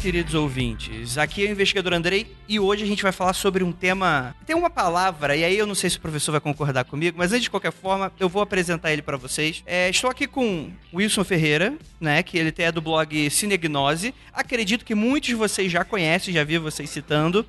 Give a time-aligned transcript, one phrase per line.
[0.00, 1.18] Queridos ouvintes.
[1.18, 4.34] Aqui é o investigador Andrei e hoje a gente vai falar sobre um tema.
[4.46, 7.32] Tem uma palavra, e aí eu não sei se o professor vai concordar comigo, mas
[7.32, 9.62] antes de qualquer forma, eu vou apresentar ele pra vocês.
[9.66, 12.22] É, estou aqui com Wilson Ferreira, né?
[12.22, 14.14] Que ele é do blog Cinegnose.
[14.32, 17.44] Acredito que muitos de vocês já conhecem, já vi vocês citando.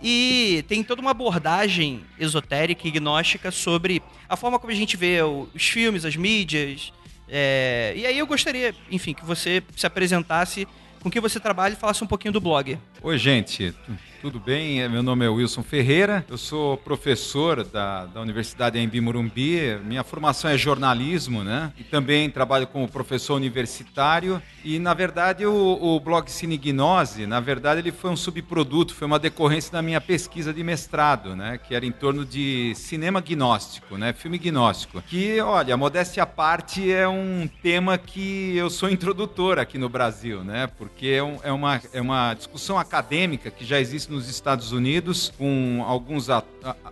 [0.00, 5.20] E tem toda uma abordagem esotérica e gnóstica sobre a forma como a gente vê
[5.22, 6.92] os filmes, as mídias,
[7.28, 10.66] é, e aí eu gostaria, enfim, que você se apresentasse
[11.02, 12.78] com que você trabalha e falasse um pouquinho do blog.
[13.02, 13.74] Oi, gente,
[14.20, 14.80] tudo bem?
[14.82, 19.76] Eh, Meu nome é Wilson Ferreira, eu sou professor da, da Universidade Embi Morumbi.
[19.84, 21.72] Minha formação é jornalismo, né?
[21.78, 24.42] E também trabalho como professor universitário.
[24.64, 29.18] E, na verdade, o, o blog Cinegnose, na verdade, ele foi um subproduto, foi uma
[29.18, 31.58] decorrência da minha pesquisa de mestrado, né?
[31.58, 34.12] Que era em torno de cinema gnóstico, né?
[34.12, 35.00] Filme gnóstico.
[35.02, 40.42] Que, olha, modéstia à parte, é um tema que eu sou introdutor aqui no Brasil,
[40.42, 40.66] né?
[40.78, 45.32] Porque é, um- é uma, é uma discussão acadêmica que já existe nos Estados Unidos
[45.36, 46.28] com alguns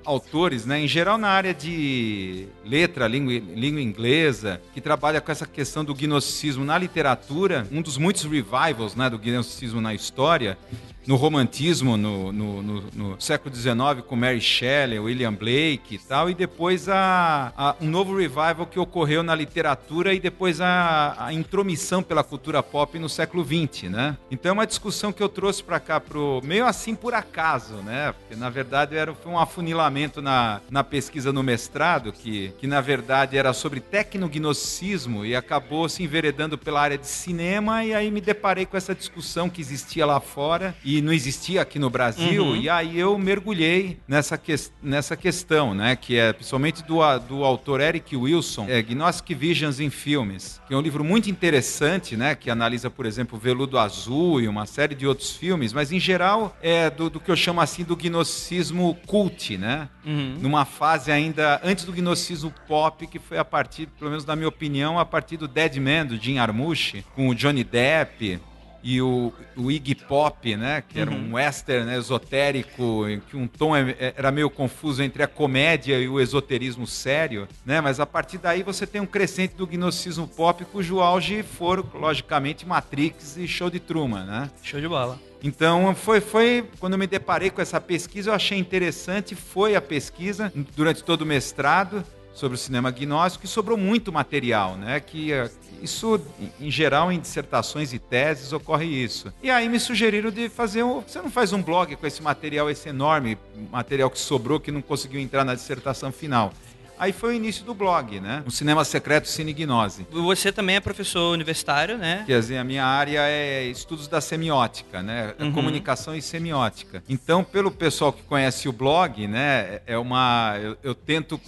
[0.04, 0.80] autores, né?
[0.80, 5.94] Em geral na área de letra, língua, língua inglesa, que trabalha com essa questão do
[5.94, 9.08] gnosticismo na literatura, um dos muitos revivals, né?
[9.08, 10.58] Do gnosticismo na história
[11.06, 13.74] no romantismo no, no- no- no século XIX
[14.06, 18.78] com Mary Shelley, William Blake e tal, e depois a, a- um novo revival que
[18.78, 24.16] ocorreu na literatura e depois a, a intromissão pela cultura pop no século XX, né?
[24.30, 28.12] Então é uma discussão que eu trouxe para cá pro meio assim por acaso, né?
[28.12, 32.80] Porque na verdade era foi um afunilamento na, na pesquisa no mestrado que, que na
[32.80, 38.20] verdade era sobre tecnognosticismo e acabou se enveredando pela área de cinema e aí me
[38.20, 42.56] deparei com essa discussão que existia lá fora e não existia aqui no Brasil Uhum.
[42.56, 47.80] e aí eu mergulhei nessa, ques- nessa questão, né, que é principalmente do, do autor
[47.80, 52.50] Eric Wilson, é, Gnostic Visions em Filmes, que é um livro muito interessante, né, que
[52.50, 56.88] analisa, por exemplo, Veludo Azul e uma série de outros filmes, mas em geral é
[56.90, 60.36] do, do que eu chamo assim do gnosticismo cult, né, Uhum.
[60.40, 64.48] numa fase ainda antes do gnosticismo pop, que foi a partir, pelo menos na minha
[64.48, 68.38] opinião, a partir do Dead Man, do Jim Jarmusch, com o Johnny Depp
[68.84, 73.46] e o, o Iggy Pop, né, que era um western né, esotérico, em que um
[73.48, 77.98] tom é- é- era meio confuso entre a comédia e o esoterismo sério, né, mas
[77.98, 83.38] a partir daí você tem um crescente do gnosticismo pop, cujo auge foram, logicamente, Matrix
[83.38, 84.50] e Show de Truman, né.
[84.62, 85.18] Show de bola.
[85.42, 89.80] Então, foi, foi quando eu me deparei com essa pesquisa, eu achei interessante, foi a
[89.80, 94.98] pesquisa durante todo o mestrado sobre o cinema gnóstico e sobrou muito material, né?
[95.00, 95.48] Que eh,
[95.80, 96.20] isso,
[96.60, 99.32] em- geral, em dissertações e teses ocorre isso.
[99.42, 102.68] E aí me sugeriram de fazer um, você não faz um blog com esse material,
[102.68, 103.38] esse enorme
[103.70, 106.52] material que sobrou que não conseguiu entrar na dissertação final.
[106.98, 108.42] Aí foi o início do blog, né?
[108.46, 110.06] O Cinema Secreto Cine Gnose.
[110.10, 112.22] Você também é professor universitário, né?
[112.26, 115.34] Quer dizer, a minha área é estudos da semiótica, né?
[115.40, 115.52] Uhum.
[115.52, 117.02] Comunicação e semiótica.
[117.08, 119.80] Então, pelo pessoal que conhece o blog, né?
[119.86, 120.56] É uma.
[120.62, 121.38] Eu, eu tento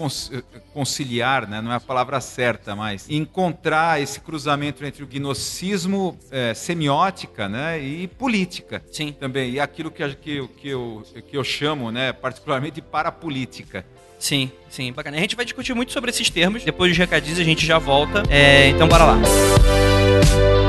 [0.72, 1.60] conciliar, né?
[1.60, 7.80] Não é a palavra certa, mas encontrar esse cruzamento entre o gnosticismo, eh, semiótica, né?
[7.80, 8.82] E política.
[8.90, 9.12] Sim.
[9.12, 9.52] Também.
[9.52, 12.12] E aquilo que, que, eu- que, eu, que eu chamo, né?
[12.12, 13.84] Particularmente de parapolítica.
[14.18, 15.16] Sim, sim, bacana.
[15.16, 16.64] A gente vai discutir muito sobre esses termos.
[16.64, 18.22] Depois dos recadinhos a gente já volta.
[18.30, 19.18] É, então bora lá.
[19.22, 20.65] Ó,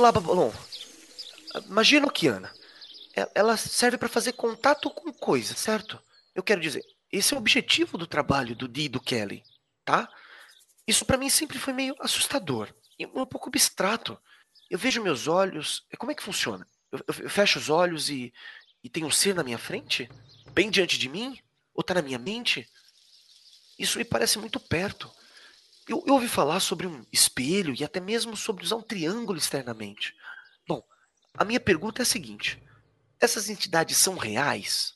[0.00, 0.50] Olá, Babalon.
[1.66, 2.50] Magia noquiana.
[3.34, 6.00] Ela serve para fazer contato com coisas, certo?
[6.34, 6.82] Eu quero dizer,
[7.12, 9.44] esse é o objetivo do trabalho do Dee e do Kelly,
[9.84, 10.10] tá?
[10.88, 14.18] Isso para mim sempre foi meio assustador e um pouco abstrato.
[14.70, 15.84] Eu vejo meus olhos.
[15.98, 16.66] Como é que funciona?
[16.90, 18.32] Eu, eu- eu fecho os olhos e,
[18.82, 20.08] e tem um ser na minha frente?
[20.54, 21.38] Bem diante de mim?
[21.74, 22.66] Ou tá na minha mente?
[23.78, 25.10] Isso me parece muito perto.
[25.88, 30.14] Eu, eu ouvi falar sobre um espelho e até mesmo sobre usar um triângulo externamente.
[30.66, 30.82] Bom,
[31.34, 32.62] a minha pergunta é a seguinte:
[33.20, 34.94] essas entidades são reais?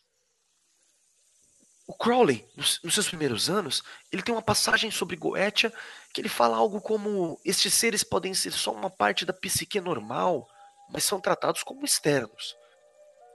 [1.87, 5.73] O Crowley, nos, nos seus primeiros anos, ele tem uma passagem sobre Goetia
[6.13, 10.49] que ele fala algo como: estes seres podem ser só uma parte da psique normal,
[10.91, 12.57] mas são tratados como externos.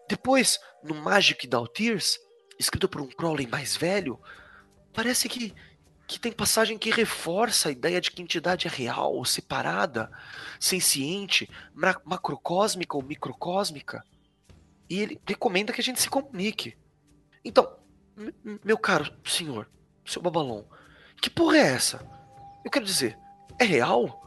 [0.08, 2.18] Depois, no Magic Tears,
[2.58, 4.20] escrito por um Crowley mais velho,
[4.92, 5.54] parece que,
[6.10, 10.12] que tem passagem que reforça a ideia de que entidade é real, separada,
[10.60, 11.48] senciente,
[12.04, 14.04] macrocósmica ou microcósmica.
[14.90, 16.76] E ele recomenda que a gente se comunique.
[17.46, 17.78] Então,
[18.66, 19.70] meu caro senhor,
[20.04, 20.66] seu babalão,
[21.22, 22.04] que porra é essa?
[22.66, 23.16] Eu quero dizer,
[23.60, 24.20] é real?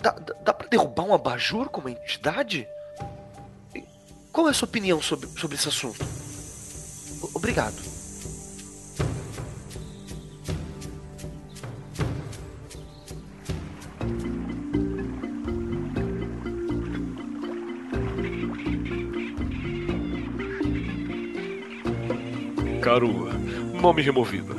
[0.00, 2.68] Dá, dá, dá pra derrubar um abajur como entidade?
[4.30, 6.06] Qual é a sua opinião sobre, sobre esse assunto?
[7.34, 7.89] Obrigado.
[22.90, 23.32] Caro
[23.80, 24.52] nome removido.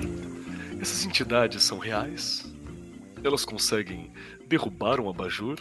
[0.79, 2.49] Essas entidades são reais?
[3.21, 4.09] Elas conseguem
[4.47, 5.57] derrubar um abajur?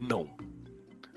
[0.00, 0.34] Não.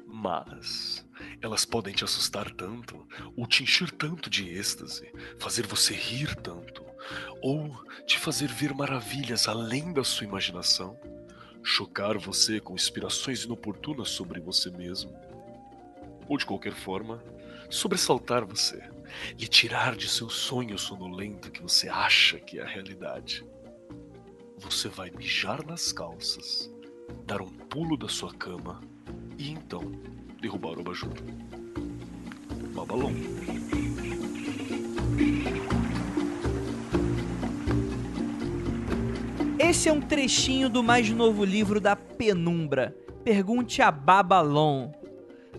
[0.05, 1.07] Mas
[1.41, 3.07] elas podem te assustar tanto,
[3.37, 5.09] ou te encher tanto de êxtase,
[5.39, 6.83] fazer você rir tanto,
[7.41, 7.73] ou
[8.05, 10.99] te fazer ver maravilhas além da sua imaginação,
[11.63, 15.15] chocar você com inspirações inoportunas sobre você mesmo,
[16.27, 17.23] ou de qualquer forma,
[17.69, 18.83] sobressaltar você,
[19.37, 23.45] lhe tirar de seu sonho sonolento que você acha que é a realidade.
[24.57, 26.71] Você vai mijar nas calças,
[27.25, 28.81] dar um pulo da sua cama
[29.37, 29.91] e então
[30.39, 31.13] derrubar o abajur.
[32.73, 33.13] Babalom.
[39.59, 44.91] Esse é um trechinho do mais novo livro da Penumbra, Pergunte a Babalon,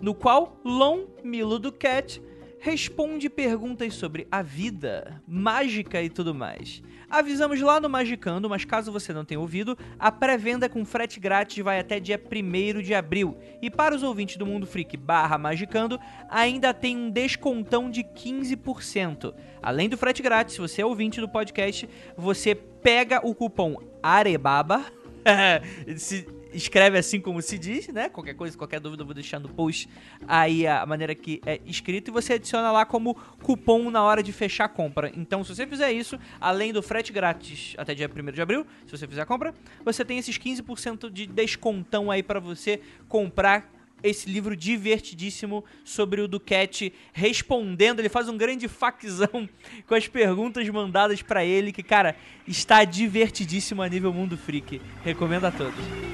[0.01, 2.21] no qual Lon Milo Duquette
[2.63, 6.81] responde perguntas sobre a vida, mágica e tudo mais.
[7.11, 11.63] Avisamos lá no Magicando, mas caso você não tenha ouvido, a pré-venda com frete grátis
[11.63, 13.37] vai até dia 1 de abril.
[13.61, 15.99] E para os ouvintes do Mundo Freak barra Magicando,
[16.31, 19.35] ainda tem um descontão de 15%.
[19.61, 25.02] Além do frete grátis, se você é ouvinte do podcast, você pega o cupom AREBABA.
[25.97, 28.09] se escreve assim como se diz, né?
[28.09, 29.89] Qualquer coisa, qualquer dúvida, eu vou deixar no post
[30.27, 34.33] aí a maneira que é escrito e você adiciona lá como cupom na hora de
[34.33, 35.11] fechar a compra.
[35.17, 38.97] Então, se você fizer isso, além do frete grátis até dia 1 de abril, se
[38.97, 39.55] você fizer a compra,
[39.85, 43.71] você tem esses 15% de descontão aí para você comprar
[44.03, 48.01] esse livro divertidíssimo sobre o Duquette respondendo.
[48.01, 49.49] Ele faz um grande faczão
[49.87, 52.17] com as perguntas mandadas para ele, que, cara,
[52.47, 54.81] está divertidíssimo a nível Mundo Freak.
[55.05, 56.13] Recomendo a todos.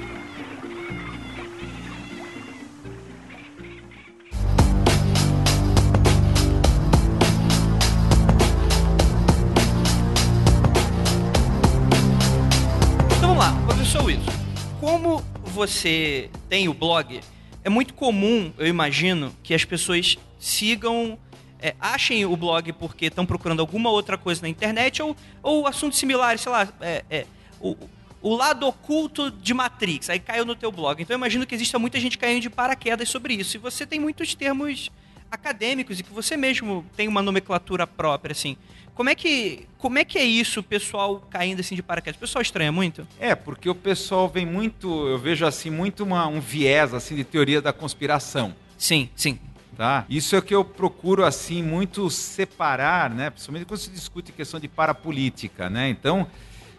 [13.89, 14.31] Professor Wilson,
[14.79, 17.21] como você tem o blog,
[17.63, 21.17] é muito comum, eu imagino, que as pessoas sigam,
[21.61, 25.99] é, achem o blog porque estão procurando alguma outra coisa na internet ou, ou assuntos
[25.99, 27.25] similares, sei lá, é, é,
[27.59, 27.75] o,
[28.21, 31.01] o lado oculto de Matrix, aí caiu no teu blog.
[31.01, 33.57] Então eu imagino que exista muita gente caindo de paraquedas sobre isso.
[33.57, 34.89] E você tem muitos termos
[35.31, 38.57] acadêmicos e que você mesmo tem uma nomenclatura própria, assim.
[38.99, 42.17] Como é que, como é, que é isso, o pessoal caindo assim de paraquedas?
[42.17, 43.07] O pessoal estranha muito?
[43.17, 47.23] É, porque o pessoal vem muito, eu vejo assim, muito uma, um viés assim de
[47.23, 48.53] teoria da conspiração.
[48.77, 49.39] Sim, sim.
[49.77, 50.03] Tá?
[50.09, 53.29] Isso é o que eu procuro assim muito separar, né?
[53.29, 55.87] Principalmente quando se discute questão de parapolítica, né?
[55.87, 56.27] Então,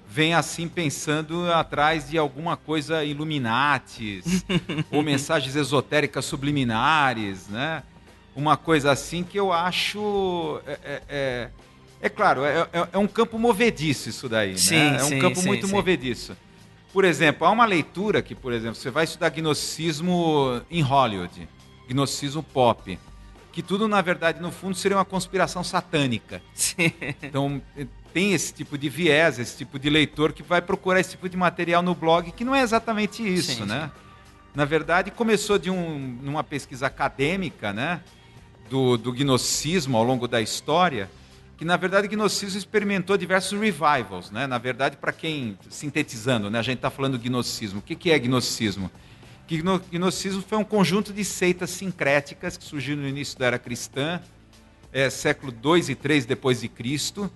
[0.06, 4.44] vem assim pensando atrás de alguma coisa Illuminatis
[4.92, 7.82] ou mensagens esotéricas subliminares, né?
[8.34, 11.50] Uma coisa assim que eu acho é, é, é
[12.02, 14.96] é claro, é, é, é, um campo movediço isso daí, sim, né?
[14.98, 15.72] É um sim, campo sim, muito sim.
[15.72, 16.36] movediço.
[16.92, 21.46] Por exemplo, há uma leitura que, por exemplo, você vai estudar gnosticismo em Hollywood,
[21.86, 22.98] gnosticismo pop,
[23.52, 26.40] que tudo, na verdade, no fundo, seria uma conspiração satânica.
[26.54, 26.92] Sim.
[27.22, 27.60] Então,
[28.14, 31.36] tem esse tipo de viés, esse tipo de leitor que vai procurar esse tipo de
[31.36, 33.90] material no blog, que não é exatamente isso, Sim, né?
[34.54, 38.00] Na verdade, começou de um, numa pesquisa acadêmica, né?
[38.70, 39.12] Do, do
[39.96, 41.10] ao longo da história,
[41.58, 44.46] que na verdade o gnosticismo experimentou diversos revivals, né?
[44.46, 47.80] Na verdade, para quem sintetizando, né, a gente está falando do gnosticismo.
[47.80, 48.90] O que, que é gnosticismo?
[49.46, 54.22] Que gnosticismo foi um conjunto de seitas sincréticas que surgiram no início da era cristã,
[54.92, 57.30] é, século 2 e 3 depois de Cristo,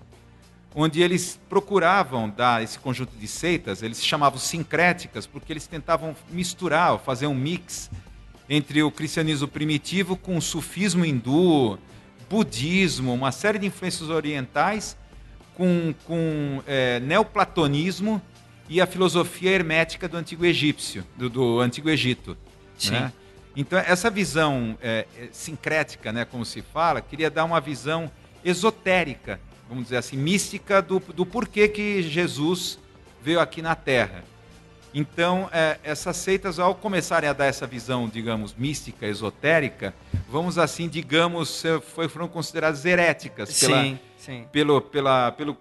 [0.73, 6.15] onde eles procuravam dar esse conjunto de seitas, eles se chamavam sincréticas porque eles tentavam
[6.31, 7.91] misturar, fazer um mix
[8.49, 11.79] entre o cristianismo primitivo com o sufismo hindu,
[12.29, 14.97] budismo, uma série de influências orientais,
[15.55, 18.21] com, com é, neoplatonismo
[18.67, 22.37] e a filosofia hermética do antigo egípcio, do, do antigo Egito.
[22.77, 22.91] Sim.
[22.91, 23.13] Né?
[23.55, 28.11] Então essa visão é, é, sincrética, né, como se fala, queria dar uma visão
[28.43, 32.77] esotérica, vamos dizer assim, mística do, do porquê que Jesus
[33.23, 34.23] veio aqui na Terra.
[34.97, 39.93] Então, é, essas seitas, ao começarem a dar essa visão, digamos, mística, esotérica,
[40.29, 41.63] vamos assim, digamos,
[42.07, 44.45] foram consideradas heréticas pela, Sim, sim.
[44.53, 45.57] pelo, pela, pelo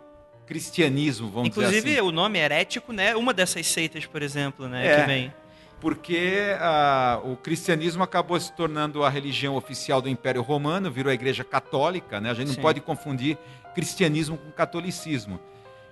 [0.47, 2.09] cristianismo, vamos Inclusive, dizer assim.
[2.09, 3.17] o nome herético, né?
[3.17, 4.87] Uma dessas seitas, por exemplo, né?
[4.87, 5.01] É.
[5.01, 5.35] Que vem.
[5.81, 11.15] Porque ah, o cristianismo acabou se tornando a religião oficial do Império Romano, virou a
[11.15, 12.31] Igreja Católica, né?
[12.31, 12.63] A gente não Sim.
[12.63, 13.37] pode confundir
[13.75, 15.41] cristianismo com catolicismo.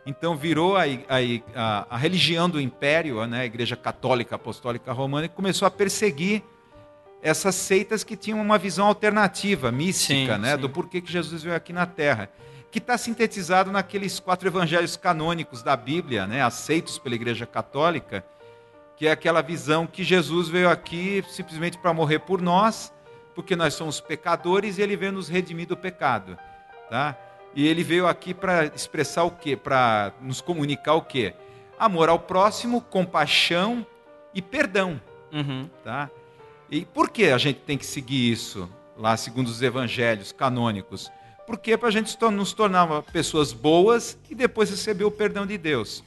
[0.04, 3.42] Então virou a, a, a, religião do Império, né?
[3.42, 6.42] A Igreja Católica Apostólica Romana, e começou a perseguir
[7.22, 10.54] essas seitas que tinham uma visão alternativa, mística, Sim, né?
[10.56, 10.60] sim.
[10.60, 12.28] Do porquê que Jesus veio aqui na Terra.
[12.70, 16.42] Que está sintetizado naqueles quatro evangelhos canônicos da Bíblia, né?
[16.42, 18.24] Aceitos pela Igreja Católica
[19.02, 22.92] que é aquela visão que Jesus veio aqui simplesmente para morrer por nós,
[23.34, 26.38] porque nós somos pecadores e ele veio nos redimir do pecado,
[26.88, 27.16] tá?
[27.54, 29.56] E ele veio aqui para expressar o quê?
[29.56, 31.34] Para nos comunicar o quê?
[31.78, 33.86] Amor ao próximo, compaixão
[34.34, 35.00] e perdão,
[35.32, 35.68] Uhum.
[35.84, 36.10] tá?
[36.70, 41.10] E por que a gente tem que seguir isso lá segundo os evangelhos canônicos?
[41.46, 46.02] Porque para a gente nos tornar pessoas boas e depois receber o perdão de Deus.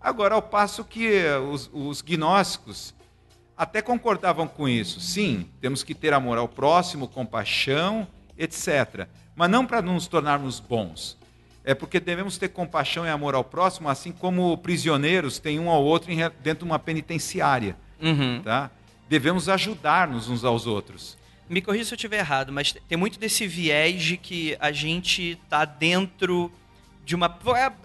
[0.00, 2.94] Agora, ao passo que eh, os, os gnósticos
[3.56, 5.00] até concordavam com isso.
[5.00, 9.08] Sim, temos que ter amor ao próximo, compaixão, etc.
[9.38, 11.16] Mas não para nos tornarmos bons.
[11.64, 15.84] É porque devemos ter compaixão e amor ao próximo, assim como prisioneiros têm um ao
[15.84, 16.10] outro
[16.42, 17.76] dentro de uma penitenciária.
[18.02, 18.42] Uhum.
[18.42, 18.68] Tá?
[19.08, 21.16] Devemos ajudar-nos uns aos outros.
[21.48, 25.38] Me corrija se eu estiver errado, mas tem muito desse viés de que a gente
[25.48, 26.50] tá dentro
[27.04, 27.26] de uma.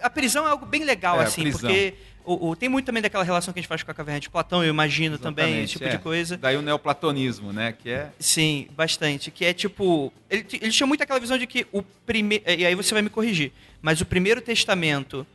[0.02, 3.22] A, prisão é algo bem legal, É, assim, porque o, o- tem muito também daquela
[3.24, 5.72] relação que a gente faz com a caverna de Platão, eu imagino também, Exatamente, esse
[5.74, 5.88] tipo é.
[5.90, 6.36] de coisa.
[6.36, 7.72] Daí o neoplatonismo, né?
[7.72, 9.30] Que é Sim, bastante.
[9.30, 10.12] Que é tipo.
[10.30, 12.44] Ele, ele tinha muito aquela visão de que o primeiro.
[12.50, 13.52] E aí você vai me corrigir.
[13.82, 15.26] Mas o primeiro testamento,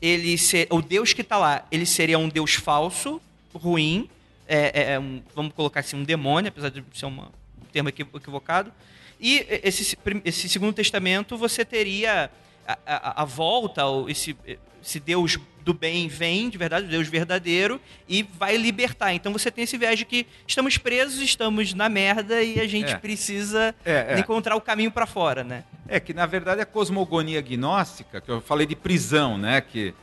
[0.00, 3.20] ele ser, o Deus que tá lá, ele seria um Deus falso,
[3.54, 4.08] ruim.
[4.46, 7.26] É, é- é um- vamos colocar assim, um demônio, apesar de ser uma-
[7.60, 8.72] um termo equi- equivocado.
[9.20, 12.30] E esse, esse segundo testamento, você teria
[12.66, 14.34] a, a- a volta, ou esse,
[14.82, 15.36] esse Deus
[15.68, 19.12] do bem vem, de verdade, o Deus verdadeiro, e vai libertar.
[19.12, 22.92] Então você tem esse viés de que estamos presos, estamos na merda e a gente
[22.92, 22.96] É.
[22.96, 24.18] precisa É, é.
[24.18, 25.64] encontrar o caminho pra fora, né?
[25.86, 29.94] É que na verdade a cosmogonia gnóstica, que eu falei de prisão, né, que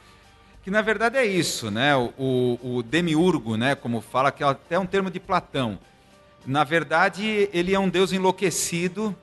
[0.64, 4.48] que na verdade é isso, né, o, o, o demiurgo, né, como fala que é
[4.48, 5.80] até um termo de Platão.
[6.46, 9.16] Na verdade ele é um deus enlouquecido,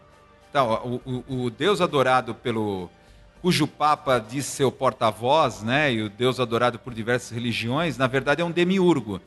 [0.53, 2.91] tá, o, o, o deus adorado pelo
[3.43, 8.07] cujo papa diz ser o porta-voz, né, e o deus adorado por diversas religiões, na
[8.07, 9.21] verdade é um demiurgo,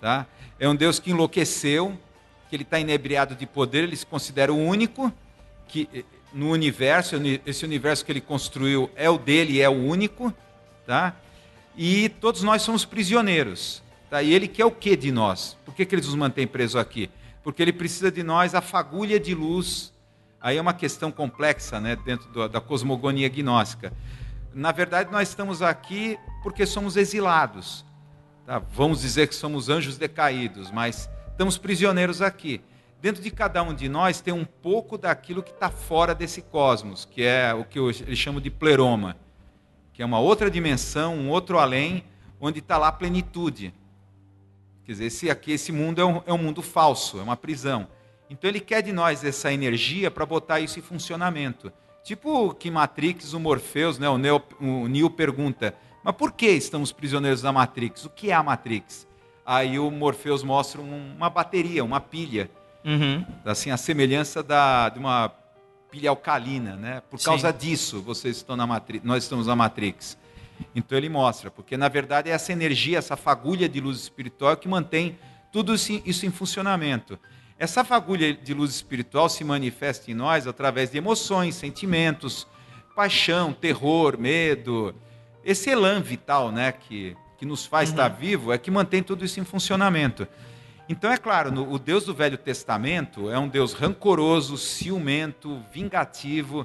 [0.00, 0.26] tá?
[0.58, 1.96] É um deus que enlouqueceu,
[2.48, 5.12] que ele está inebriado de poder, ele se considera o único
[5.68, 9.72] que eh, no universo, uni- esse universo que ele construiu é o dele, é o
[9.72, 10.32] único,
[10.86, 11.14] tá?
[11.76, 14.22] E todos nós somos prisioneiros, tá?
[14.22, 15.58] E ele quer o que de nós?
[15.64, 17.10] Por que, que ele nos mantém presos aqui?
[17.44, 19.92] Porque ele precisa de nós a fagulha de luz.
[20.40, 23.92] Aí é uma questão complexa, né, dentro do- da cosmogonia gnóstica.
[24.54, 27.84] Na verdade, nós estamos aqui porque somos exilados.
[28.46, 28.58] Tá?
[28.58, 32.60] Vamos dizer que somos anjos decaídos, mas estamos prisioneiros aqui.
[33.00, 37.04] Dentro de cada um de nós tem um pouco daquilo que está fora desse cosmos,
[37.04, 39.16] que é o que eles chamam de pleroma,
[39.92, 42.04] que é uma outra dimensão, um outro além,
[42.40, 43.74] onde está lá a plenitude.
[44.84, 47.86] Quer dizer, esse aqui, esse mundo é um, é um mundo falso, é uma prisão.
[48.30, 51.72] Então ele quer de nós essa energia para botar isso em funcionamento.
[52.04, 56.92] Tipo que Matrix, o Morpheus, né, o, Neo, o Neo pergunta, mas por que estamos
[56.92, 58.04] prisioneiros da Matrix?
[58.04, 59.06] O que é a Matrix?
[59.44, 62.50] Aí o Morpheus mostra um- uma bateria, uma pilha,
[62.84, 63.24] Uhum.
[63.44, 65.32] assim, a semelhança da, de uma
[65.90, 67.02] pilha alcalina, né?
[67.10, 67.26] Por Sim.
[67.26, 70.16] causa disso, vocês estão na Matrix, nós estamos na Matrix.
[70.74, 74.68] Então ele mostra, porque na verdade é essa energia, essa fagulha de luz espiritual que
[74.68, 75.18] mantém
[75.52, 77.18] tudo isso em funcionamento.
[77.58, 82.46] Essa fagulha de luz espiritual se manifesta em nós através de emoções, sentimentos,
[82.94, 84.94] paixão, terror, medo.
[85.44, 89.40] Esse elan vital, né, que, que nos faz estar vivo, é que mantém tudo isso
[89.40, 90.26] em funcionamento.
[90.88, 96.64] Então, é claro, no- o Deus do Velho Testamento é um Deus rancoroso, ciumento, vingativo,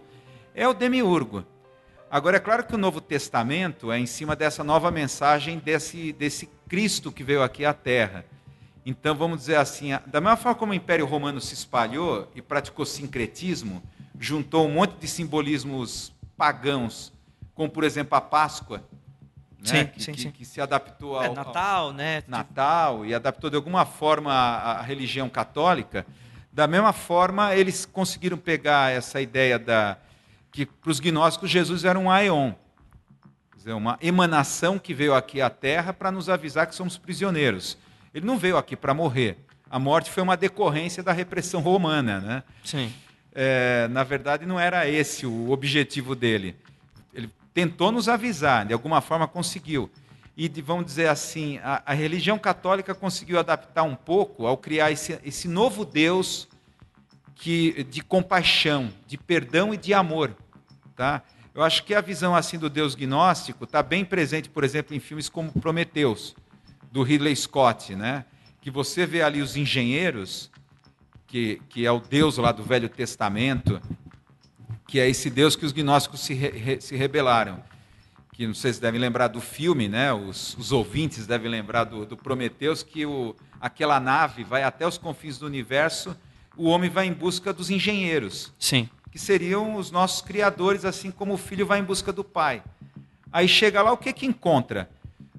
[0.53, 1.43] é o demiurgo.
[2.09, 6.47] Agora, é claro que o Novo Testamento é em cima dessa nova mensagem desse, desse
[6.69, 8.23] Cristo que veio aqui à Terra.
[8.85, 12.85] Então, vamos dizer assim, da mesma forma como o Império Romano se espalhou e praticou
[12.85, 13.81] sincretismo,
[14.19, 17.13] juntou um monte de simbolismos pagãos,
[17.55, 18.83] como, por exemplo, a Páscoa,
[19.59, 19.63] né?
[19.63, 20.31] Sim, que, sim, que- sim.
[20.31, 22.23] que se adaptou ao, É, ao- Natal, né?
[22.27, 26.05] Natal e adaptou de alguma forma a, a religião católica,
[26.51, 29.97] da mesma forma eles conseguiram pegar essa ideia da
[30.51, 32.51] que para os gnósticos Jesus era um aeon,
[33.55, 37.75] dizer, uma emanação que veio aqui à Terra para nos avisar que somos prisioneiros.
[38.13, 39.37] Ele não veio aqui para morrer.
[39.69, 42.43] A morte foi uma decorrência da repressão romana, né?
[42.63, 42.93] Sim.
[43.33, 46.55] É, na verdade, não era esse o objetivo dele.
[47.13, 49.89] Ele tentou nos avisar, de alguma forma conseguiu.
[50.37, 55.19] E, vamos dizer assim, a, a religião católica conseguiu adaptar um pouco ao criar esse,
[55.23, 56.47] esse novo Deus
[57.35, 60.35] que, de compaixão, de perdão e de amor.
[60.95, 61.23] Tá?
[61.53, 64.99] Eu acho que a visão assim do Deus gnóstico está bem presente, por exemplo, em
[64.99, 66.35] filmes como Prometeus,
[66.93, 68.23] do Ridley Scott, né?
[68.61, 70.49] que você vê ali os engenheiros
[71.27, 73.81] que, que é o Deus lá do Velho Testamento,
[74.87, 77.61] que é esse Deus que os gnósticos se, re- se rebelaram.
[78.31, 80.13] Que não sei se devem lembrar do filme, né?
[80.13, 84.97] os, os ouvintes devem lembrar do, do Prometeus, que o, aquela nave vai até os
[84.99, 86.15] confins do universo,
[86.55, 88.87] o homem vai em busca dos engenheiros, Sim.
[89.11, 92.63] que seriam os nossos criadores, assim como o filho vai em busca do pai.
[93.31, 94.89] Aí chega lá, o que, que encontra?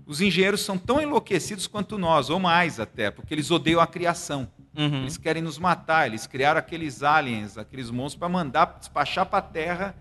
[0.06, 4.48] Os engenheiros são tão enlouquecidos quanto nós, ou mais até, porque eles odeiam a criação.
[4.76, 5.02] Uhum.
[5.02, 9.42] Eles querem nos matar, eles criaram aqueles aliens, aqueles monstros para mandar despachar para a
[9.42, 9.94] Terra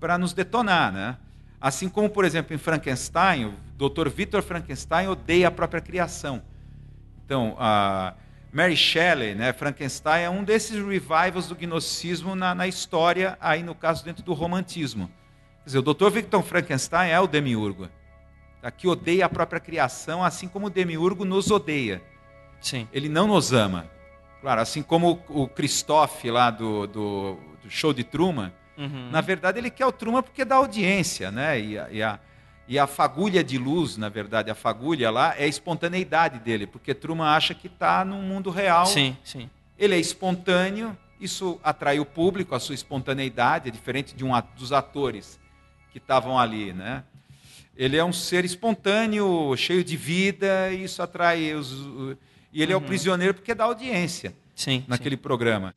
[0.00, 1.16] para nos detonar, né?
[1.60, 4.08] Assim como, por exemplo, em Frankenstein, o Dr.
[4.08, 6.42] Victor Frankenstein odeia a própria criação.
[7.24, 8.14] Então, a
[8.52, 13.74] Mary Shelley, né, Frankenstein é um desses revivals do gnosticismo na, na história, aí no
[13.74, 15.10] caso dentro do romantismo.
[15.62, 16.10] Quer dizer, o Dr.
[16.10, 17.88] Victor Frankenstein é o demiurgo?
[18.76, 22.02] Que odeia a própria criação, assim como o demiurgo nos odeia
[22.60, 22.88] Sim.
[22.92, 23.86] ele não nos ama.
[24.40, 29.08] Claro, assim como o Christoph lá do, do, do show de Truman, Uhum.
[29.10, 31.58] na verdade ele quer o Truman porque dá audiência, né?
[31.58, 32.18] E a, e, a,
[32.68, 36.92] e a fagulha de luz, na verdade, a fagulha lá é a espontaneidade dele, porque
[36.92, 38.84] Truman acha que está num mundo real.
[38.84, 39.48] Sim, sim.
[39.78, 44.72] Ele é espontâneo, isso atrai o público, a sua espontaneidade, é diferente de um dos
[44.72, 45.40] atores
[45.90, 47.02] que estavam ali, né?
[47.76, 51.72] Ele é um ser espontâneo, cheio de vida, e isso atrai os.
[52.50, 52.72] E ele uhum.
[52.72, 52.86] é o uhum.
[52.86, 55.22] prisioneiro porque dá audiência sim, naquele sim.
[55.22, 55.74] programa.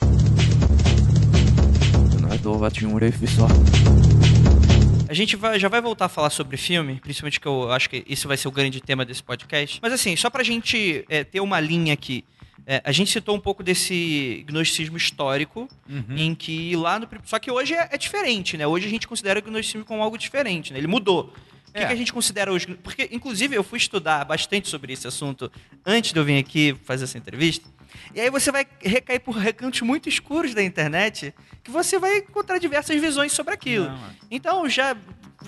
[5.10, 8.06] A gente vai, já vai voltar a falar sobre filme, principalmente que eu acho que
[8.08, 9.80] isso vai ser o grande tema desse podcast.
[9.82, 12.24] Mas assim, só pra gente é, ter uma linha aqui.
[12.66, 16.16] É, a gente citou um pouco desse gnosticismo histórico, uhum.
[16.16, 17.10] em que lá no.
[17.26, 18.68] Só que hoje é, é, diferente, né?
[18.68, 20.80] Hoje a gente considera o gnosticismo como algo diferente, né?
[20.80, 21.34] Ele mudou.
[21.70, 21.86] O que, É.
[21.88, 22.68] que a gente considera hoje?
[22.84, 25.52] Porque, inclusive, eu fui estudar bastante sobre esse assunto
[25.86, 27.68] antes de eu vir aqui fazer essa entrevista.
[28.14, 32.58] E aí você vai recair por recantos muito escuros da internet que você vai encontrar
[32.60, 33.86] diversas visões sobre aquilo.
[33.90, 34.00] Não.
[34.30, 34.96] Então, já.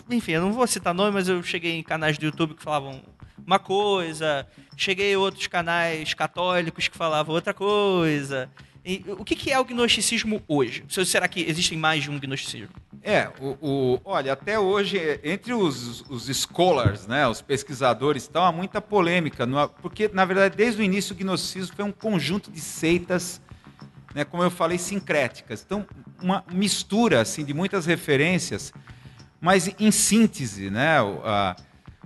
[0.10, 3.02] Enfim, eu não vou citar nome, mas eu cheguei em canais do YouTube que falavam
[3.46, 8.50] uma coisa, cheguei em outros canais católicos que falavam outra coisa.
[8.84, 10.84] E o que, que é o gnosticismo hoje?
[10.90, 12.70] Se- Será que existem mais de um gnosticismo?
[13.04, 18.52] É, o, o- olha, até hoje, entre os, os scholars, né, os pesquisadores, tal, há
[18.52, 19.48] muita polêmica,
[19.82, 23.40] porque, na verdade, desde o início o gnosticismo foi um conjunto de seitas,
[24.16, 25.64] né, como eu falei, sincréticas.
[25.64, 25.86] Então,
[26.22, 28.74] uma mistura assim, de muitas referências,
[29.40, 31.56] mas em síntese, né, a-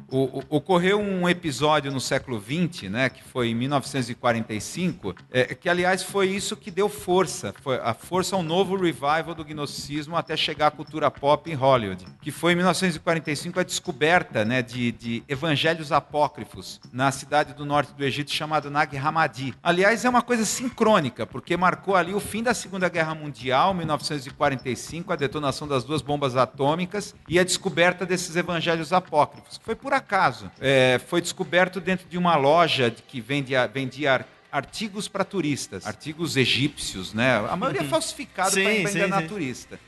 [0.09, 5.69] o- o- ocorreu um episódio no século XX, né, que foi em 1945, é, que
[5.69, 10.35] aliás foi isso que deu força, foi a força ao novo revival do gnosticismo até
[10.37, 15.23] chegar à cultura pop em Hollywood, que foi em 1945 a descoberta né, de, de
[15.27, 19.53] evangelhos apócrifos na cidade do norte do Egito chamada Nag Hammadi.
[19.63, 25.11] Aliás, é uma coisa sincrônica, porque marcou ali o fim da Segunda Guerra Mundial, 1945,
[25.13, 29.59] a detonação das duas bombas atômicas e a descoberta desses evangelhos apócrifos.
[29.63, 30.51] Foi por acaso.
[30.59, 36.35] É, foi descoberto dentro de uma loja que vendia, vendia ar- artigos para turistas, artigos
[36.35, 37.37] egípcios, né?
[37.47, 39.27] A maioria falsificado para Sim, enganar sim, sim.
[39.27, 39.79] turista.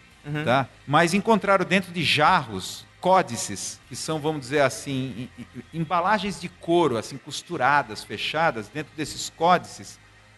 [0.46, 0.68] Tá?
[0.86, 5.42] Mas encontraram dentro de jarros códices, que são, vamos dizer assim, em-
[5.74, 9.98] em- embalagens de couro, assim, costuradas, fechadas, dentro desses códices,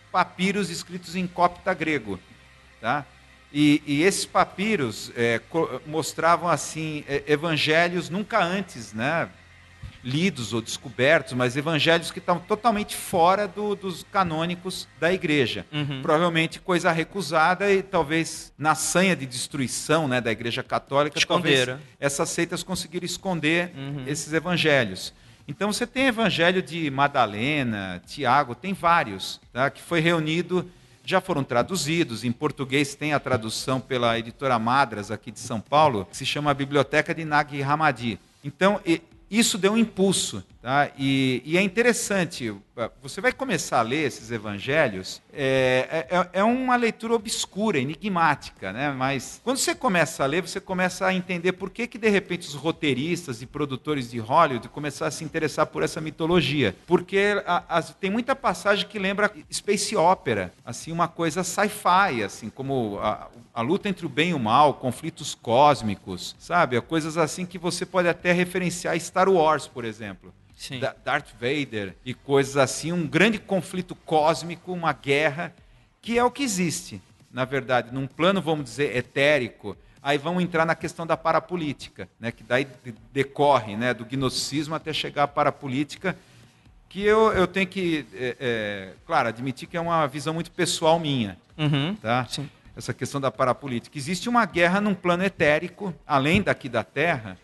[0.09, 2.17] papiros escritos em copta grego.
[2.79, 3.05] Tá?
[3.51, 5.41] E, e esses papiros é,
[5.87, 9.27] mostravam assim é, evangelhos nunca antes né,
[10.03, 15.65] lidos ou descobertos, mas evangelhos que estavam totalmente fora do- dos canônicos da igreja.
[15.71, 16.01] Uhum.
[16.01, 21.81] Provavelmente coisa recusada e talvez na sanha de destruição né, da igreja católica, talvez Esconderam.
[21.99, 24.03] essas seitas conseguiram esconder Uhum.
[24.07, 25.13] esses evangelhos.
[25.47, 29.69] Então você tem evangelho de Madalena, Tiago, tem vários, tá?
[29.69, 30.69] que foi reunido,
[31.03, 32.23] já foram traduzidos.
[32.23, 36.53] Em português tem a tradução pela editora Madras, aqui de São Paulo, que se chama
[36.53, 38.19] Biblioteca de Nag Hammadi.
[38.43, 38.79] Então,
[39.29, 40.43] isso deu um impulso.
[40.61, 40.91] Tá?
[40.97, 42.53] E, e, é interessante,
[43.01, 48.91] você vai começar a ler esses evangelhos, é, é, é, uma leitura obscura, enigmática, né?
[48.91, 52.45] mas quando você começa a ler, você começa a entender por que, que de repente
[52.45, 56.75] os roteiristas e produtores de Hollywood começaram a se interessar por essa mitologia.
[56.85, 62.49] Porque a, a, tem muita passagem que lembra space opera, assim, uma coisa sci-fi, assim,
[62.49, 66.81] como a, a luta entre o bem e o mal, conflitos cósmicos, sabe?
[66.81, 70.33] Coisas assim que você pode até referenciar Star Wars, por exemplo.
[70.59, 70.81] Sim.
[71.05, 75.55] Darth Vader e coisas assim, um grande conflito cósmico, uma guerra,
[76.01, 79.77] que é o que existe, na verdade, num plano, vamos dizer, etérico.
[80.03, 82.67] Aí vamos entrar na questão da parapolítica, né, que daí
[83.13, 86.13] decorre né, do gnosticismo até chegar à parapolítica,
[86.89, 90.99] que eu, eu tenho que, é, é, claro, admitir que é uma visão muito pessoal
[90.99, 91.37] minha.
[91.57, 92.25] Uhum, tá?
[92.25, 92.49] Sim.
[92.75, 93.97] Essa questão da parapolítica.
[93.97, 97.37] Existe uma guerra num plano etérico, além daqui da Terra,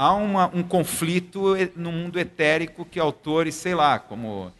[0.00, 4.50] há uma, um conflito no mundo etérico que autores, sei lá, como,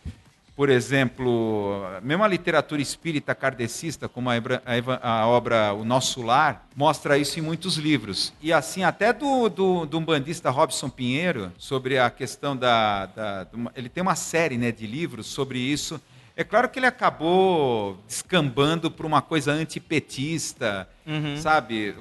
[0.55, 6.69] por exemplo, mesmo a literatura espírita kardecista, como a, a, a, obra O Nosso Lar,
[6.77, 8.35] mostra isso em muitos livros.
[8.43, 13.07] E assim, até do, do, do umbandista Robson Pinheiro, sobre a questão da...
[13.07, 15.99] da ele tem uma série né, de livros sobre isso.
[16.37, 21.37] É claro que ele acabou descambando para uma coisa antipetista, uhum.
[21.37, 21.95] sabe?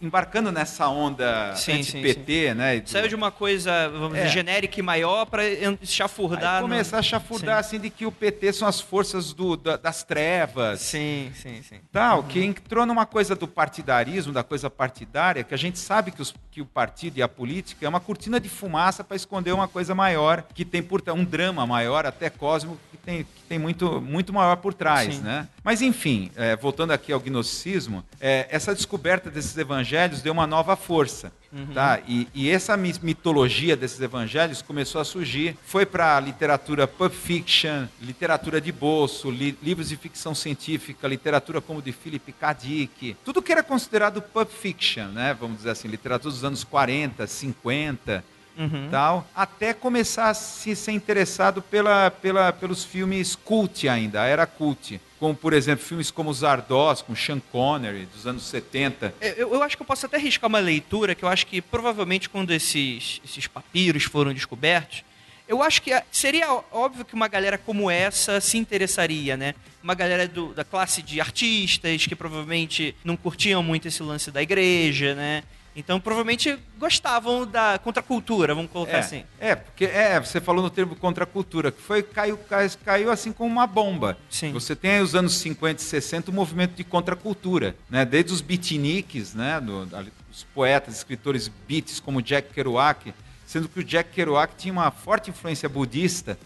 [0.00, 2.82] embarcando nessa onda anti-PT, né?
[2.84, 4.22] Saiu de uma coisa, vamos é.
[4.22, 5.42] dizer, genérica e maior para
[5.82, 6.56] chafurdar.
[6.56, 7.00] Aí começar no...
[7.00, 7.76] a chafurdar, sim.
[7.76, 10.80] assim, de que o PT são as forças do, da, das trevas.
[10.80, 11.80] Sim, sim, sim.
[11.90, 12.28] Tal, uhum.
[12.28, 16.34] que entrou numa coisa do partidarismo, da coisa partidária, que a gente sabe que, os,
[16.50, 19.94] que o partido e a política é uma cortina de fumaça para esconder uma coisa
[19.94, 24.32] maior, que tem por um drama maior, até cósmico, que tem, que tem muito, muito
[24.32, 25.22] maior por trás, sim.
[25.22, 25.48] né?
[25.64, 30.76] Mas, enfim, é, voltando aqui ao gnosticismo, é, essa descoberta desses evangelhos deu uma nova
[30.76, 31.32] força.
[31.52, 31.74] Uhum.
[31.74, 32.00] Tá?
[32.06, 35.56] E, e, essa mitologia desses evangelhos começou a surgir.
[35.64, 41.60] Foi para a literatura pulp fiction, literatura de bolso, li, livros de ficção científica, literatura
[41.60, 42.52] como de Philip K.
[42.52, 43.16] Dick.
[43.24, 45.36] Tudo que era considerado pulp fiction, né?
[45.38, 48.24] vamos dizer assim, literatura dos anos 40, 50
[48.60, 48.88] uhum.
[48.90, 55.00] tal, até começar a se ser interessado pela, pela, pelos filmes cult ainda, era cult.
[55.18, 59.14] Como, por exemplo, filmes como Zardoz, com Sean Connery, dos anos 70.
[59.36, 62.28] Eu, eu acho que eu posso até arriscar uma leitura, que eu acho que provavelmente
[62.28, 65.04] quando esses, esses papiros foram descobertos,
[65.46, 69.54] eu acho que seria óbvio que uma galera como essa se interessaria, né?
[69.82, 74.40] Uma galera do, da classe de artistas que provavelmente não curtiam muito esse lance da
[74.40, 75.42] igreja, né?
[75.74, 79.24] Então, provavelmente gostavam da contracultura, vamos colocar é, assim.
[79.38, 83.50] É, porque é, você falou no termo contracultura, que foi caiu, caiu, caiu assim como
[83.50, 84.18] uma bomba.
[84.28, 84.52] Sim.
[84.52, 88.04] Você tem aí os anos 50 e 60 o movimento de contracultura, né?
[88.04, 89.88] Desde os beatniks, né, do,
[90.30, 93.14] os poetas, escritores beats como Jack Kerouac,
[93.46, 96.36] sendo que o Jack Kerouac tinha uma forte influência budista,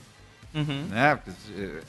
[0.54, 0.86] uhum.
[0.90, 1.18] né?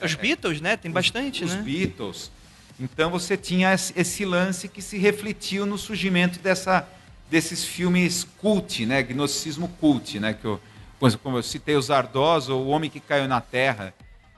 [0.02, 0.78] Os é, Beatles, né?
[0.78, 1.60] Tem bastante, os, né?
[1.60, 2.32] Os Beatles.
[2.80, 6.88] Então você tinha esse lance que se refletiu no surgimento dessa
[7.36, 10.58] desses filmes cult, né, gnosticismo cult, né, que eu,
[11.22, 13.94] como eu citei o Zardoz, ou O Homem que Caiu na Terra,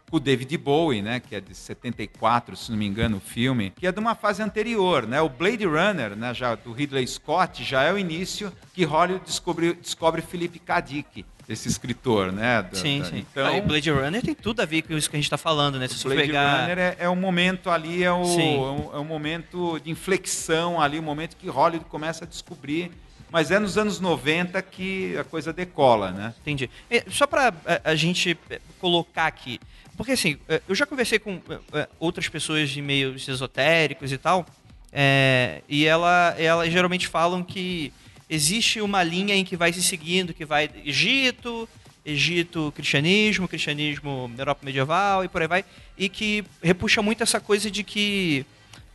[0.09, 3.71] com o David Bowie, né, que é de 74, se não me engano, o filme,
[3.75, 5.21] que é de uma fase anterior, né?
[5.21, 9.73] O Blade Runner, né, já do Ridley Scott, já é o início que Hollywood descobre,
[9.73, 10.81] descobre Philip K.
[10.81, 12.61] Dick esse escritor, né?
[12.61, 13.25] Da, sim, da, sim.
[13.31, 15.79] Então, ah, Blade Runner tem tudo a ver com isso que a gente está falando,
[15.79, 15.87] né?
[15.87, 16.61] Se Blade pegar...
[16.61, 20.99] Runner é, é o momento ali, é o, é, um, é momento de inflexão ali,
[20.99, 22.91] o momento que Hollywood começa a descobrir
[23.29, 26.33] mas é nos anos 90 que a coisa decola, né?
[26.41, 26.69] Entendi.
[27.09, 28.37] Só para a, a, gente
[28.79, 29.59] colocar aqui,
[29.97, 34.17] porque assim, é, eu já conversei com é, é, outras pessoas de meios esotéricos e
[34.17, 34.45] tal,
[34.93, 37.91] é, e ela, elas geralmente falam que
[38.29, 41.67] existe uma linha em que vai se seguindo, que vai Egito,
[42.05, 45.65] Egito, cristianismo, cristianismo, Europa medieval e por aí vai,
[45.97, 48.45] e que repuxa muito essa coisa de que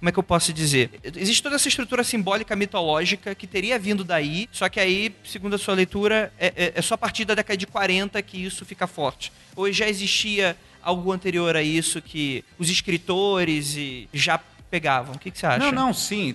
[0.03, 0.91] como é que eu posso dizer?
[1.15, 5.59] Existe toda essa estrutura simbólica mitológica que teria vindo daí, só que aí, segundo a
[5.59, 8.89] sua leitura, é, é, é só a partir da década de 40 que isso fica
[8.89, 9.33] forte.
[9.55, 13.77] Ou já existia algo anterior a isso que os escritores
[14.13, 14.41] já
[14.73, 15.15] pegavam.
[15.15, 15.59] O que, que você acha?
[15.59, 16.35] Não, não, sim.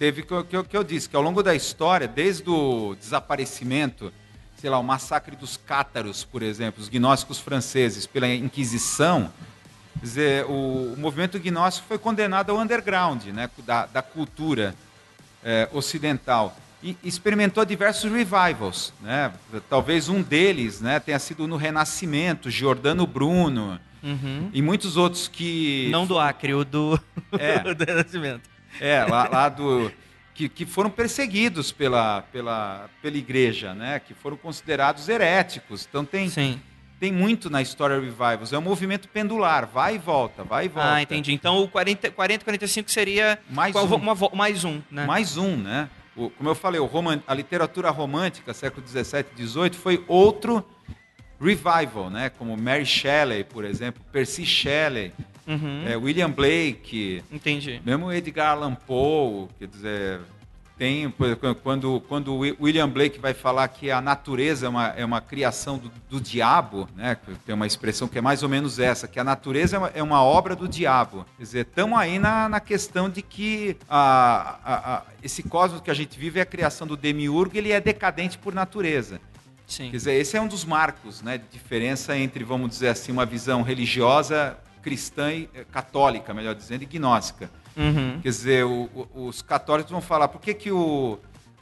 [0.00, 4.12] Teve o que, que eu disse, que ao longo da história, desde o desaparecimento,
[4.60, 9.32] sei lá, o massacre dos cátaros, por exemplo, os gnósticos franceses, pela Inquisição,
[10.00, 14.74] quer dizer, o, o movimento gnóstico foi condenado ao underground, né, da, da cultura
[15.44, 16.56] é, ocidental.
[16.82, 19.32] e experimentou diversos revivals, né?
[19.70, 24.50] Talvez um deles, né, tenha sido no Renascimento, Giordano Bruno Uhum.
[24.52, 26.98] e muitos outros que Não do Acre, o do,
[27.38, 27.58] É.
[27.74, 28.48] do Renascimento.
[28.80, 29.90] é lá, lá do
[30.34, 33.98] que, que foram perseguidos pela, pela, pela igreja, né?
[34.00, 35.84] Que foram considerados heréticos.
[35.88, 36.60] Então tem Sim.
[37.00, 38.52] tem muito na história revivals.
[38.52, 40.92] É um movimento pendular, vai e volta, vai e volta.
[40.94, 41.32] Ah, entendi.
[41.32, 43.94] Então o 40, 40 45 seria Mais qual- um.
[43.96, 45.06] uma mais um, né?
[45.06, 45.88] Mais um, né?
[46.16, 50.64] O- como eu falei, o roman- a literatura romântica, século XVII e XVIII, foi outro
[51.40, 52.30] revival, né?
[52.30, 55.12] Como Mary Shelley, por exemplo, Percy Shelley,
[55.46, 55.84] Uhum.
[55.88, 57.80] é, William Blake, Entendi.
[57.84, 60.20] mesmo Edgar Allan Poe, quer dizer,
[60.76, 61.10] tem
[61.62, 65.90] quando quando William Blake vai falar que a natureza é uma, é uma criação do,
[66.10, 67.16] do diabo, né?
[67.46, 70.02] Tem uma expressão que é mais ou menos essa, que a natureza é uma, é
[70.02, 71.24] uma obra do diabo.
[71.38, 75.90] Quer dizer, estamos aí na, na questão de que a, a- a- esse cosmos que
[75.90, 79.18] a gente vive é a criação do demiurgo, ele é decadente por natureza.
[79.68, 79.90] Sim.
[79.90, 83.26] Quer dizer, esse é um dos marcos né, de diferença entre, vamos dizer assim, uma
[83.26, 87.50] visão religiosa cristã e eh, católica, melhor dizendo, e gnóstica.
[87.76, 88.18] Uhum.
[88.22, 91.18] Quer dizer, o- o- os católicos vão falar, por que que o...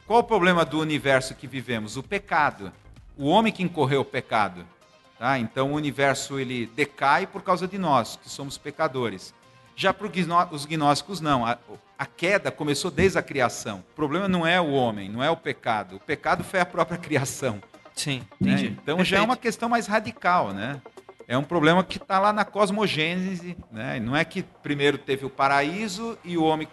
[0.07, 1.97] Qual o problema do universo que vivemos?
[1.97, 2.71] O pecado.
[3.17, 4.65] O homem que incorreu o pecado.
[5.19, 5.37] Tá?
[5.37, 9.33] Então o universo ele decai por causa de nós, que somos pecadores.
[9.75, 10.07] Já para
[10.51, 11.45] os gnósticos, não.
[11.45, 11.57] A,
[11.99, 13.79] a queda começou desde a criação.
[13.91, 15.97] O problema não é o homem, não é o pecado.
[15.97, 17.61] O pecado foi a própria criação.
[17.97, 18.53] Sim, né?
[18.53, 18.77] entendi.
[18.81, 19.23] Então já é Perfeito.
[19.25, 20.79] uma questão mais radical, né?
[21.27, 23.99] É um problema que está lá na cosmogênese, né?
[23.99, 26.67] Não é que primeiro teve o paraíso e o homem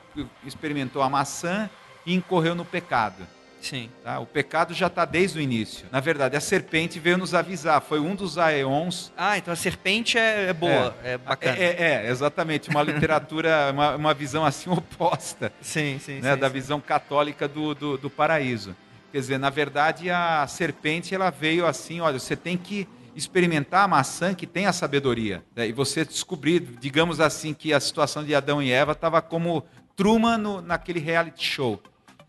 [0.45, 1.69] experimentou a maçã
[2.07, 3.27] e incorreu no pecado.
[3.61, 3.91] Sim.
[4.05, 4.21] tá?
[4.21, 5.87] O pecado já está desde o início.
[5.91, 7.81] Na verdade, a serpente veio nos avisar.
[7.81, 9.11] Foi um dos aeons.
[9.17, 11.57] Ah, então a serpente é, é boa, é, bacana.
[11.57, 12.69] É, é, é, exatamente.
[12.69, 16.53] Uma literatura, uma, uma visão assim oposta Sim, sim, né, sim, da sim.
[16.53, 18.77] visão católica do, do, do paraíso.
[19.15, 23.87] Quer dizer, na verdade, a serpente ela veio assim, olha, você tem que experimentar a
[23.87, 25.41] maçã que tem a sabedoria.
[25.55, 29.65] né, E você descobrir, digamos assim, que a situação de Adão e Eva estava como
[29.95, 31.81] Truman no, naquele reality show.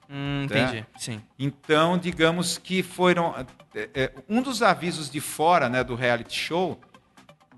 [0.08, 1.20] Hum, entendi, sim.
[1.40, 3.34] Então, digamos que foram
[3.74, 6.80] é, é, um dos avisos de fora né, do reality show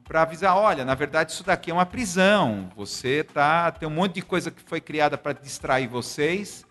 [0.08, 2.70] para avisar, olha, na verdade isso daqui é uma prisão.
[2.78, 6.66] Você tá tem um monte de coisa que foi criada para distrair vocês,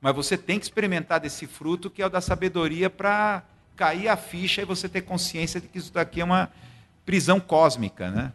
[0.00, 3.42] mas você tem que experimentar desse fruto que é o da sabedoria para
[3.76, 6.50] cair a ficha e você ter consciência de que isso daqui é uma
[7.04, 8.32] prisão cósmica, né?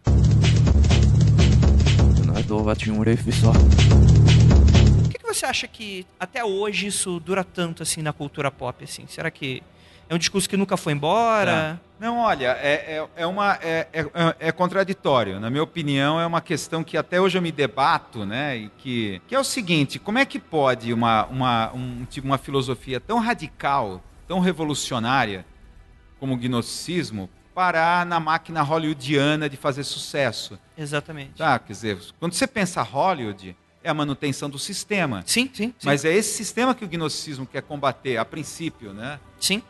[5.03, 8.83] Por que, que você acha que até hoje isso dura tanto assim na cultura pop
[8.83, 9.05] assim?
[9.07, 9.63] Será que
[10.09, 11.79] é um discurso que nunca foi embora?
[11.99, 14.05] Não, olha, é, é, é uma, é, é,
[14.39, 15.39] é contraditório.
[15.39, 18.57] Na minha opinião, é uma questão que até hoje eu me debato, né?
[18.57, 22.37] E que, que é o seguinte: como é que pode uma, uma, um, tipo, uma
[22.37, 25.45] filosofia tão radical, tão revolucionária
[26.19, 30.59] como o gnosticismo parar na máquina hollywoodiana de fazer sucesso?
[30.77, 31.37] Exatamente.
[31.37, 31.57] Tá?
[31.57, 35.23] Quer dizer, quando você pensa Hollywood, é a manutenção do sistema.
[35.25, 35.73] Sim, sim, sim.
[35.85, 39.19] Mas é esse sistema que o gnosticismo quer combater, a princípio, né?
[39.39, 39.61] Sim,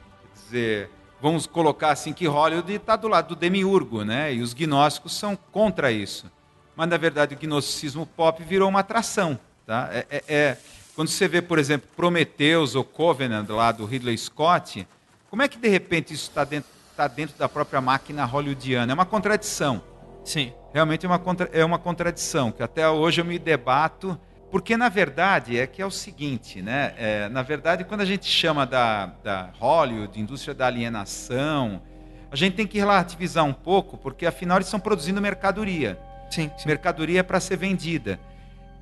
[0.54, 0.90] dizer,
[1.22, 4.34] vamos colocar assim que Hollywood está do lado do demiurgo, né?
[4.34, 6.32] E os gnósticos são contra isso.
[6.76, 9.90] Mas na verdade o gnosticismo pop virou uma atração, tá?
[9.92, 10.58] É, é- é-
[10.96, 14.88] quando você vê, por exemplo, Prometheus ou Covenant lá do Ridley Scott,
[15.30, 18.92] como é que de repente isso está dentro, tá dentro da própria máquina hollywoodiana?
[18.92, 19.82] É uma contradição.
[20.24, 20.54] sim.
[20.74, 24.20] Realmente é uma, contra- é uma contradição, que até hoje eu me debato,
[24.54, 26.94] porque na verdade é que é o seguinte, né?
[26.96, 31.82] É, na verdade, quando a gente chama da, da Hollywood, indústria da alienação,
[32.30, 36.00] a gente tem que relativizar um pouco, porque afinal eles estão produzindo mercadoria.
[36.30, 36.68] Sim, sim.
[36.68, 38.20] Mercadoria é para ser vendida.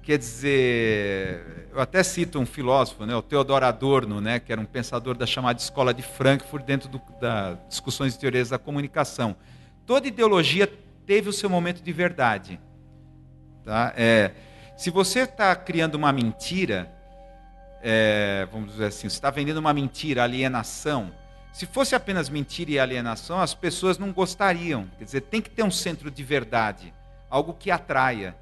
[0.03, 4.65] Quer dizer, eu até cito um filósofo, né, o Theodor Adorno, né, que era um
[4.65, 9.37] pensador da chamada Escola de Frankfurt dentro do, da discussões de teorias da comunicação.
[9.85, 10.69] Toda ideologia
[11.05, 12.59] teve o seu momento de verdade.
[13.63, 13.93] Tá?
[13.95, 14.31] É,
[14.81, 16.91] se você está criando uma mentira,
[17.83, 21.11] é, vamos dizer assim, você está vendendo uma mentira, alienação.
[21.53, 24.89] Se fosse apenas mentira e alienação, as pessoas não gostariam.
[24.97, 26.91] Quer dizer, tem que ter um centro de verdade,
[27.29, 28.35] algo que atraia.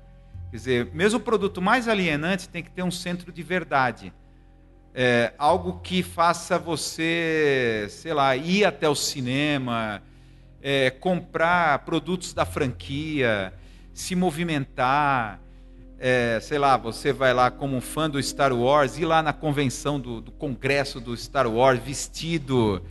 [0.49, 4.13] Quer dizer, mesmo o produto mais alienante tem que ter um centro de verdade.
[4.95, 10.01] É, algo que faça você, sei lá, ir até o cinema,
[10.61, 13.53] é, comprar produtos da franquia,
[13.93, 15.41] se movimentar.
[15.99, 19.33] É, sei lá, você vai lá como um fã do Star Wars, ir lá na
[19.33, 22.81] convenção do, do congresso do Star Wars vestido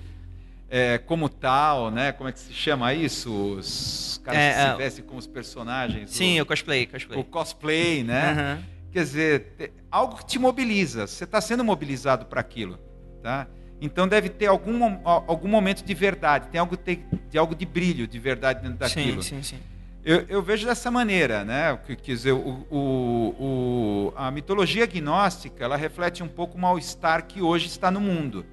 [0.68, 2.12] é, como tal, né?
[2.12, 3.33] Como é que se chama isso?
[3.33, 4.71] Os caras É, que é.
[4.73, 6.11] se vestem como os personagens.
[6.11, 7.18] Sim, o, o cosplay, cosplay.
[7.18, 8.31] o cosplay, né?
[8.33, 8.62] Aham.
[8.92, 11.07] Quer dizer, algo que te mobiliza.
[11.07, 12.79] Você está sendo mobilizado para aquilo.
[13.23, 13.47] tá?
[13.81, 16.99] Então deve ter algum, algum momento de verdade, tem algo de,
[17.31, 19.23] de algo de brilho, de verdade dentro daquilo.
[19.23, 19.62] Sim, sim, sim.
[20.11, 21.79] Eu, eu vejo dessa maneira, né?
[21.87, 27.27] Que- Quer dizer, o, o- o- a mitologia gnóstica ela reflete um pouco o mal-estar
[27.27, 28.47] que hoje está no mundo.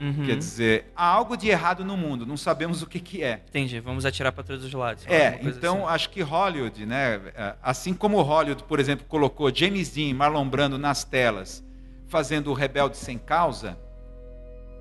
[0.00, 0.24] Uhum.
[0.24, 3.42] Quer dizer, há algo de errado no mundo, não sabemos o que, que é.
[3.48, 5.04] Entendi, vamos atirar para todos os lados.
[5.06, 5.94] É, então assim.
[5.94, 7.20] acho que Hollywood, né?
[7.34, 11.62] é, Assim como Hollywood, por exemplo, colocou James Dean Marlon Brando nas telas,
[12.06, 13.76] fazendo o Rebelde Sem Causa,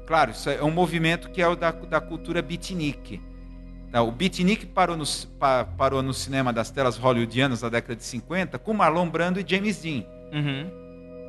[0.06, 3.20] claro, isso é um movimento que é o da, da cultura beatnik.
[3.92, 5.06] Tá, O beatnik parou no,
[5.78, 9.82] parou no cinema das telas hollywoodianas na década de 50 com Marlon Brando e James
[9.82, 10.04] Dean.
[10.34, 10.70] Uhum.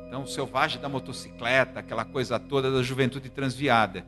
[0.07, 4.05] Então, o selvagem da motocicleta, aquela coisa toda da juventude transviada.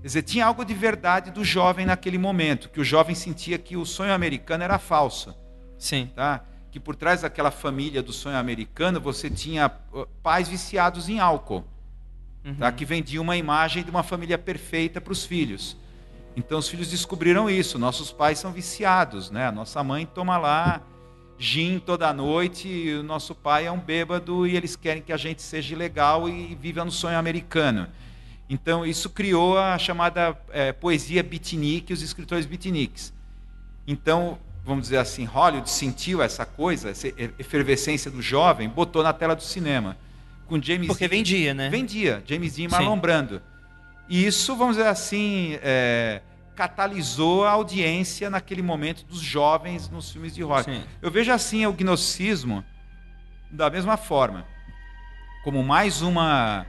[0.00, 3.76] Quer dizer, tinha algo de verdade do jovem naquele momento, que o jovem sentia que
[3.76, 5.36] o sonho americano era falso,
[5.78, 6.10] Sim.
[6.16, 6.42] tá?
[6.72, 11.64] Que por trás daquela família do sonho americano, você tinha uh, pais viciados em álcool,
[12.44, 12.54] Uhum.
[12.56, 12.72] tá?
[12.72, 15.76] Que vendiam uma imagem de uma família perfeita para os filhos.
[16.36, 17.78] Então, os filhos descobriram isso.
[17.78, 19.46] Nossos pais são viciados, né?
[19.46, 20.80] A nossa mãe toma lá
[21.38, 25.16] gin toda noite e o nosso pai é um bêbado e eles querem que a
[25.16, 27.88] gente seja legal e viva no sonho americano.
[28.48, 33.12] Então, isso criou a chamada eh, poesia beatnik, os escritores beatniks.
[33.86, 39.34] Então, vamos dizer assim, Hollywood sentiu essa coisa, essa efervescência do jovem, botou na tela
[39.34, 39.96] do cinema.
[40.46, 41.70] Com James Porque vendia, né?
[41.70, 42.70] Vendia, James Dean e.
[42.70, 43.42] Marlon Brando.
[44.12, 46.20] E isso, vamos dizer assim, é,
[46.54, 50.64] catalisou a audiência naquele momento dos jovens nos filmes de rock.
[50.64, 50.84] Sim.
[51.00, 52.62] Eu vejo assim o gnosticismo
[53.50, 54.44] da mesma forma,
[55.42, 56.66] como mais uma,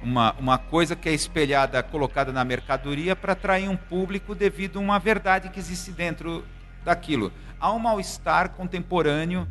[0.00, 4.80] uma, uma coisa que é espelhada, colocada na mercadoria para atrair um público devido a
[4.80, 6.44] uma verdade que existe dentro
[6.84, 7.32] daquilo.
[7.58, 9.48] Há um mal-estar contemporâneo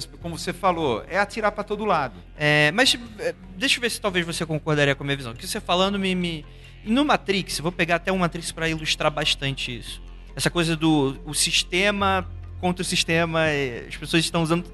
[0.00, 2.14] que, como você falou, é atirar para todo lado.
[2.36, 5.32] É, mas é, deixa eu ver se talvez você concordaria com a minha visão.
[5.32, 6.44] O que você falando me, me.
[6.84, 10.02] No Matrix, vou pegar até um Matrix para ilustrar bastante isso.
[10.36, 12.28] Essa coisa do o sistema
[12.60, 14.64] contra o sistema, é, as pessoas estão usando.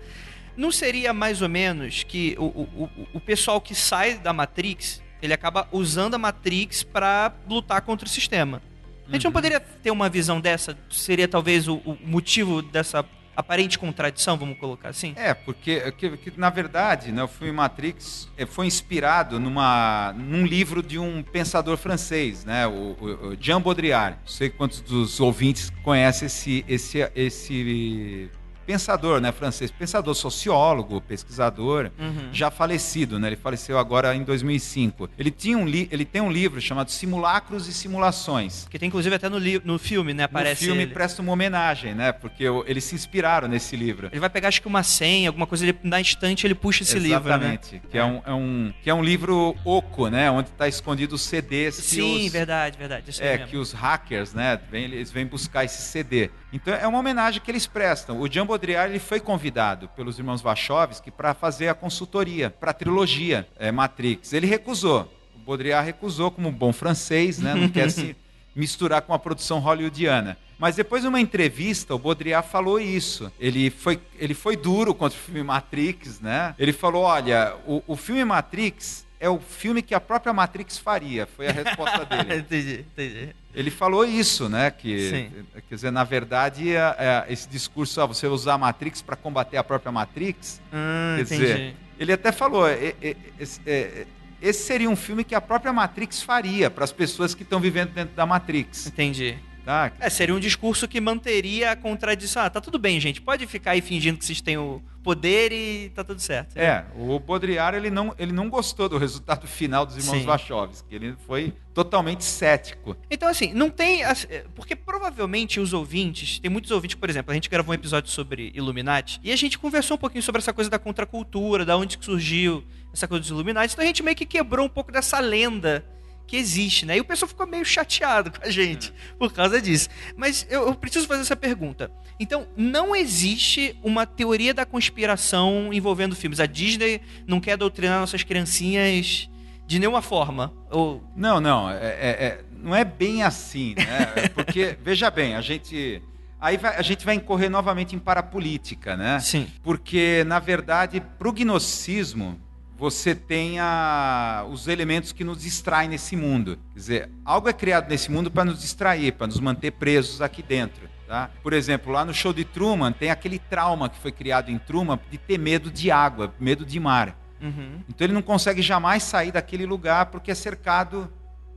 [0.57, 5.03] Não seria mais ou menos que o, o, o- o pessoal que sai da Matrix,
[5.23, 8.63] ele acaba usando a Matrix para lutar contra o sistema.
[9.09, 10.77] A gente não poderia ter uma visão dessa?
[10.89, 13.05] Seria talvez o, o motivo dessa
[13.37, 15.13] aparente contradição, vamos colocar assim?
[15.17, 20.45] É, porque que- que, na verdade né, o filme Matrix eh, foi inspirado numa, num
[20.45, 24.17] livro de um pensador francês, né, o- o Jean Baudrillard.
[24.21, 28.31] Não sei quantos dos ouvintes conhecem esse, esse, esse
[28.71, 32.29] pensador né, francês, pensador sociólogo, pesquisador, Uhum.
[32.33, 33.29] já falecido, né?
[33.29, 35.11] Ele faleceu agora em 2005.
[35.19, 38.67] Ele tinha um li ele tem um livro chamado Simulacros e Simulações.
[38.71, 40.25] Que tem inclusive até no, no filme, né?
[40.25, 40.93] Aparece no filme ele.
[40.93, 42.13] presta uma homenagem, né?
[42.13, 44.09] Porque eles se inspiraram nesse livro.
[44.13, 46.99] Ele vai pegar acho que uma senha, alguma coisa, ele, na instante ele puxa esse
[46.99, 47.37] livro, né?
[47.37, 47.83] Exatamente.
[47.91, 48.05] Que é.
[48.05, 50.31] um, é um, que é um livro oco, né?
[50.31, 53.11] Onde está escondido os CDs Sim, os, verdade, verdade.
[53.21, 54.61] É, que os hackers, né?
[54.71, 56.31] Vêm, eles vêm buscar esse CD.
[56.53, 58.21] Então é uma homenagem que eles prestam.
[58.21, 62.75] O Jean Baudrillard ele foi convidado pelos irmãos Wachowski para fazer a consultoria para a
[62.75, 64.33] trilogia é, Matrix.
[64.33, 65.11] Ele recusou.
[65.35, 67.55] O Baudrillard recusou como um bom francês, né?
[67.55, 68.17] Não quer se
[68.55, 70.37] misturar com a produção hollywoodiana.
[70.59, 73.33] Mas depois de uma entrevista, o Baudrillard falou isso.
[73.41, 76.55] Ele foi, ele foi duro contra o filme Matrix, né?
[76.59, 81.27] Ele falou: olha, o, o filme Matrix é o filme que a própria Matrix faria.
[81.27, 82.41] Foi a resposta dele.
[82.41, 83.29] entendi, entendi.
[83.55, 84.71] Ele falou isso, né?
[84.71, 85.31] Que, Sim.
[85.69, 89.57] quer dizer, na verdade, é- é esse discurso, ah, você usar a Matrix para combater
[89.59, 91.41] a própria Matrix, Ah, quer entendi.
[91.43, 94.07] dizer, ele até falou, é- é- esse, é-
[94.41, 97.91] esse seria um filme que a própria Matrix faria para as pessoas que estão vivendo
[97.93, 99.37] dentro da Matrix, Entendi.
[99.65, 99.93] Tá?
[100.01, 102.43] É, seria um discurso que manteria a contradição.
[102.43, 103.21] Ah, tá tudo bem, gente.
[103.21, 106.57] Pode ficar aí fingindo que vocês têm o poder e tá tudo certo.
[106.57, 110.25] É, o Baudrillard ele não, ele não gostou do resultado final dos irmãos.
[110.25, 112.97] Wachowski, ele foi totalmente cético.
[113.11, 114.03] Então, assim, não tem.
[114.05, 116.39] é, Porque provavelmente os ouvintes.
[116.39, 119.59] Tem muitos ouvintes, por exemplo, a gente gravou um episódio sobre Illuminati e a gente
[119.59, 123.31] conversou um pouquinho sobre essa coisa da contracultura, da onde que surgiu essa coisa dos
[123.31, 123.73] Illuminati.
[123.73, 125.85] Então a gente meio que quebrou um pouco dessa lenda
[126.31, 126.97] que existe, né?
[126.97, 129.89] E o pessoal ficou meio chateado com a gente por causa disso.
[130.17, 131.91] Mas eu, eu preciso fazer essa pergunta.
[132.21, 136.39] Então, não existe uma teoria da conspiração envolvendo filmes.
[136.39, 139.29] A Disney não quer doutrinar nossas criancinhas
[139.67, 140.53] de nenhuma forma.
[140.71, 141.03] Ou.
[141.17, 144.13] Não, não, é, é- é- não é bem assim, né?
[144.15, 146.01] É Porque, veja bem, a gente.
[146.41, 149.19] Aí vai- a gente vai incorrer novamente em parapolítica, né?
[149.19, 149.49] Sim.
[149.65, 152.41] Porque, na verdade, para o gnosticismo,
[152.81, 156.59] você tem a- os elementos que nos distraem nesse mundo.
[156.73, 160.43] Quer dizer, algo é criado nesse mundo para nos distrair, para nos manter presos aqui
[160.43, 160.89] dentro.
[161.07, 161.29] Tá?
[161.43, 164.99] Por exemplo, lá no show de Truman, tem aquele trauma que foi criado em Truman
[165.11, 167.15] de ter medo de água, medo de mar.
[167.43, 167.81] Uhum.
[167.89, 171.13] Então ele não consegue jamais sair daquele lugar porque é cercado.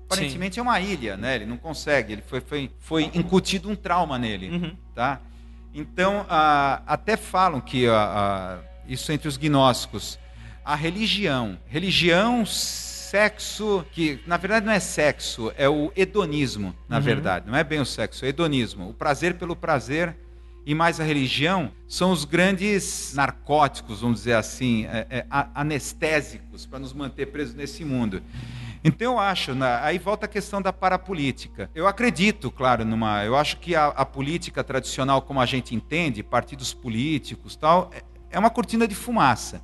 [0.05, 1.35] Aparentemente é uma ilha, né?
[1.35, 2.13] Ele não consegue.
[2.13, 4.75] Ele foi, foi, foi incutido um trauma nele, Uhum.
[4.93, 5.21] tá?
[5.73, 8.57] Então ah, até falam que ah, ah,
[8.87, 10.19] isso entre os gnósticos,
[10.65, 17.03] a religião, religião, sexo, que na verdade não é sexo, é o hedonismo, na Uhum.
[17.03, 20.15] verdade, não é bem o sexo, é hedonismo, o prazer pelo prazer
[20.65, 26.79] e mais a religião são os grandes narcóticos, vamos dizer assim, é, é, anestésicos para
[26.79, 28.23] nos manter presos nesse mundo.
[28.83, 29.51] Então eu acho,
[29.81, 31.69] aí volta a questão da parapolítica.
[31.75, 36.23] Eu acredito, claro, numa, eu acho que a, a política tradicional como a gente entende,
[36.23, 38.01] partidos políticos, tal, é,
[38.31, 39.61] é uma cortina de fumaça.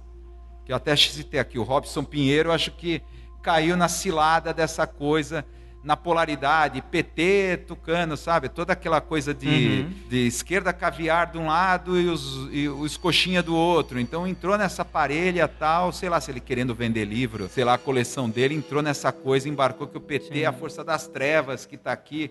[0.69, 3.01] Que eu até citei aqui o Robson Pinheiro, acho que
[3.41, 5.43] caiu na cilada dessa coisa
[5.83, 8.49] na polaridade, PT, Tucano, sabe?
[8.49, 9.93] Toda aquela coisa de, Uhum.
[10.07, 13.99] de esquerda caviar de um lado e os, e os coxinha do outro.
[13.99, 17.77] Então entrou nessa parelha tal, sei lá se ele querendo vender livro, sei lá, a
[17.79, 21.73] coleção dele, entrou nessa coisa, embarcou que o PT é a força das trevas que
[21.77, 22.29] está aqui,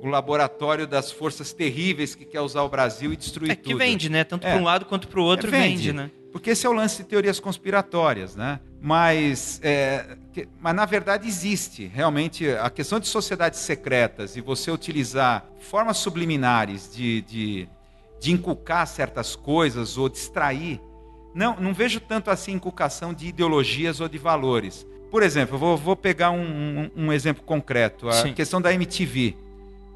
[0.00, 3.76] o laboratório das forças terríveis que quer usar o Brasil e destruir É que tudo.
[3.78, 4.24] vende, né?
[4.24, 4.52] Tanto É.
[4.52, 6.10] para um lado quanto para o outro É, vende, né?
[6.32, 8.60] Porque esse é o lance de teorias conspiratórias, né?
[8.80, 14.70] Mas, é, que- mas na verdade existe realmente a questão de sociedades secretas e você
[14.70, 17.68] utilizar formas subliminares de, de,
[18.20, 20.80] de inculcar certas coisas ou distrair.
[21.34, 24.86] Não, não vejo tanto assim inculcação de ideologias ou de valores.
[25.10, 28.34] Por exemplo, eu vou, vou pegar um, um- um exemplo concreto, a Sim.
[28.34, 29.34] questão da MTV,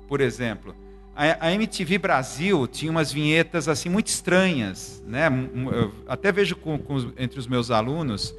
[0.09, 0.74] por exemplo.
[1.14, 5.28] A, a MTV Brasil tinha umas vinhetas assim muito estranhas, né?
[5.72, 8.34] Eu até vejo com- com entre os meus alunos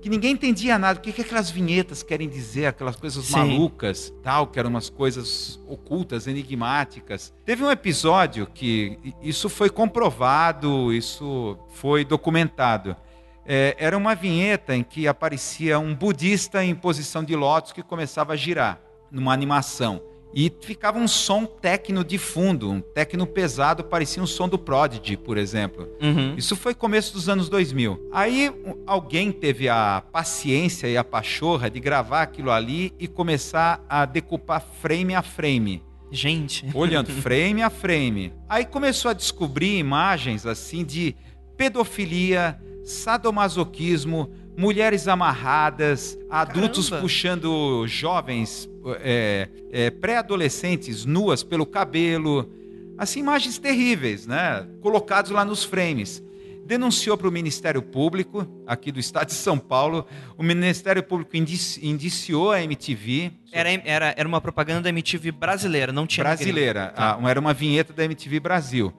[0.00, 0.98] que ninguém entendia nada.
[0.98, 2.66] O que, que aquelas vinhetas querem dizer?
[2.66, 3.36] Aquelas coisas Sim.
[3.36, 7.32] malucas, tal, que eram umas coisas ocultas, enigmáticas.
[7.44, 12.96] Teve um episódio que isso foi comprovado, isso foi documentado.
[13.44, 18.32] É, era uma vinheta em que aparecia um budista em posição de lótus que começava
[18.32, 20.00] a girar numa animação.
[20.34, 25.16] E ficava um som técnico de fundo, um técnico pesado, parecia um som do Prodigy,
[25.16, 25.88] por exemplo.
[26.00, 26.34] Uhum.
[26.36, 28.08] Isso foi começo dos anos 2000.
[28.12, 28.50] Aí
[28.86, 34.64] alguém teve a paciência e a pachorra de gravar aquilo ali e começar a decupar
[34.80, 36.66] frame a frame Gente.
[36.74, 38.32] olhando frame a frame.
[38.48, 41.14] Aí começou a descobrir imagens assim de
[41.56, 47.02] pedofilia, sadomasoquismo, mulheres amarradas, adultos Caramba.
[47.02, 48.68] puxando jovens
[49.00, 52.50] é, é, pré-adolescentes nuas pelo cabelo.
[52.98, 54.66] Assim, imagens terríveis, né?
[54.80, 56.22] Colocados lá nos frames.
[56.64, 60.06] Denunciou para o Ministério Público, aqui do Estado de São Paulo.
[60.38, 63.32] O Ministério Público indici- indiciou a MTV.
[63.50, 66.92] Era, era, era uma propaganda da MTV brasileira, não tinha brasileira.
[66.96, 68.92] Ah, era uma vinheta da MTV Brasil.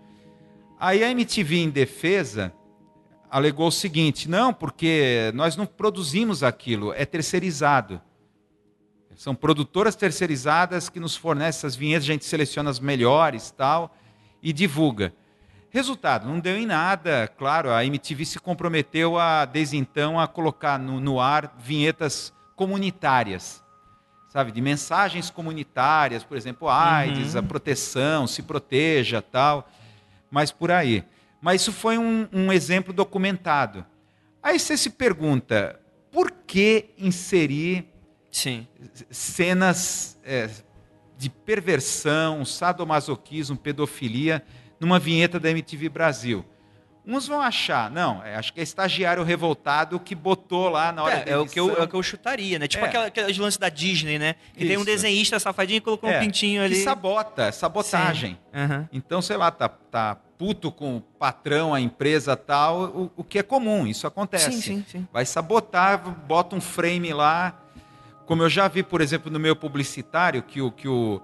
[0.77, 2.51] Aí a MTV, em defesa,
[3.31, 8.01] alegou o seguinte: não, porque nós não produzimos aquilo, é terceirizado.
[9.15, 13.95] São produtoras terceirizadas que nos fornecem essas vinhetas, a gente seleciona as melhores tal
[14.41, 15.13] e divulga.
[15.69, 17.27] Resultado, não deu em nada.
[17.37, 23.63] Claro, a MTV se comprometeu a, desde então, a colocar no, no ar vinhetas comunitárias
[24.33, 27.39] sabe, de mensagens comunitárias, por exemplo, AIDS, Uhum.
[27.39, 29.69] a proteção, se proteja, tal,
[30.31, 31.03] mas por aí.
[31.39, 33.85] Mas isso foi um, um exemplo documentado.
[34.41, 35.79] Aí você se pergunta,
[36.11, 37.92] por que inserir
[38.33, 38.67] Sim.
[39.11, 40.49] cenas é,
[41.17, 44.43] de perversão, sadomasoquismo, pedofilia
[44.79, 46.43] numa vinheta da MTV Brasil?
[47.05, 51.15] Uns vão achar, não, é, acho que é estagiário revoltado que botou lá na hora
[51.17, 52.65] É, da é o que eu, é o que eu chutaria, né?
[52.65, 52.87] Tipo É.
[52.87, 54.35] aquela, aqueles lances da Disney, né?
[54.53, 54.85] Que tem um Isso.
[54.85, 56.75] desenhista safadinho e colocou um É, pintinho ali.
[56.75, 58.39] Que sabota, sabotagem.
[58.53, 58.87] Aham.
[58.91, 63.37] Então, sei lá, tá, tá puto com o patrão, a empresa tal, o, o que
[63.37, 64.51] é comum, isso acontece.
[64.53, 65.07] Sim, sim, sim.
[65.11, 67.59] Vai sabotar, bota um frame lá.
[68.25, 71.21] Como eu já vi, por exemplo, no meu publicitário, que o, que o,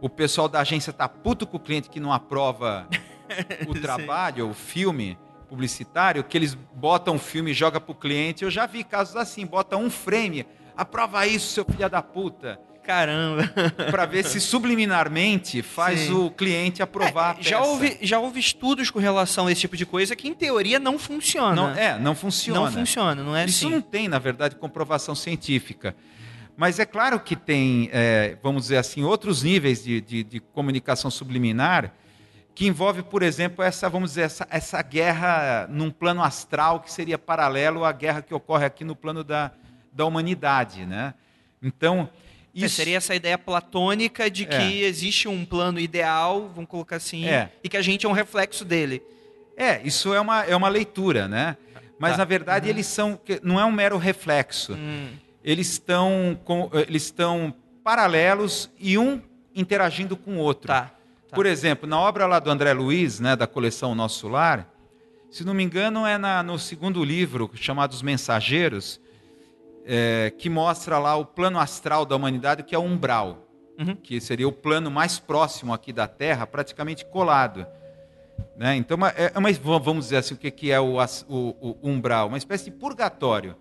[0.00, 2.86] o pessoal da agência tá puto com o cliente que não aprova
[3.66, 8.44] o trabalho, o filme publicitário, que eles botam o filme e jogam pro cliente.
[8.44, 10.46] Eu já vi casos assim, bota um frame,
[10.76, 12.58] aprova isso, seu filho da puta.
[12.82, 13.44] Caramba.
[13.90, 16.12] Para ver se subliminarmente faz Sim.
[16.14, 19.76] o cliente aprovar a É, já, houve, já houve estudos com relação a esse tipo
[19.76, 21.54] de coisa que, em teoria, não funciona.
[21.54, 22.60] Não, é, não funciona.
[22.60, 23.74] Não funciona, não é Isso assim.
[23.74, 25.94] não tem, na verdade, comprovação científica.
[26.62, 31.10] Mas é claro que tem, é, vamos dizer assim, outros níveis de, de- de comunicação
[31.10, 31.92] subliminar
[32.54, 37.18] que envolve, por exemplo, essa, vamos dizer, essa, essa guerra num plano astral que seria
[37.18, 39.50] paralelo à guerra que ocorre aqui no plano da,
[39.92, 41.14] da humanidade, né?
[41.60, 42.08] Então,
[42.54, 44.54] É, isso Seria essa ideia platônica de que
[44.84, 44.86] É.
[44.86, 47.50] existe um plano ideal, vamos colocar assim, É.
[47.64, 49.02] e que a gente é um reflexo dele.
[49.56, 51.56] É, isso é uma, é uma leitura, né?
[51.98, 52.18] Mas Tá.
[52.18, 54.74] na verdade eles são não é um mero reflexo.
[54.74, 55.08] Hum,
[55.44, 59.20] Eles estão com- eles estão paralelos e um
[59.54, 60.68] interagindo com o outro.
[60.68, 60.90] tá.
[61.28, 61.34] tá.
[61.34, 64.68] Por exemplo, na obra lá do André Luiz, né, da coleção Nosso Lar,
[65.30, 69.00] se não me engano é na- no segundo livro chamado Os Mensageiros,
[69.84, 73.96] é, que mostra lá o plano astral da humanidade, que é o umbral, Uhum.
[73.96, 77.66] que seria o plano mais próximo aqui da Terra, praticamente colado.
[78.56, 78.76] Né?
[78.76, 80.96] Então, uma- é uma, vamos dizer assim, o que que é o,
[81.28, 82.28] o- o umbral?
[82.28, 83.56] Uma espécie de purgatório,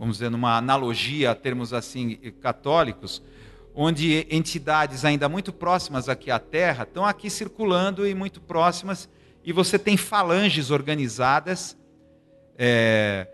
[0.00, 3.22] vamos dizer, numa analogia a termos assim católicos,
[3.74, 9.10] onde entidades ainda muito próximas aqui à Terra estão aqui circulando e muito próximas,
[9.44, 11.76] e você tem falanges organizadas,
[12.56, 13.26] é,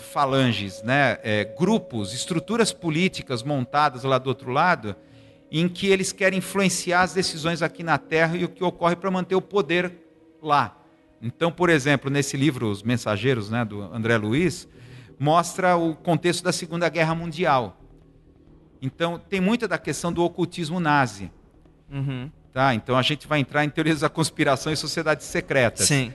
[0.00, 4.96] falanges, né, é, grupos, estruturas políticas montadas lá do outro lado,
[5.52, 9.10] em que eles querem influenciar as decisões aqui na Terra e o que ocorre para
[9.10, 9.92] manter o poder
[10.42, 10.74] lá.
[11.20, 14.66] Então, por exemplo, nesse livro Os Mensageiros, né, do André Luiz,
[15.18, 17.78] mostra o contexto da Segunda Guerra Mundial.
[18.80, 21.30] Então, tem muita da questão do ocultismo nazi.
[21.90, 22.30] Uhum.
[22.52, 22.74] Tá?
[22.74, 25.86] Então, a gente vai entrar em teorias da conspiração e sociedades secretas.
[25.86, 26.12] Sim.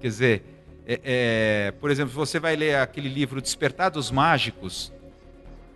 [0.00, 0.44] Quer dizer,
[0.86, 4.92] é- é, por exemplo, você vai ler aquele livro Despertar dos Mágicos,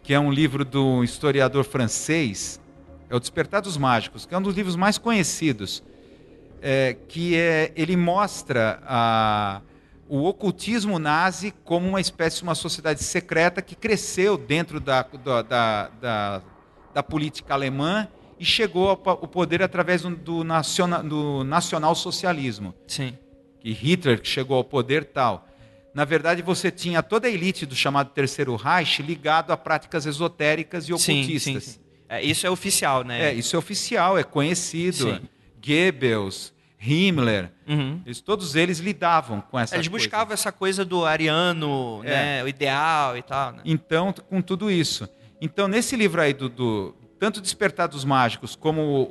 [0.03, 2.61] que é um livro do historiador francês,
[3.09, 5.83] é o Despertar dos Mágicos, que é um dos livros mais conhecidos,
[6.61, 9.61] é, que é, ele mostra a,
[10.15, 15.41] o ocultismo nazi como uma espécie de uma sociedade secreta que cresceu dentro da, da,
[15.43, 16.43] da, da,
[16.93, 18.07] da política alemã
[18.39, 23.17] e chegou ao, po- ao poder através do, do, naciona, do nacional-socialismo Sim.
[23.61, 25.49] que Hitler que chegou ao poder tal.
[25.95, 30.85] Na verdade, você tinha toda a elite do chamado Terceiro Reich ligado a práticas esotéricas
[30.85, 31.65] e Sim, ocultistas.
[31.65, 31.79] sim, sim.
[32.09, 33.31] É, isso é oficial, né?
[33.31, 34.97] É, isso é oficial, é conhecido.
[35.15, 35.21] Sim.
[35.65, 36.52] Goebbels,
[36.85, 38.01] Himmler, Uhum.
[38.05, 40.05] eles, todos eles lidavam com essa Eles coisa.
[40.07, 42.09] buscavam essa coisa do ariano, É.
[42.09, 42.45] né?
[42.45, 43.61] O ideal e tal, né?
[43.64, 45.09] Então, com tudo isso.
[45.41, 49.03] Então, nesse livro aí do, do- tanto Despertar dos Mágicos como o-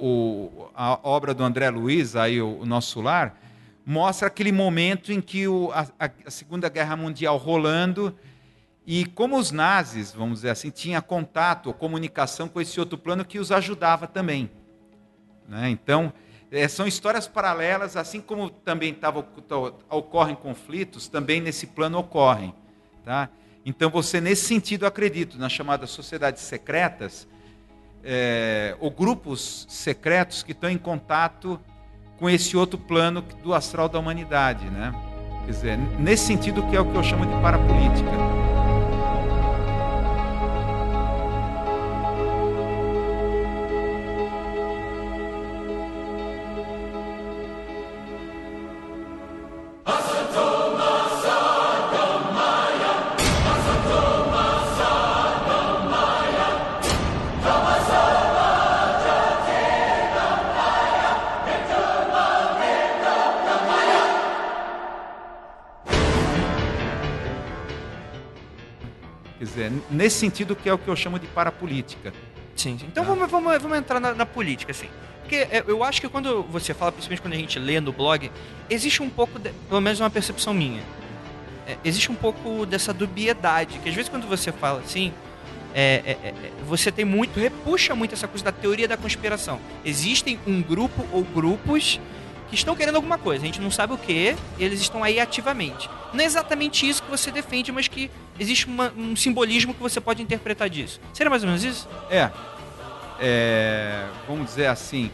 [0.64, 3.38] o- a obra do André Luiz, aí o, o Nosso Lar,
[3.86, 8.14] mostra aquele momento em que a- a Segunda Guerra Mundial rolando
[8.86, 13.24] e como os nazis, vamos dizer assim, tinha contato ou comunicação com esse outro plano
[13.24, 14.50] que os ajudava também.
[15.48, 15.70] né?
[15.70, 16.14] Então,
[16.52, 19.26] eh, são histórias paralelas, assim como também tava,
[19.90, 22.54] ocorrem conflitos, também nesse plano ocorrem.
[23.06, 23.30] Tá?
[23.66, 27.28] Então, você, nesse sentido, acredito nas chamadas sociedades secretas,
[28.04, 31.60] eh, ou grupos secretos que estão em contato
[32.20, 34.70] com esse outro plano do astral da humanidade.
[34.70, 34.94] Né?
[35.46, 38.41] Quer dizer, nesse sentido que é o que eu chamo de parapolítica.
[70.02, 72.12] Nesse sentido que é o que eu chamo de parapolítica.
[72.56, 72.86] Sim, sim.
[72.88, 73.08] Então Ah.
[73.08, 74.88] vamos, vamos, vamos entrar na, na política, assim.
[75.22, 78.32] Porque é, eu acho que quando você fala, principalmente quando a gente lê no blog,
[78.70, 80.82] existe um pouco, de- pelo menos uma percepção minha,
[81.68, 85.14] é, existe um pouco dessa dubiedade, que às vezes quando você fala assim,
[85.74, 86.34] é, é, é,
[86.68, 89.60] você tem muito, repuxa muito essa coisa da teoria da conspiração.
[89.86, 92.00] Existem um grupo ou grupos
[92.50, 95.90] que estão querendo alguma coisa, a gente não sabe o que, eles estão aí ativamente.
[96.12, 98.12] Não é exatamente isso que você defende, mas que
[98.42, 101.00] existe uma- um simbolismo que você pode interpretar disso.
[101.14, 101.88] Seria mais ou menos isso?
[102.10, 102.30] É,
[103.20, 105.12] é, vamos dizer assim,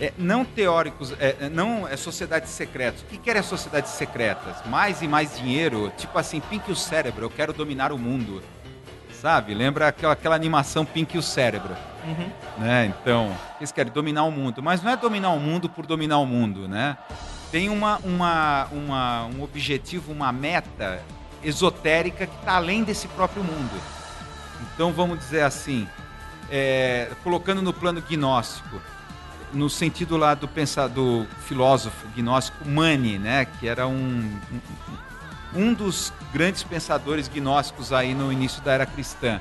[0.00, 3.02] é, não teóricos, é, é, não é sociedades secretas.
[3.02, 4.64] O que querem as sociedades secretas?
[4.66, 8.42] Mais e mais dinheiro, tipo assim, Pink o cérebro, eu quero dominar o mundo.
[9.12, 9.52] Sabe?
[9.52, 11.76] Lembra aquela, aquela animação Pink o cérebro?
[12.02, 12.30] Uhum.
[12.56, 12.86] né?
[12.86, 16.24] Então, eles querem dominar o mundo, mas não é dominar o mundo por dominar o
[16.24, 16.96] mundo, né?
[17.52, 21.02] Tem uma, uma, uma, um objetivo, uma meta
[21.42, 23.80] esotérica que está além desse próprio mundo.
[24.74, 25.88] Então, vamos dizer assim,
[26.50, 28.80] é, colocando no plano gnóstico,
[29.52, 33.46] no sentido lá do pensador, filósofo gnóstico Mani, né?
[33.58, 34.30] Que era um,
[35.54, 39.40] um, um dos grandes pensadores gnósticos aí no início da era cristã.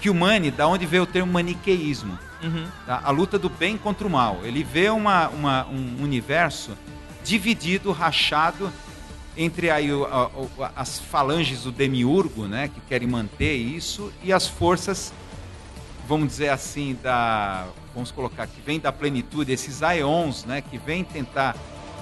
[0.00, 2.66] Que o Mani, da onde veio o termo maniqueísmo, Uhum.
[2.86, 3.02] tá?
[3.04, 4.40] a luta do bem contra o mal.
[4.44, 6.70] Ele vê uma, uma- um universo
[7.22, 8.72] dividido, rachado
[9.36, 9.88] entre aí
[10.74, 15.12] as falanges do demiurgo, né, que querem manter isso, e as forças,
[16.06, 21.04] vamos dizer assim, da, vamos colocar, que vem da plenitude, esses aeons, né, que vem
[21.04, 21.56] tentar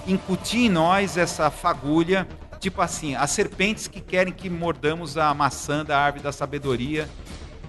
[0.07, 2.27] incutir em nós essa fagulha
[2.59, 7.09] Tipo assim, as serpentes que querem que mordamos a maçã da árvore da sabedoria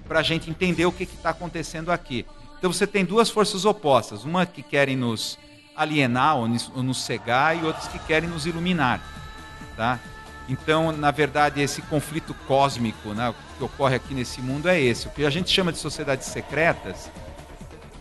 [0.07, 2.25] para a gente entender o que está acontecendo aqui.
[2.57, 5.37] Então você tem duas forças opostas, uma que querem nos
[5.75, 9.01] alienar ou nos cegar e outras que querem nos iluminar,
[9.79, 9.97] tá?
[10.49, 15.07] Então, na verdade, esse conflito cósmico né, que ocorre aqui nesse mundo é esse.
[15.07, 17.09] O que a gente chama de sociedades secretas,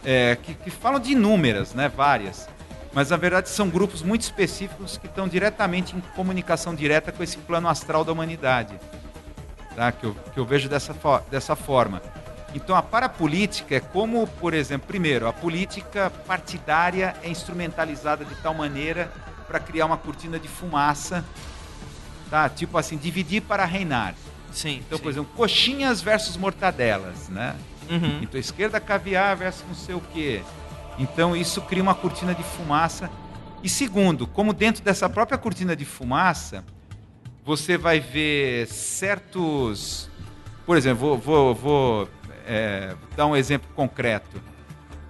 [0.05, 2.49] é, que, que, falam de inúmeras, né, várias,
[2.93, 7.39] mas na verdade são grupos muito específicos que estão diretamente em comunicação direta com esse
[7.39, 8.75] plano astral da humanidade,
[9.77, 9.93] tá?
[9.93, 10.93] que, eu, que eu vejo dessa,
[11.31, 12.03] dessa forma.
[12.55, 18.55] Então, a parapolítica é como, por exemplo, primeiro, a política partidária é instrumentalizada de tal
[18.55, 19.13] maneira
[19.47, 21.25] para criar uma cortina de fumaça
[22.31, 22.49] tá?
[22.49, 24.15] Tipo assim, dividir para reinar.
[24.53, 24.83] Sim.
[24.87, 25.03] Então, sim.
[25.03, 27.57] por exemplo, coxinhas versus mortadelas, né?
[27.91, 28.21] Uhum.
[28.23, 30.43] Então, esquerda caviar versus não sei o quê.
[30.99, 33.11] Então, isso cria uma cortina de fumaça.
[33.63, 36.65] E segundo, como dentro dessa própria cortina de fumaça,
[37.45, 40.11] você vai ver certos.
[40.67, 42.09] Por exemplo, vou, vou, vou
[42.47, 44.41] é, dar um exemplo concreto.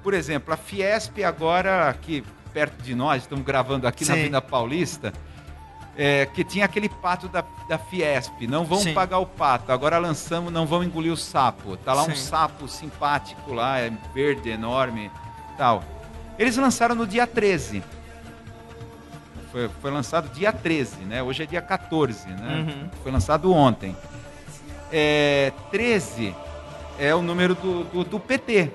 [0.02, 4.12] Por exemplo, a Fiesp agora, aqui perto de nós, estamos gravando aqui Sim.
[4.12, 5.12] na Vinda Paulista,
[6.00, 8.46] é, que tinha aquele pato da, da Fiesp.
[8.46, 8.94] Não vão Sim.
[8.94, 9.72] pagar o pato.
[9.72, 11.76] Agora lançamos, não vão engolir o sapo.
[11.76, 12.14] Tá lá um Sim.
[12.14, 15.10] sapo simpático lá, é verde, enorme,
[15.56, 15.82] tal.
[16.38, 17.82] Eles lançaram no dia 13.
[19.50, 21.22] Foi, foi lançado dia 13, né?
[21.22, 22.66] Hoje é dia 14, né?
[22.68, 22.90] Uhum.
[23.02, 23.96] Foi lançado ontem.
[24.92, 26.34] É, 13
[26.98, 28.70] é o número do, do, do PT.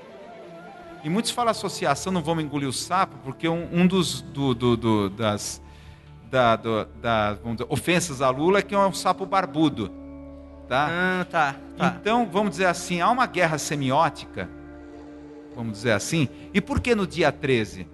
[1.02, 4.76] E muitos falam associação, não vamos engolir o sapo, porque um, um dos do, do-
[4.76, 5.60] do- das,
[6.34, 9.88] da, do- da- dizer, ofensas a Lula que é um sapo barbudo.
[10.68, 10.88] Tá?
[10.90, 11.96] Ah, tá, tá.
[12.00, 14.48] Então, vamos dizer assim, há uma guerra semiótica,
[15.54, 16.28] vamos dizer assim.
[16.52, 17.86] E por que no dia 13?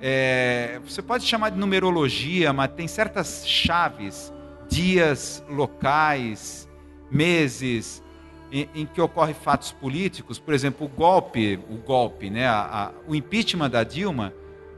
[0.00, 4.32] É, você pode chamar de numerologia, mas tem certas chaves,
[4.68, 6.68] dias, locais,
[7.08, 8.02] meses,
[8.50, 10.40] em, em que ocorrem fatos políticos.
[10.40, 14.32] Por exemplo, o golpe, o golpe, né, a- a- o impeachment da Dilma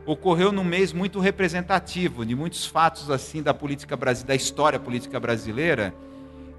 [0.09, 3.95] ocorreu num mês muito representativo de muitos fatos assim da política
[4.25, 5.95] da história política brasileira,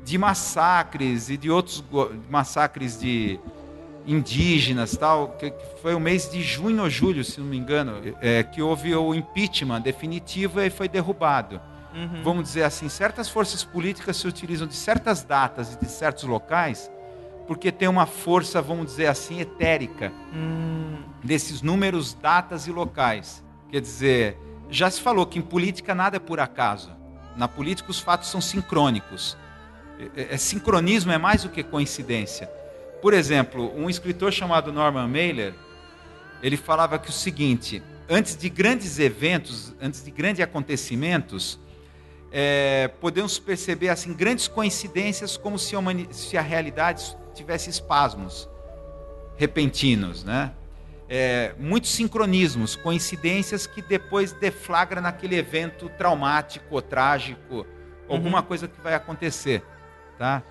[0.06, 1.84] de massacres e de outros
[2.30, 3.40] massacres de
[4.06, 8.44] indígenas tal, que foi o mês de junho ou julho, se não me engano, é,
[8.44, 11.60] que houve o impeachment definitivo e foi derrubado.
[11.94, 12.22] Uhum.
[12.24, 16.90] Vamos dizer assim, certas forças políticas se utilizam de certas datas e de certos locais
[17.50, 23.44] porque tem uma força, vamos dizer assim, etérica Hum, desses números, datas e locais.
[23.72, 24.38] Quer dizer,
[24.70, 26.92] já se falou que em política nada é por acaso.
[27.36, 29.36] Na política os fatos são sincrônicos.
[29.98, 32.48] É- é- é- sincronismo é mais do que coincidência.
[33.02, 35.56] Por exemplo, um escritor chamado Norman Mailer,
[36.44, 41.60] ele falava que o seguinte: antes de grandes eventos, antes de grandes acontecimentos,
[42.32, 45.80] é, podemos perceber assim grandes coincidências, como se a,
[46.12, 48.50] se a realidade tivesse espasmos
[49.38, 50.52] repentinos, né?
[51.08, 57.66] É, muitos sincronismos, coincidências que depois deflagra naquele evento traumático ou trágico,
[58.08, 59.64] alguma coisa que vai acontecer,
[60.20, 60.44] tá?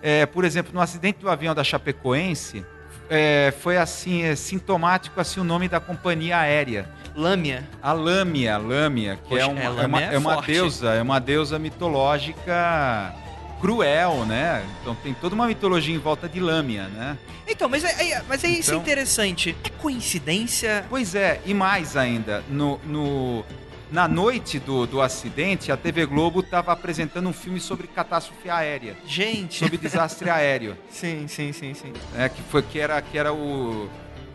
[0.00, 2.66] É, por exemplo, no acidente do avião da Chapecoense,
[3.08, 7.68] é, foi assim é, sintomático assim o nome da companhia aérea, lâmia.
[7.80, 10.94] a Lâmia, Lâmia, que Poxa, é, uma, é, é, Lâmia uma, é é uma deusa,
[10.94, 13.14] é uma deusa mitológica
[13.62, 14.62] cruel, né?
[14.82, 17.16] Então tem toda uma mitologia em volta de Lâmia, né?
[17.48, 19.56] Então, mas, é, é- mas é isso é Então- interessante.
[19.64, 20.84] É coincidência?
[20.90, 23.44] Pois é, e mais ainda, no, no-
[23.90, 28.96] na noite do, do acidente, a TV Globo estava apresentando um filme sobre catástrofe aérea,
[29.06, 29.58] Gente.
[29.60, 31.92] sobre desastre aéreo, Sim, sim, sim, sim.
[32.14, 32.28] né?
[32.28, 33.88] Que foi que era que era o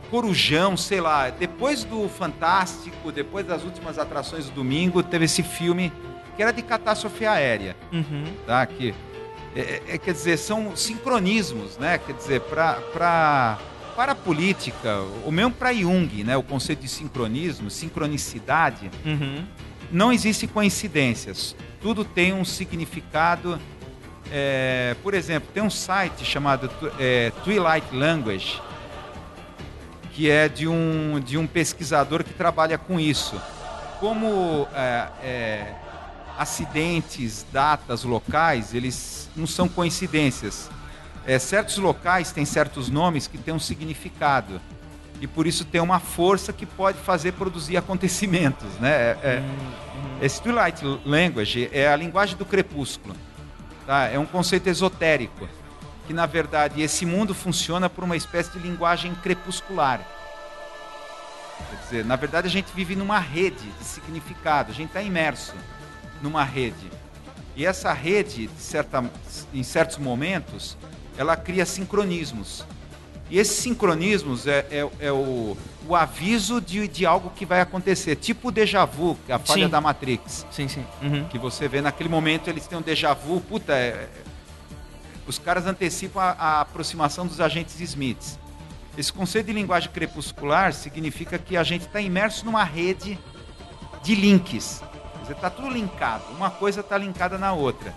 [0.09, 1.29] Corujão, sei lá.
[1.29, 5.91] Depois do Fantástico, depois das últimas atrações do domingo, teve esse filme
[6.35, 7.75] que era de catástrofe aérea.
[7.91, 8.23] Uhum.
[8.45, 8.65] tá?
[8.65, 8.93] Que,
[9.61, 11.97] é, é- quer dizer, são sincronismos, né?
[11.97, 13.57] Quer dizer, pra, para
[13.97, 16.37] a política, ou mesmo para Jung, né?
[16.37, 19.43] O conceito de sincronismo, sincronicidade, Uhum.
[19.91, 21.55] não existem coincidências.
[21.81, 23.59] Tudo tem um significado.
[24.29, 28.61] é, por exemplo, tem um site chamado é, Twilight Language,
[30.11, 33.39] que é de um, de um pesquisador que trabalha com isso.
[34.01, 35.73] Como é, é,
[36.37, 40.69] acidentes, datas, locais, eles não são coincidências.
[41.25, 44.61] É, certos locais têm certos nomes que têm um significado.
[45.19, 48.69] E por isso tem uma força que pode fazer produzir acontecimentos.
[48.79, 48.91] Né?
[48.91, 49.43] É- é-
[50.21, 53.15] esse Twilight Language é a linguagem do crepúsculo.
[53.85, 54.05] Tá?
[54.05, 55.47] É um conceito esotérico.
[56.05, 59.99] Que, na verdade, esse mundo funciona por uma espécie de linguagem crepuscular.
[61.69, 64.71] Quer dizer, na verdade, a gente vive numa rede de significado.
[64.71, 65.53] A gente está imerso
[66.21, 66.91] numa rede.
[67.55, 69.03] E essa rede, de certa,
[69.53, 70.77] em certos momentos,
[71.17, 72.65] ela cria sincronismos.
[73.29, 75.57] E esses sincronismos é, é, é o,
[75.87, 79.65] o aviso de, de algo que vai acontecer, tipo o déjà vu, é a falha
[79.65, 79.69] Sim.
[79.69, 80.45] da Matrix.
[80.51, 80.85] Sim, sim.
[81.01, 81.25] Uhum.
[81.27, 84.07] Que você vê naquele momento, eles têm um déjà vu, puta, é-
[85.25, 88.39] os caras antecipam a, a aproximação dos agentes Smiths.
[88.97, 93.19] Esse conceito de linguagem crepuscular significa que a gente está imerso numa rede
[94.01, 94.81] de links.
[95.29, 97.93] Está tudo linkado, uma coisa está linkada na outra.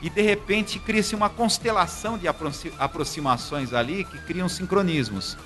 [0.00, 5.36] E de repente cria-se uma constelação de aproxi- aproximações ali que criam sincronismos.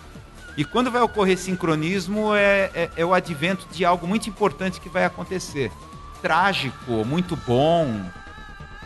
[0.56, 4.88] E quando vai ocorrer sincronismo é, é- é o advento de algo muito importante que
[4.88, 5.70] vai acontecer.
[6.22, 8.00] Trágico, muito bom,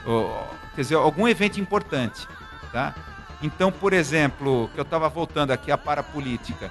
[0.04, 2.26] ou, quer dizer, algum evento importante.
[2.72, 2.94] Tá?
[3.40, 6.68] Então, por exemplo, que eu estava voltando aqui à parapolítica.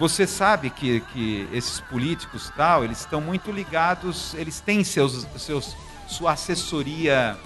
[0.00, 5.76] Você sabe que, que esses políticos tal, eles estão muito ligados, eles têm seus, seus,
[6.08, 7.36] sua assessoria,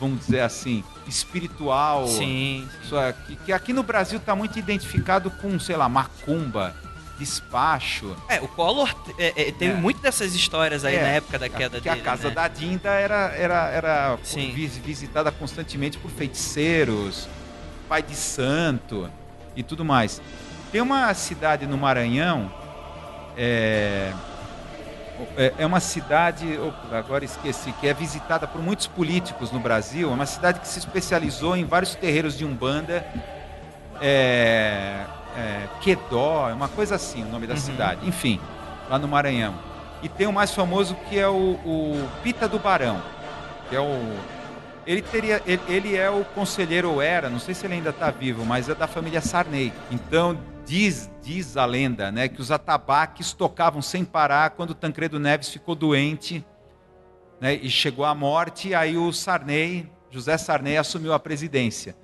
[0.00, 2.08] vamos dizer assim, espiritual.
[2.08, 2.66] Sim.
[2.88, 6.74] Só que, que aqui no Brasil está muito identificado com, sei lá, macumba,
[7.18, 8.16] despacho.
[8.30, 9.76] É, o Collor é, é, teve É.
[9.76, 12.00] muito dessas histórias aí É, na época da queda que dele.
[12.00, 12.34] a casa né?
[12.34, 14.52] da Dinda era, era, era Sim.
[14.52, 17.28] vis- visitada constantemente por feiticeiros,
[17.90, 19.10] pai de santo
[19.54, 20.22] e tudo mais.
[20.74, 22.50] Tem uma cidade no Maranhão,
[23.36, 24.12] é,
[25.36, 26.58] é, é uma cidade,
[26.90, 30.10] agora esqueci, que é visitada por muitos políticos no Brasil.
[30.10, 33.06] É uma cidade que se especializou em vários terreiros de Umbanda.
[34.00, 35.04] É,
[35.36, 37.60] é, Quedó, é uma coisa assim o nome da Uhum.
[37.60, 38.08] cidade.
[38.08, 38.40] Enfim,
[38.90, 39.54] lá no Maranhão.
[40.02, 43.00] E tem o mais famoso que é o, o Pita do Barão,
[43.70, 44.18] que é o
[44.84, 48.10] ele teria ele, ele é o conselheiro ou era, não sei se ele ainda está
[48.10, 49.72] vivo, mas é da família Sarney.
[49.88, 50.36] Então
[50.66, 55.74] diz diz a lenda, né, que os atabaques tocavam sem parar quando Tancredo Neves ficou
[55.74, 56.44] doente,
[57.40, 61.96] né, e chegou à morte, aí o Sarney, José Sarney assumiu a presidência,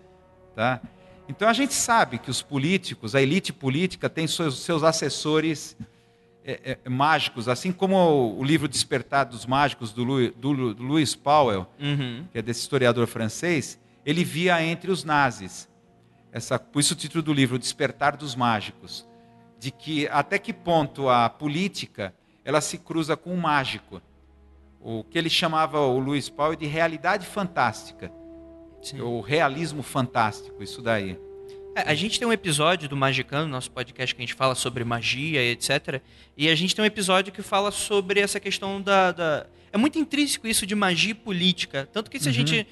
[0.57, 0.81] tá?
[1.29, 5.77] Então a gente sabe que os políticos, a elite política tem seus, seus assessores
[6.45, 10.83] é, é, mágicos, assim como o, o livro Despertar dos Mágicos do, Louis, do, do
[10.83, 12.25] Louis Powell, Uhum.
[12.33, 15.69] que é desse historiador francês, ele via entre os nazis.
[16.33, 19.07] Essa, por isso o título do livro, Despertar dos Mágicos,
[19.59, 22.15] de que até que ponto a política
[22.45, 24.01] ela se cruza com o mágico.
[24.81, 28.11] O que ele chamava o Louis Powell de realidade fantástica,
[28.81, 29.01] Sim.
[29.03, 31.19] o realismo fantástico, isso daí.
[31.77, 34.83] É, a gente tem um episódio do Magicano, nosso podcast que a gente fala sobre
[34.85, 36.01] magia e etc.
[36.37, 39.13] E a gente tem um episódio que fala sobre essa questão da.
[39.13, 41.89] da- É muito intrínseco isso de magia e política.
[41.93, 42.67] Tanto que se a gente.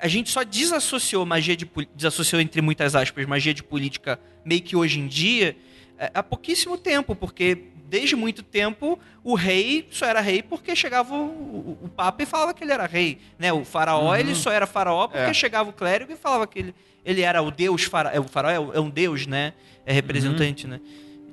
[0.00, 4.76] A gente só desassociou magia de desassociou entre muitas aspas magia de política meio que
[4.76, 5.56] hoje em dia
[5.98, 11.12] é, há pouquíssimo tempo, porque desde muito tempo o rei só era rei porque chegava
[11.12, 13.52] o, o, o papa e falava que ele era rei, né?
[13.52, 15.34] O faraó ele só era faraó porque É.
[15.34, 16.74] chegava o clérigo e falava que ele,
[17.04, 19.54] ele era o deus faraó, o faraó é, é um deus, né?
[19.84, 20.80] É representante, né?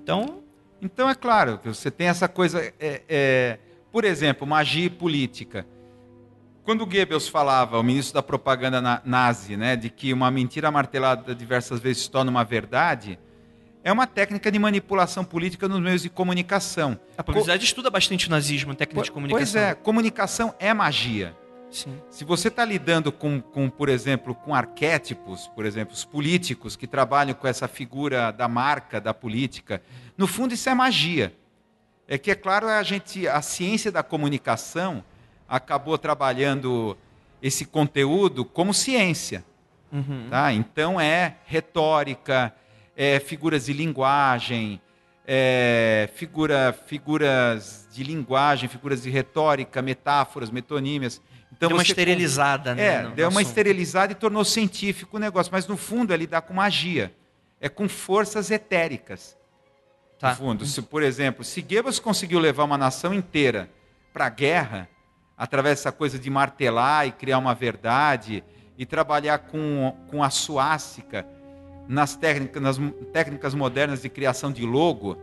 [0.01, 0.41] Então,
[0.81, 3.59] Então é claro que você tem essa coisa, é, é,
[3.91, 5.65] por exemplo, magia e política.
[6.67, 11.33] Quando Goebbels falava, o ministro da propaganda na- nazi, né, de que uma mentira martelada
[11.33, 13.17] diversas vezes se torna uma verdade,
[13.85, 16.99] é uma técnica de manipulação política nos meios de comunicação.
[17.17, 19.45] a publicidade estuda bastante o nazismo, técnica de comunicação.
[19.45, 21.33] Pois é, comunicação é magia.
[21.71, 22.01] Sim.
[22.09, 26.85] Se você está lidando com, com, por exemplo, com arquétipos, por exemplo, os políticos que
[26.85, 29.81] trabalham com essa figura da marca, da política,
[30.17, 31.33] no fundo isso é magia.
[32.09, 35.01] É que, é claro, a, gente, a ciência da comunicação
[35.47, 36.97] acabou trabalhando
[37.41, 39.43] esse conteúdo como ciência.
[39.91, 40.27] Uhum.
[40.29, 40.51] Tá?
[40.51, 42.53] Então é retórica,
[42.95, 44.81] é figuras de linguagem,
[45.25, 51.21] é figura, figuras de linguagem, figuras de retórica, metáforas, metonímias.
[51.51, 52.85] Então Deu uma esterilizada, né?
[52.85, 53.49] é, no- deu no uma assunto.
[53.51, 55.51] esterilizada e tornou científico o negócio.
[55.51, 57.13] Mas no fundo é lidar com magia.
[57.59, 59.35] É com forças etéricas.
[60.19, 60.31] Tá.
[60.31, 63.69] No fundo, se, por exemplo, se Goebbels conseguiu levar uma nação inteira
[64.13, 64.87] para a guerra,
[65.37, 68.43] através dessa coisa de martelar e criar uma verdade,
[68.77, 71.25] e trabalhar com, com a suástica
[71.87, 72.77] nas técnicas, nas
[73.13, 75.15] técnicas modernas de criação de logo,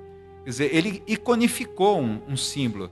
[0.44, 2.90] quer dizer, ele iconificou um, um símbolo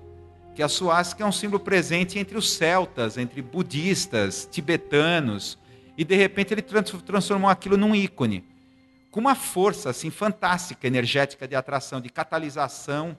[0.55, 5.59] que a suástica é um símbolo presente entre os celtas, entre budistas, tibetanos,
[5.97, 8.45] e de repente ele trans- transformou aquilo num ícone,
[9.11, 13.16] com uma força assim fantástica, energética de atração, de catalisação.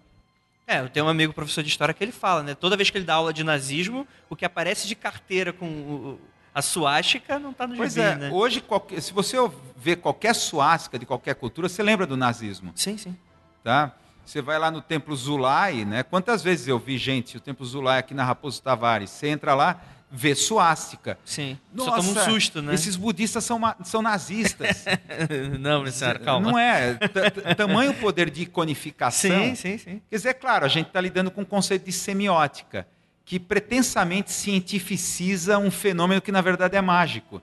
[0.66, 2.56] É, eu tenho um amigo professor de história que ele fala, né?
[2.56, 6.20] Toda vez que ele dá aula de nazismo, o que aparece de carteira com o-
[6.56, 8.30] a suástica não tá no Pois gibi, é, né?
[8.32, 9.36] hoje qualquer- se você
[9.76, 13.16] ver qualquer suástica de qualquer cultura, você lembra do nazismo, Sim, sim.
[13.64, 13.92] tá?
[14.26, 16.02] Você vai lá no Templo Zulai, né?
[16.02, 19.82] Quantas vezes eu vi gente, o Templo Zulai aqui na Raposo Tavares, você entra lá,
[20.16, 21.18] vê suástica.
[21.26, 21.58] Sim.
[21.74, 22.76] Nossa, Só toma um susto, né?
[22.76, 24.86] Esses budistas são, são nazistas.
[25.60, 26.52] não, senhora, calma.
[26.52, 26.94] Não é?
[26.94, 29.32] T- Tamanho poder de iconificação.
[29.32, 30.02] Sim, sim, sim.
[30.08, 32.88] Quer dizer, é claro, a gente está lidando com um conceito de semiótica,
[33.26, 37.42] que pretensamente cientificiza um fenômeno que na verdade é mágico.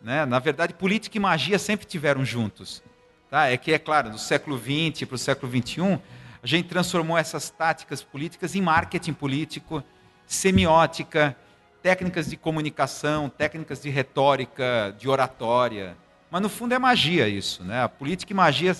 [0.00, 0.24] Né?
[0.24, 2.80] Na verdade, política e magia sempre tiveram juntos.
[3.28, 3.48] Tá?
[3.48, 5.98] É que, é claro, do século XX para o século XXI,
[6.42, 9.82] a gente transformou essas táticas políticas em marketing político,
[10.26, 11.36] semiótica,
[11.82, 15.96] técnicas de comunicação, técnicas de retórica, de oratória.
[16.30, 17.64] Mas no fundo é magia isso.
[17.64, 17.82] Né?
[17.82, 18.74] A política e magia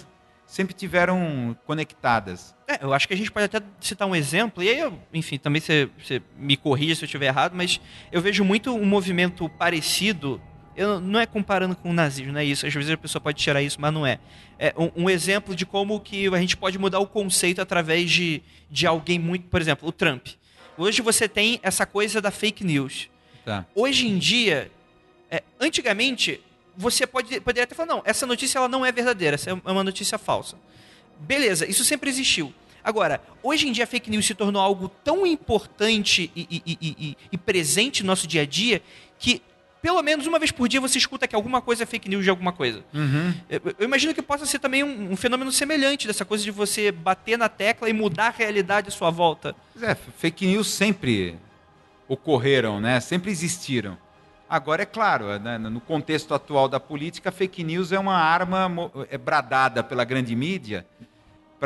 [0.46, 2.54] sempre tiveram conectadas.
[2.68, 5.38] É, eu acho que a gente pode até citar um exemplo, e aí, eu, enfim,
[5.38, 7.80] também você, você me corrija se eu estiver errado, mas
[8.10, 10.40] eu vejo muito um movimento parecido,
[10.76, 13.42] eu, não é comparando com o nazismo, não é isso, às vezes a pessoa pode
[13.42, 14.18] tirar isso, mas não é.
[14.58, 18.42] É um, um exemplo de como que a gente pode mudar o conceito através de,
[18.70, 20.28] de alguém muito, por exemplo, o Trump.
[20.76, 23.08] Hoje você tem essa coisa da fake news.
[23.44, 23.66] Tá.
[23.74, 24.70] Hoje em dia,
[25.30, 26.40] é, antigamente,
[26.76, 29.84] você pode, poderia até falar, não, essa notícia ela não é verdadeira, essa é uma
[29.84, 30.56] notícia falsa.
[31.18, 32.52] Beleza, isso sempre existiu.
[32.84, 36.96] Agora, hoje em dia a fake news se tornou algo tão importante e, e- e-
[36.98, 38.82] e- e presente no nosso dia a dia
[39.18, 39.40] que
[39.82, 42.30] pelo menos uma vez por dia você escuta que alguma coisa é fake news de
[42.30, 42.84] alguma coisa.
[43.50, 46.92] Eu, eu imagino que possa ser também um, um fenômeno semelhante dessa coisa de você
[46.92, 49.56] bater na tecla e mudar a realidade à sua volta.
[49.80, 51.36] É, fake news sempre
[52.06, 53.00] ocorreram, né?
[53.00, 53.98] Sempre existiram.
[54.48, 58.70] Agora, é claro, né, no contexto atual da política, fake news é uma arma
[59.10, 60.86] é bradada pela grande mídia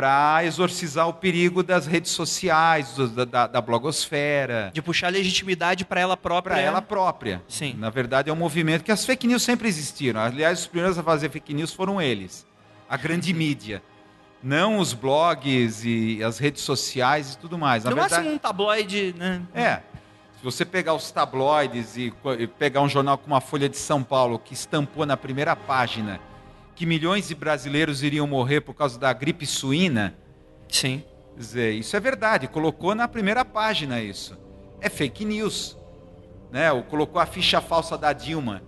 [0.01, 5.99] para exorcizar o perigo das redes sociais, do- da, da- blogosfera, De puxar legitimidade para
[5.99, 6.53] ela própria.
[6.55, 7.41] para ela própria.
[7.47, 7.75] Sim.
[7.79, 10.21] Na verdade, é um movimento que as fake news sempre existiram.
[10.21, 12.45] Aliás, os primeiros a fazer fake news foram eles,
[12.87, 13.81] a grande mídia.
[14.43, 17.83] Não os blogs e as redes sociais e tudo mais.
[17.83, 19.41] Na No verdade, máximo um tabloide, né?
[19.55, 19.77] é.
[20.37, 24.03] Se você pegar os tabloides e, e pegar um jornal como a Folha de São
[24.03, 26.19] Paulo, que estampou na primeira página
[26.77, 30.15] que milhões de brasileiros iriam morrer por causa da gripe suína,
[30.69, 31.03] Sim.
[31.33, 34.37] quer dizer, isso é verdade, colocou na primeira página isso.
[34.79, 35.75] É fake news.
[36.51, 36.71] Né?
[36.71, 38.61] Ou colocou a ficha falsa da Dilma.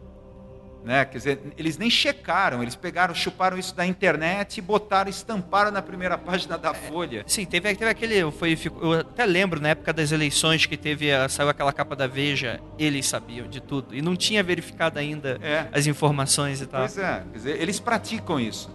[0.84, 1.04] Né?
[1.06, 5.82] Quer dizer, eles nem checaram, eles pegaram, chuparam isso da internet e botaram, estamparam na
[5.82, 7.24] primeira página da Folha.
[7.28, 8.32] Sim, teve, teve aquele.
[8.32, 11.08] Foi, eu até lembro na época das eleições que teve.
[11.30, 13.94] saiu aquela capa da Veja, eles sabiam de tudo.
[13.94, 15.68] E não tinha verificado ainda É.
[15.72, 16.80] as informações e tal.
[16.82, 18.70] Pois é, quer dizer, eles praticam isso.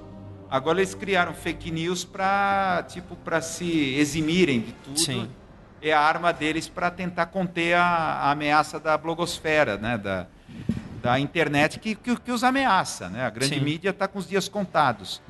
[0.51, 5.01] Agora eles criaram fake news para tipo para se eximirem de tudo.
[5.01, 5.29] Sim.
[5.83, 10.27] É a arma deles para tentar conter a, a ameaça da blogosfera, né, da,
[11.05, 13.27] da internet que, que, que os ameaça, né?
[13.27, 13.61] A grande Sim.
[13.61, 15.21] mídia está com os dias contados.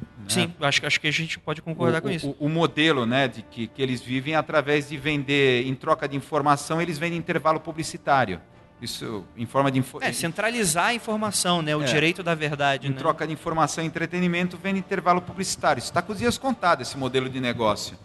[0.00, 0.06] né?
[0.28, 2.36] Sim, acho, acho que a gente pode concordar o, com isso.
[2.38, 6.16] O, o modelo, né, de que, que eles vivem através de vender, em troca de
[6.16, 8.40] informação, eles vendem intervalo publicitário.
[8.80, 11.74] Isso em forma de info- É, centralizar a informação, né?
[11.74, 11.86] O É.
[11.86, 12.96] direito da verdade, em né?
[12.96, 15.80] troca de informação e entretenimento, vende intervalo publicitário.
[15.80, 17.98] Isso está com os dias contados, esse modelo de negócio.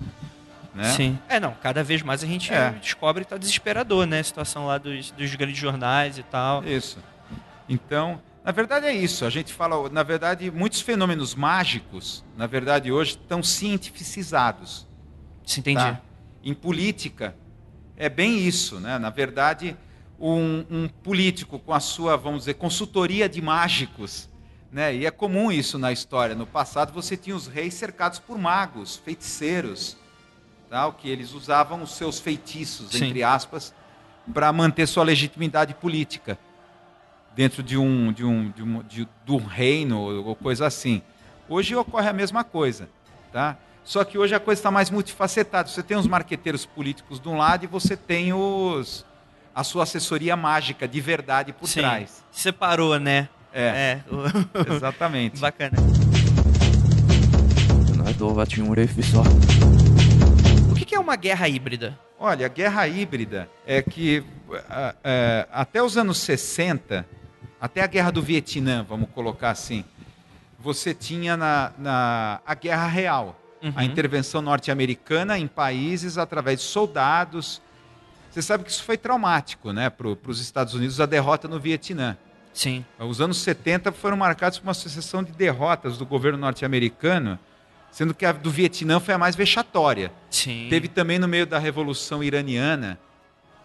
[0.77, 0.91] Né?
[0.93, 1.17] Sim.
[1.27, 2.69] É, não, cada vez mais a gente É.
[2.71, 4.19] descobre que tá desesperador, né?
[4.19, 6.63] A situação lá dos, dos grandes jornais e tal.
[6.63, 6.99] Isso.
[7.67, 9.25] Então, na verdade é isso.
[9.25, 14.85] A gente fala, na verdade, muitos fenômenos mágicos, na verdade, hoje estão cientificizados.
[15.45, 15.81] Se entendi.
[15.81, 15.99] tá?
[16.43, 17.35] Em política,
[17.95, 18.99] é bem isso, né?
[18.99, 19.75] Na verdade,
[20.19, 24.29] um, um político com a sua, vamos dizer, consultoria de mágicos,
[24.71, 24.93] né?
[24.95, 26.35] E é comum isso na história.
[26.35, 29.97] No passado, você tinha os reis cercados por magos, feiticeiros,
[30.69, 33.05] tal, que eles usavam os seus feitiços, Sim.
[33.05, 33.73] entre aspas,
[34.33, 36.37] para manter sua legitimidade política
[37.35, 41.01] dentro de um, de um, de um, de, de um reino ou coisa assim.
[41.47, 42.89] Hoje ocorre a mesma coisa,
[43.31, 43.55] tá?
[43.83, 45.69] Só que hoje a coisa está mais multifacetada.
[45.69, 49.05] Você tem os marqueteiros políticos de um lado e você tem os
[49.55, 51.79] a sua assessoria mágica de verdade por Sim.
[51.79, 52.23] trás.
[52.31, 53.29] Separou, né?
[53.53, 53.63] É.
[53.63, 54.03] é.
[54.75, 55.39] Exatamente.
[55.39, 55.77] Bacana.
[59.19, 59.96] Um
[60.87, 61.97] que que é uma guerra híbrida?
[62.19, 64.23] Olha, a guerra híbrida é que
[65.51, 67.05] até os anos 60,
[67.59, 69.83] até a guerra do Vietnã, vamos colocar assim,
[70.59, 73.81] você tinha na, na- a guerra real, a Uhum.
[73.81, 77.61] intervenção norte-americana em países através de soldados.
[78.31, 82.15] Você sabe que isso foi traumático né, para os Estados Unidos, a derrota no Vietnã.
[82.53, 82.85] Sim.
[82.99, 87.37] Os anos 70 foram marcados por uma sucessão de derrotas do governo norte-americano,
[87.91, 90.11] sendo que a do Vietnã foi a mais vexatória.
[90.29, 90.67] Sim.
[90.69, 92.99] Teve também no meio da Revolução Iraniana,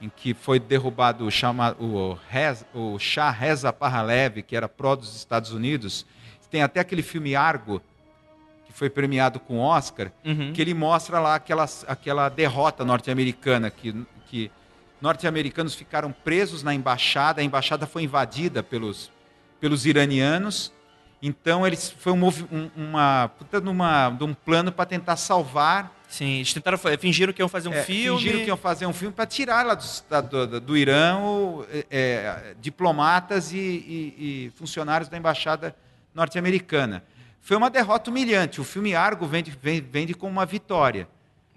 [0.00, 2.18] em que foi derrubado o, chama, o,
[2.74, 6.04] o Shah Reza Pahlavi, que era pró dos Estados Unidos.
[6.50, 7.80] Tem até aquele filme Argo,
[8.66, 10.52] que foi premiado com Oscar, Uhum.
[10.52, 13.94] que ele mostra lá aquela, aquela derrota norte-americana que,
[14.28, 14.50] que
[15.00, 19.10] norte-americanos ficaram presos na embaixada, a embaixada foi invadida pelos,
[19.60, 20.72] pelos iranianos.
[21.22, 25.92] Então eles foi um, um, uma, puta de uma, de um plano para tentar salvar
[26.08, 28.18] Sim, eles tentaram, fingiram que iam fazer um é, filme.
[28.20, 31.86] Fingiram que iam fazer um filme para tirar lá do, do- do Irã o, é,
[31.90, 35.74] é, diplomatas e, e- e funcionários da embaixada
[36.14, 37.02] norte-americana.
[37.40, 38.60] Foi uma derrota humilhante.
[38.60, 41.08] O filme Argo vende, vende, vende como uma vitória,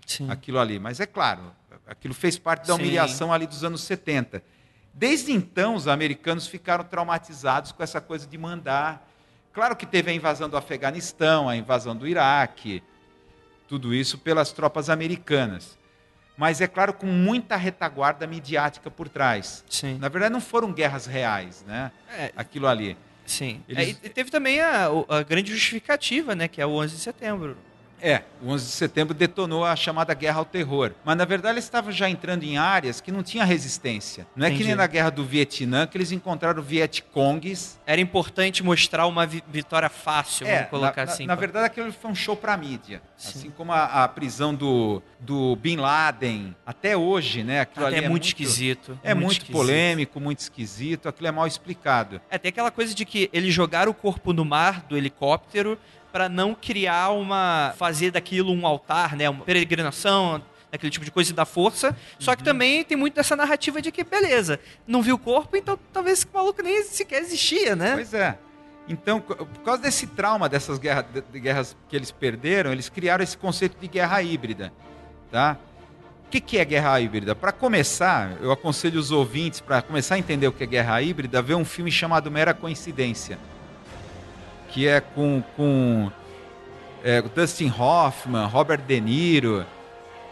[0.05, 0.29] Sim.
[0.31, 0.79] aquilo ali.
[0.79, 1.41] Mas é claro,
[1.85, 2.81] aquilo fez parte da Sim.
[2.81, 4.41] humilhação ali dos anos 70.
[4.93, 9.05] Desde então, os americanos ficaram traumatizados com essa coisa de mandar.
[9.55, 12.83] Claro que teve a invasão do Afeganistão, a invasão do Iraque,
[13.67, 15.77] tudo isso pelas tropas americanas.
[16.37, 19.63] Mas é claro, com muita retaguarda midiática por trás.
[19.69, 19.97] Sim.
[19.97, 21.89] Na verdade, não foram guerras reais, né?
[22.11, 22.97] É, Aquilo ali.
[23.25, 23.63] sim.
[23.69, 26.49] Eles- É, e teve também a, a grande justificativa, né?
[26.49, 27.57] Que é o 11 de setembro.
[28.01, 30.91] É, o 11 de setembro detonou a chamada guerra ao terror.
[31.03, 34.27] Mas, na verdade, eles estavam já entrando em áreas que não tinha resistência.
[34.35, 34.69] Não é que Entendi.
[34.69, 37.79] nem na guerra do Vietnã, que eles encontraram Vietcongues.
[37.85, 41.25] Era importante mostrar uma vi- vitória fácil, vamos É, colocar na, assim.
[41.25, 43.01] na, na verdade, aquilo foi um show para a mídia.
[43.17, 43.39] Sim.
[43.39, 47.61] Assim como a, a prisão do, do Bin Laden, até hoje, né?
[47.61, 48.99] Aquilo Até ali é muito esquisito.
[49.03, 49.51] É muito, esquisito.
[49.53, 52.21] polêmico, muito esquisito, aquilo é mal explicado.
[52.29, 55.77] É, tem aquela coisa de que eles jogaram o corpo no mar do helicóptero
[56.15, 57.73] para não criar uma.
[57.77, 59.29] fazer daquilo um altar, né?
[59.29, 60.41] Uma peregrinação,
[60.71, 61.93] aquele tipo de coisa da força.
[62.17, 62.37] Só Uhum.
[62.37, 64.57] que também tem muito dessa narrativa de que, beleza,
[64.87, 67.95] não viu o corpo, então talvez esse maluco nem sequer existia, né?
[67.95, 68.39] Pois é.
[68.87, 73.21] Então, por causa desse trauma dessas guerra, de, de guerras que eles perderam, eles criaram
[73.21, 74.71] esse conceito de guerra híbrida,
[75.29, 75.57] tá?
[76.27, 77.35] O que, que é guerra híbrida?
[77.35, 81.41] Para começar, eu aconselho os ouvintes, para começar a entender o que é guerra híbrida,
[81.41, 83.37] ver um filme chamado Mera Coincidência,
[84.75, 86.11] que é com, com
[87.01, 89.65] é, Dustin Hoffman, Robert De Niro,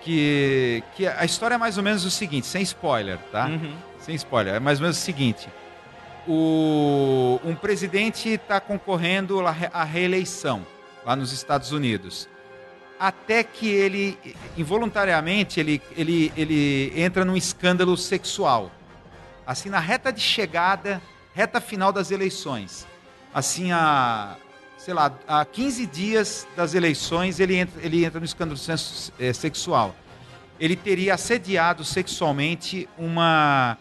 [0.02, 3.46] que, que a história é mais ou menos o seguinte, sem spoiler, tá?
[3.46, 3.74] Uhum.
[4.02, 5.48] Sem spoiler, é mais ou menos o seguinte:
[6.28, 10.68] o, um presidente está concorrendo à re- à reeleição
[11.06, 12.28] lá nos Estados Unidos.
[13.00, 14.18] Até que ele,
[14.58, 18.70] involuntariamente, ele, ele, ele entra num escândalo sexual.
[19.48, 21.02] Assim, na reta de chegada,
[21.34, 22.86] reta final das eleições.
[23.34, 24.36] Assim, a,
[24.78, 28.60] sei lá, a 15 dias das eleições, ele entra, ele entra no escândalo
[29.20, 29.96] eh, sexual.
[30.60, 33.78] Ele teria assediado sexualmente uma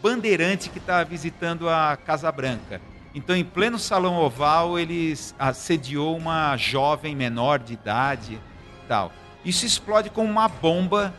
[0.00, 2.80] bandeirante que estava visitando a Casa Branca.
[3.14, 8.40] Então, em pleno salão oval, ele assediou uma jovem menor de idade,
[8.88, 9.12] tal.
[9.44, 11.12] Isso explode como uma bomba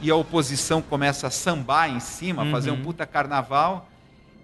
[0.00, 2.50] e a oposição começa a sambar em cima, Uhum.
[2.52, 3.88] fazer um puta carnaval.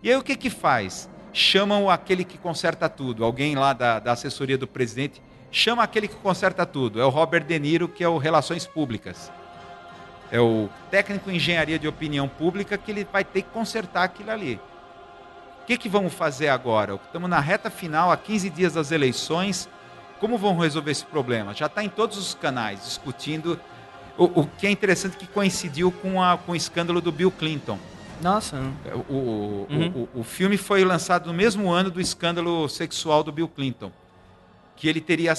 [0.03, 1.09] E aí o que que faz?
[1.33, 6.16] Chamam aquele que conserta tudo, alguém lá da, da assessoria do presidente, chama aquele que
[6.16, 7.01] conserta tudo.
[7.01, 9.33] É o Robert De Niro, que é o Relações Públicas.
[10.30, 14.30] É o técnico em engenharia de opinião pública que ele vai ter que consertar aquilo
[14.30, 14.61] ali.
[15.62, 16.95] O que, que vamos fazer agora?
[16.95, 19.68] Estamos na reta final, há 15 dias das eleições.
[20.18, 21.55] Como vão resolver esse problema?
[21.55, 23.61] Já está em todos os canais discutindo.
[24.16, 27.78] O, o que é interessante que coincidiu com, a, com o escândalo do Bill Clinton.
[28.23, 28.57] Nossa.
[29.09, 30.09] O, o, Uhum.
[30.14, 33.91] o, o filme foi lançado no mesmo ano do escândalo sexual do Bill Clinton.
[34.77, 35.35] Que ele teria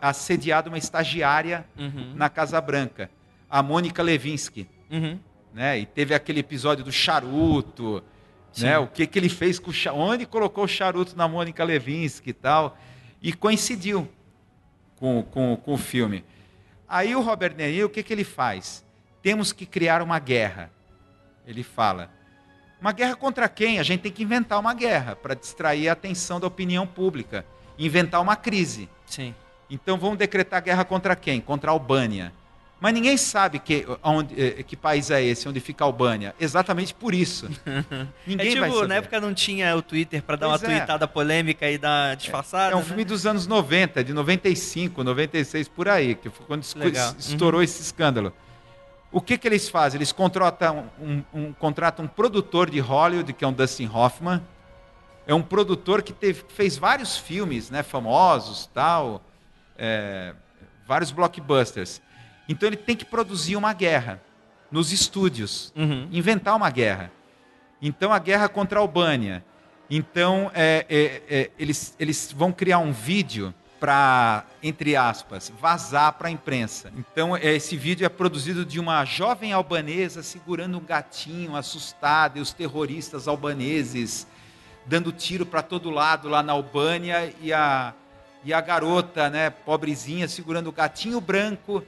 [0.00, 2.12] assediado uma estagiária Uhum.
[2.14, 3.10] na Casa Branca,
[3.48, 5.18] a Mônica Levinsky Uhum.
[5.52, 5.78] né?
[5.78, 8.02] E teve aquele episódio do charuto,
[8.52, 8.64] Sim.
[8.66, 8.78] né?
[8.78, 12.30] O que, que ele fez com o charuto, onde colocou o charuto na Mônica Levinsky
[12.30, 12.76] e tal.
[13.22, 14.08] E coincidiu
[14.96, 16.24] com, com, com o filme.
[16.88, 18.84] Aí o Robert De Niro, o que, que ele faz?
[19.22, 20.70] Temos que criar uma guerra.
[21.46, 22.10] Ele fala.
[22.80, 23.78] Uma guerra contra quem?
[23.78, 27.44] A gente tem que inventar uma guerra para distrair a atenção da opinião pública.
[27.78, 28.88] Inventar uma crise.
[29.06, 29.34] Sim.
[29.70, 31.40] Então vamos decretar guerra contra quem?
[31.40, 32.32] Contra a Albânia.
[32.80, 36.34] Mas ninguém sabe que, onde, eh, que país é esse, onde fica a Albânia.
[36.38, 37.48] Exatamente por isso.
[38.26, 38.88] Ninguém é vai tipo, saber.
[38.88, 40.76] na época não tinha o Twitter pra dar Pois uma é.
[40.76, 42.74] tweetada polêmica e dar uma disfarçada.
[42.74, 42.84] É um né?
[42.84, 47.10] filme dos anos 90, de 95, 96, por aí, que foi quando Legal.
[47.12, 47.16] Uhum.
[47.18, 48.34] estourou esse escândalo.
[49.14, 49.96] O que, que eles fazem?
[49.96, 54.42] Eles contratam um, um, contratam um produtor de Hollywood, que é um Dustin Hoffman.
[55.24, 59.22] É um produtor que teve, fez vários filmes né, famosos, tal,
[59.78, 60.34] é,
[60.84, 62.02] vários blockbusters.
[62.48, 64.20] Então ele tem que produzir uma guerra
[64.68, 66.08] nos estúdios Uhum.
[66.10, 67.12] inventar uma guerra.
[67.80, 69.44] Então, a guerra contra a Albânia.
[69.88, 73.54] Então, é, é, é, eles, eles vão criar um vídeo
[73.84, 76.90] para, entre aspas, vazar para a imprensa.
[76.96, 82.40] Então, é, esse vídeo é produzido de uma jovem albanesa segurando um gatinho assustado e
[82.40, 84.26] os terroristas albaneses
[84.86, 87.92] dando tiro para todo lado lá na Albânia e a,
[88.42, 91.84] e a garota, né, pobrezinha, segurando o gatinho branco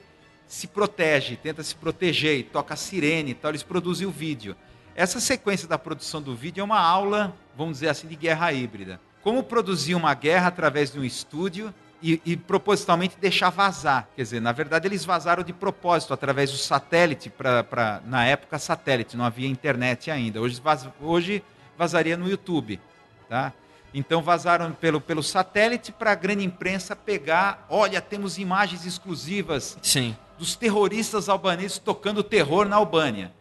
[0.47, 4.55] se protege, tenta se proteger e toca a sirene e tal, eles produzem o vídeo.
[4.95, 9.01] essa sequência da produção do vídeo é uma aula, vamos dizer assim, de guerra híbrida.
[9.23, 14.09] Como produzir uma guerra através de um estúdio e, e, propositalmente deixar vazar.
[14.15, 18.59] Quer dizer, na verdade, eles vazaram de propósito, através do satélite, pra, pra, na época
[18.59, 20.41] satélite, não havia internet ainda.
[20.41, 21.43] Hoje, vaz, hoje
[21.77, 22.81] vazaria no YouTube.
[23.29, 23.53] Tá?
[23.93, 27.67] Então vazaram pelo, pelo satélite para a grande imprensa pegar.
[27.69, 30.17] Olha, temos imagens exclusivas Sim.
[30.39, 33.33] dos terroristas albaneses tocando terror na Albânia.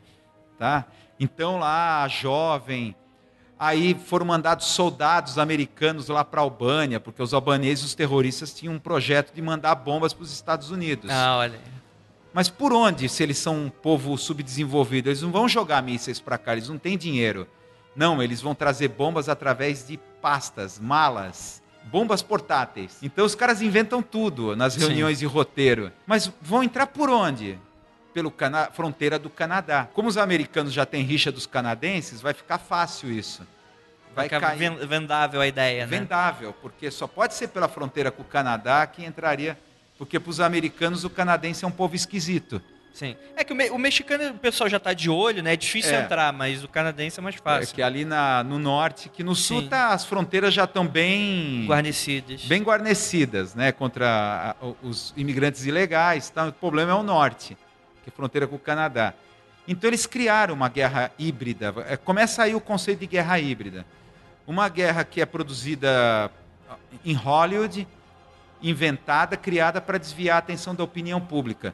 [0.58, 0.86] Tá?
[1.20, 2.96] Então lá, a jovem,
[3.58, 8.74] Aí foram mandados soldados americanos lá para a Albânia, porque os albaneses, os terroristas, tinham
[8.74, 11.10] um projeto de mandar bombas para os Estados Unidos.
[11.10, 11.60] Ah, olha.
[12.34, 15.08] Mas por onde, se eles são um povo subdesenvolvido?
[15.08, 17.48] Eles não vão jogar mísseis para cá, eles não têm dinheiro.
[17.96, 22.98] Não, eles vão trazer bombas através de pastas, malas, bombas portáteis.
[23.02, 25.26] Então os caras inventam tudo nas reuniões Sim.
[25.26, 25.94] de roteiro.
[26.06, 27.58] Mas vão entrar por onde?
[28.16, 29.90] Pela fronteira do Canadá.
[29.94, 33.46] Como os americanos já têm rixa dos canadenses, vai ficar fácil isso.
[34.16, 34.88] Vai, vai cair...
[34.88, 36.00] vendável a ideia, né?
[36.00, 39.60] Vendável, porque só pode ser pela fronteira com o Canadá que entraria.
[39.98, 42.62] Porque para os americanos o canadense é um povo esquisito.
[42.94, 43.18] Sim.
[43.36, 45.52] É que o, me o mexicano o pessoal já está de olho, né?
[45.52, 46.02] É difícil é.
[46.02, 47.74] entrar, mas o canadense é mais fácil.
[47.74, 51.66] É que ali na, no norte, que no sul tá, as fronteiras já estão bem
[51.68, 52.46] guarnecidas.
[52.46, 53.74] Bem guarnecidas, né?
[53.74, 56.30] Contra a, os imigrantes ilegais.
[56.30, 56.48] Tá?
[56.48, 57.58] O problema é o norte,
[58.06, 59.16] que é fronteira com o Canadá.
[59.68, 61.74] Então eles criaram uma guerra híbrida.
[61.88, 63.84] É, começa aí o conceito de guerra híbrida.
[64.46, 66.32] Uma guerra que é produzida
[67.04, 67.88] em Hollywood,
[68.62, 71.74] inventada, criada para desviar a atenção da opinião pública.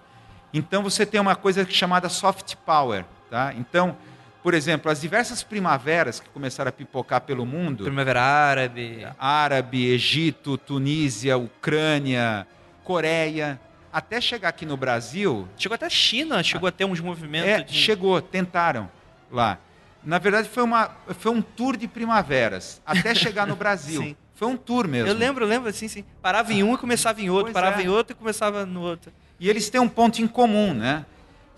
[0.53, 3.03] Então você tem uma coisa chamada soft power.
[3.29, 3.53] Tá?
[3.57, 3.97] Então,
[4.41, 9.05] por exemplo, as diversas primaveras que começaram a pipocar pelo mundo Primavera árabe.
[9.19, 12.47] Árabe, Egito, Tunísia, Ucrânia,
[12.85, 13.59] Coreia.
[13.91, 15.47] Até chegar aqui no Brasil.
[15.57, 17.49] Chegou até a China, chegou a ter uns movimentos.
[17.49, 17.73] É, de...
[17.73, 18.89] chegou, tentaram
[19.29, 19.57] lá.
[20.03, 24.01] Na verdade, foi, uma, foi um tour de primaveras, até chegar no Brasil.
[24.01, 24.15] Sim.
[24.33, 25.07] Foi um tour mesmo.
[25.07, 26.03] Eu lembro, lembro, sim, sim.
[26.19, 27.85] Parava em um e começava em outro, pois parava é.
[27.85, 29.13] em outro e começava no outro.
[29.39, 31.05] E eles têm um ponto em comum, né?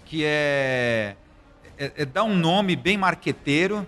[0.05, 1.15] Que é,
[1.77, 3.87] é, é dar um nome bem marqueteiro,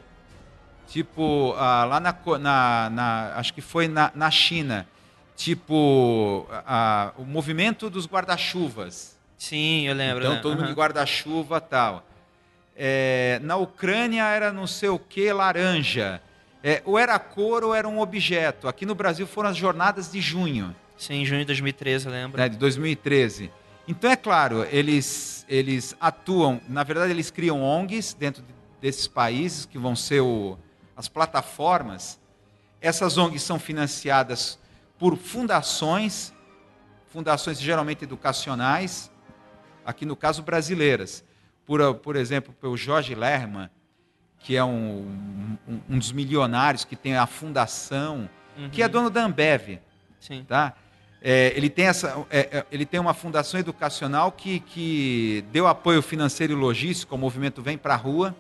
[0.88, 4.88] tipo ah, lá na, na, na, acho que foi na, na China,
[5.36, 9.18] tipo ah, o movimento dos guarda-chuvas.
[9.38, 10.24] Sim, eu lembro.
[10.24, 10.42] Então né?
[10.42, 10.68] todo mundo uhum.
[10.68, 12.06] de guarda-chuva tal.
[12.76, 16.22] É, na Ucrânia era não sei o que laranja.
[16.64, 18.68] É, ou era cor ou era um objeto.
[18.68, 20.76] Aqui no Brasil foram as jornadas de junho.
[20.98, 22.38] Sim, junho de 2013, lembro.
[22.40, 23.52] Né, de 2013.
[23.88, 28.44] Então, é claro, eles, eles atuam, na verdade, eles criam ONGs dentro
[28.82, 30.58] desses países, que vão ser o,
[30.98, 32.20] as plataformas.
[32.82, 34.58] Essas ONGs são financiadas
[35.06, 36.34] por fundações,
[37.10, 39.12] fundações geralmente educacionais,
[39.86, 41.24] aqui no caso brasileiras.
[41.64, 43.70] Por, por exemplo, pelo Jorge Lerman,
[44.40, 45.06] que é um,
[45.68, 48.28] um, um, dos milionários que tem a fundação,
[48.58, 48.68] uhum.
[48.72, 49.80] que é dono da Ambev.
[50.20, 50.44] Sim.
[50.48, 50.74] Tá?
[51.22, 56.02] É, ele, tem essa, é, é, ele tem uma fundação educacional que, que deu apoio
[56.02, 58.36] financeiro e logístico ao movimento Vem para a Rua.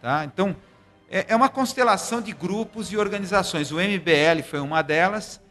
[0.00, 0.24] Tá?
[0.24, 0.56] Então,
[1.08, 3.70] é, é, uma constelação de grupos e organizações.
[3.70, 5.41] O MBL foi uma delas,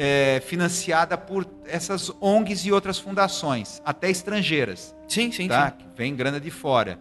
[0.00, 4.94] é, financiada por essas ONGs e outras fundações, até estrangeiras.
[5.08, 5.74] Sim, sim, tá?
[5.76, 5.86] sim.
[5.96, 7.00] Vem grana de fora.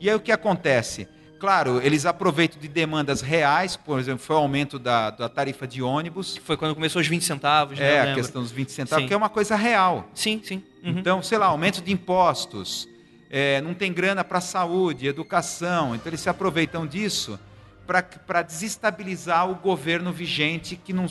[0.00, 1.06] E aí o que acontece?
[1.38, 5.82] Claro, eles aproveitam de demandas reais, por exemplo, foi o aumento da, da tarifa de
[5.82, 6.38] ônibus.
[6.38, 7.94] Foi quando começou os 20 centavos, né?
[7.94, 9.08] É, a questão dos 20 centavos, sim.
[9.08, 10.08] que é uma coisa real.
[10.14, 10.62] Sim, sim.
[10.82, 10.98] Uhum.
[10.98, 12.88] Então, sei lá, aumento de impostos,
[13.30, 15.94] é, não tem grana para saúde, educação.
[15.94, 17.38] Então, eles se aproveitam disso
[17.86, 21.06] para desestabilizar o governo vigente que não,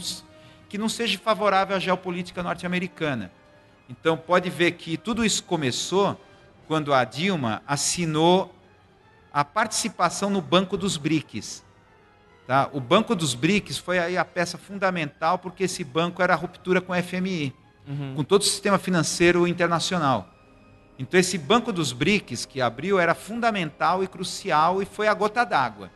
[0.70, 3.32] que não seja favorável à geopolítica norte-americana.
[3.90, 6.20] Então, pode ver que tudo isso começou
[6.68, 8.54] quando a Dilma assinou
[9.34, 11.66] a participação no Banco dos BRICS.
[12.46, 12.70] Tá?
[12.74, 16.82] O Banco dos BRICS foi aí a peça fundamental porque esse banco era a ruptura
[16.82, 17.54] com o FMI,
[17.88, 18.14] uhum.
[18.16, 20.30] com todo o sistema financeiro internacional.
[20.98, 25.44] Então esse Banco dos BRICS que abriu era fundamental e crucial e foi a gota
[25.44, 25.92] d'água.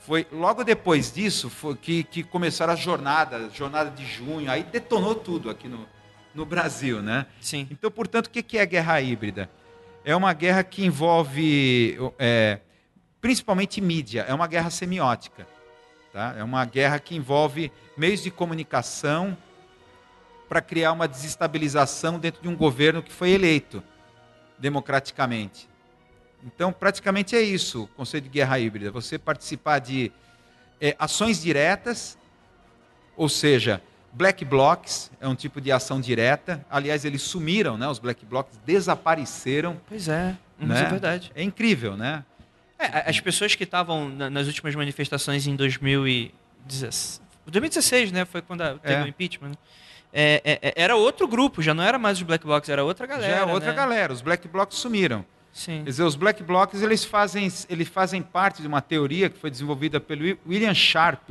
[0.00, 1.50] Foi logo depois disso
[1.80, 5.86] que, que começaram as jornadas, jornada de junho, aí detonou tudo aqui no,
[6.34, 7.26] no Brasil, né?
[7.40, 7.68] Sim.
[7.70, 9.48] Então, portanto, o que é guerra híbrida?
[10.04, 12.60] é uma guerra que envolve é,
[13.20, 15.46] principalmente mídia, é uma guerra semiótica.
[16.12, 16.34] Tá?
[16.36, 19.36] É uma guerra que envolve meios de comunicação
[20.48, 23.82] para criar uma desestabilização dentro de um governo que foi eleito
[24.58, 25.68] democraticamente.
[26.44, 30.10] Então, praticamente é isso o conceito de guerra híbrida: você participar de
[30.80, 32.16] é, ações diretas,
[33.16, 36.64] ou seja, Black blocs é um tipo de ação direta.
[36.68, 37.86] Aliás, eles sumiram, né?
[37.86, 39.80] Os black blocs desapareceram.
[39.88, 40.74] Pois é, né?
[40.74, 41.30] isso é verdade.
[41.34, 42.24] É incrível, né?
[42.78, 48.24] É, as pessoas que estavam na- nas últimas manifestações em 2016, 2016 né?
[48.24, 49.02] Foi quando teve É.
[49.04, 49.50] o impeachment.
[49.50, 49.54] né?
[50.12, 53.06] É, é, é, era outro grupo, já não era mais os Black Blocs, era outra
[53.06, 53.32] galera.
[53.32, 53.76] Já é outra né?
[53.76, 54.12] galera.
[54.12, 55.24] Os black blocs sumiram.
[55.52, 55.82] Sim.
[55.84, 59.50] Quer dizer, os black blocs eles fazem, eles fazem parte de uma teoria que foi
[59.50, 61.30] desenvolvida pelo Wi- William Sharp,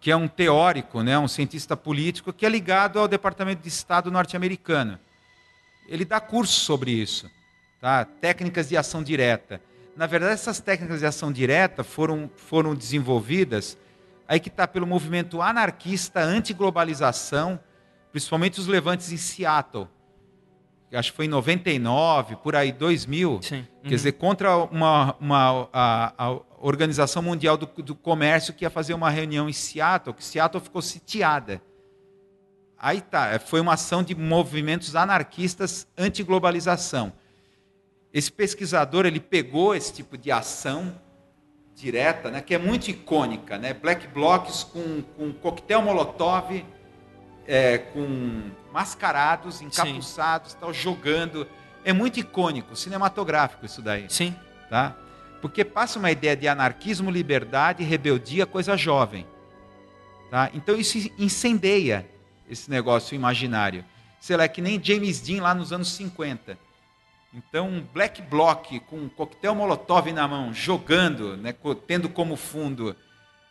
[0.00, 4.10] que é um teórico, né, um cientista político que é ligado ao Departamento de Estado
[4.10, 4.98] norte-americano.
[5.88, 7.30] Ele dá curso sobre isso,
[7.80, 8.04] tá?
[8.04, 9.60] Técnicas de ação direta.
[9.96, 13.78] Na verdade, essas técnicas de ação direta foram, foram desenvolvidas
[14.28, 17.58] aí que está pelo movimento anarquista anti-globalização,
[18.10, 19.88] principalmente os levantes em Seattle.
[20.94, 23.40] Acho que foi em 99, por aí 2000.
[23.42, 23.66] Sim.
[23.82, 23.90] Quer Uhum.
[23.90, 29.10] dizer, contra uma, uma- a, a Organização Mundial do, do Comércio que ia fazer uma
[29.10, 31.60] reunião em Seattle, que Seattle ficou sitiada.
[32.78, 37.12] Aí tá, foi uma ação de movimentos anarquistas anti-globalização.
[38.12, 40.94] Esse pesquisador, ele pegou esse tipo de ação
[41.74, 43.74] direta, né, que é muito icônica, né?
[43.74, 46.64] Black blocs com, com coquetel molotov,
[47.46, 51.46] é, com mascarados, encapuçados, tal, jogando.
[51.84, 54.34] É muito icônico, cinematográfico isso daí Sim.
[54.70, 54.96] tá?
[55.42, 59.26] Porque passa uma ideia de anarquismo, liberdade, rebeldia, coisa jovem,
[60.30, 60.50] tá?
[60.54, 62.08] Então isso incendeia
[62.48, 63.84] esse negócio imaginário.
[64.20, 66.58] Sei lá, é que nem James Dean lá nos anos 50.
[67.34, 71.52] Então, um black bloc com um coquetel molotov na mão, jogando, né,
[71.86, 72.94] tendo como fundo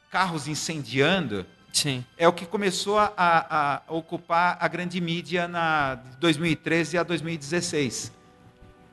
[0.10, 2.06] carros incendiando, Sim.
[2.18, 8.12] é o que começou a, a- ocupar a grande mídia na de 2013 a 2016.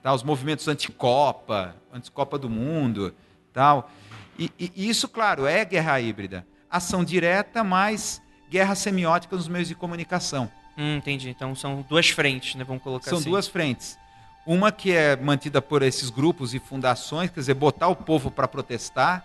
[0.03, 3.15] Tá, os movimentos anticopa, anticopa do mundo,
[3.53, 3.91] tal.
[4.39, 6.47] E, e- isso, claro, é guerra híbrida.
[6.71, 10.51] Ação direta, mais guerra semiótica nos meios de comunicação.
[10.79, 11.29] Hum, entendi.
[11.29, 12.65] Então são duas frentes, né?
[12.65, 13.29] Vamos colocar São assim.
[13.29, 13.99] duas frentes.
[14.47, 18.49] Uma que é mantida por esses grupos e fundações, quer dizer, botar o povo para
[18.49, 19.23] protestar.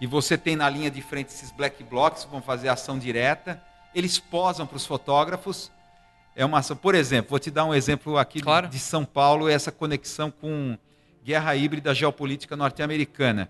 [0.00, 3.62] E você tem na linha de frente esses black blocs que vão fazer ação direta.
[3.94, 5.70] Eles posam para os fotógrafos.
[6.34, 6.76] É uma ação.
[6.76, 8.68] Por exemplo, vou te dar um exemplo aqui de- Claro.
[8.68, 10.76] de São Paulo, essa conexão com
[11.24, 13.48] guerra híbrida geopolítica norte-americana.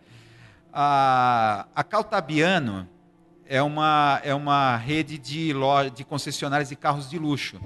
[0.72, 2.88] A, a Caltabiano
[3.48, 7.60] é uma, é uma rede de, loja, de concessionárias de carros de luxo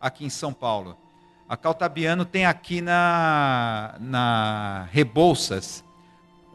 [0.00, 0.98] aqui em São Paulo.
[1.48, 5.84] A Caltabiano tem aqui na, na Rebouças,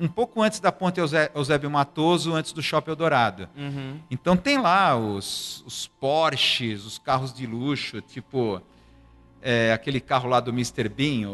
[0.02, 3.48] um pouco antes da ponte Eusé- Eusébio Matoso, antes do Shopping Eldorado.
[3.56, 4.00] Uhum.
[4.10, 8.62] Então tem lá os, os Porsches, os carros de luxo, tipo
[9.42, 10.90] é, aquele carro lá do Mr.
[10.90, 11.30] Bean,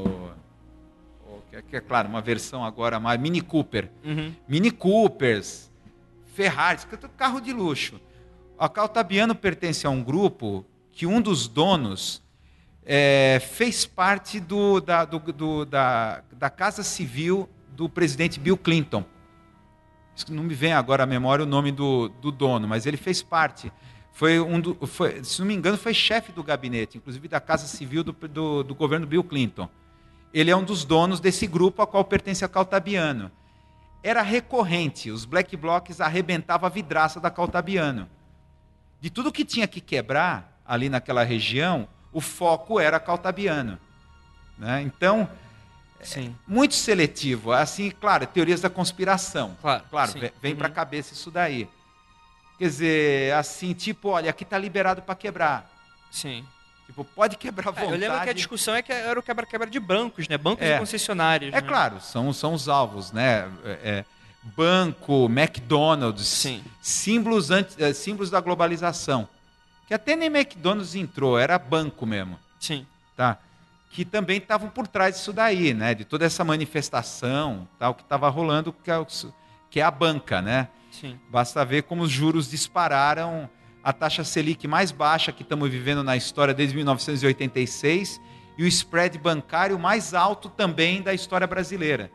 [1.50, 3.90] que, é- que é claro, uma versão agora mais Mini Cooper.
[4.04, 4.34] Uhum.
[4.48, 5.72] Mini Coopers,
[6.34, 8.00] Ferraris, é carro de luxo.
[8.60, 12.22] A Caltabiano pertence a um grupo que um dos donos
[12.90, 19.06] é, fez parte do- da, do- do- da- da Casa Civil do presidente Bill Clinton.
[20.30, 23.72] Não me vem agora à memória o nome do, do dono, mas ele fez parte.
[24.12, 27.68] Foi um do, foi- se não me engano, foi chefe do gabinete, inclusive da Casa
[27.68, 29.70] Civil do, do, do governo Bill Clinton.
[30.34, 33.32] Ele é um dos donos desse grupo a qual pertence a Caltabiano
[34.02, 35.12] era recorrente.
[35.12, 38.10] Os black blocs arrebentavam a vidraça da Caltabiano.
[39.00, 43.78] De tudo que tinha que quebrar ali naquela região, o foco era Caltabiano.
[44.58, 44.82] Né?
[44.82, 45.30] Então,
[46.02, 46.36] Sim.
[46.48, 47.52] muito seletivo.
[47.52, 49.58] Assim, claro, teorias da conspiração.
[49.62, 49.84] Claro.
[49.90, 50.20] Claro, sim.
[50.42, 50.58] vem, Uhum.
[50.58, 51.68] para a cabeça isso daí.
[52.58, 55.70] Quer dizer, assim, tipo, olha, aqui está liberado para quebrar.
[56.12, 56.46] Sim.
[56.88, 57.92] Tipo, pode quebrar à É, vontade.
[57.92, 60.38] eu lembro que a discussão é que era o quebra-quebra de bancos, né?
[60.38, 60.76] Bancos É.
[60.76, 61.54] e concessionários.
[61.54, 61.68] É né?
[61.68, 63.48] claro, são, são os alvos, né?
[63.66, 64.06] É, é,
[64.56, 66.64] banco, McDonald's, Sim.
[66.82, 69.28] símbolos, anti, eh, símbolos da globalização.
[69.88, 72.86] Que até nem McDonald's entrou, era banco mesmo, Sim.
[73.16, 73.38] tá?
[73.90, 75.94] Que também estavam por trás disso daí, né?
[75.94, 79.08] De toda essa manifestação, tal, que estava rolando, que é, o-
[79.70, 80.68] que é a banca, né?
[80.92, 81.20] Sim.
[81.30, 83.50] Basta ver como os juros dispararam,
[83.84, 88.20] a taxa Selic mais baixa que estamos vivendo na história desde 1986
[88.58, 92.12] e o spread bancário mais alto também da história brasileira.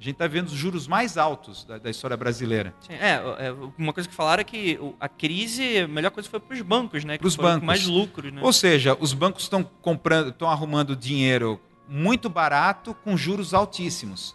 [0.00, 2.74] A gente está vendo os juros mais altos da, da história brasileira.
[2.80, 2.94] Sim.
[2.94, 6.54] É, é, uma coisa que falaram é que a crise, a melhor coisa foi para
[6.54, 7.18] os bancos, né?
[7.20, 7.66] Foi com bancos.
[7.66, 8.40] mais lucros, né?
[8.42, 14.34] Ou seja, os bancos estão comprando, estão arrumando dinheiro muito barato com juros altíssimos.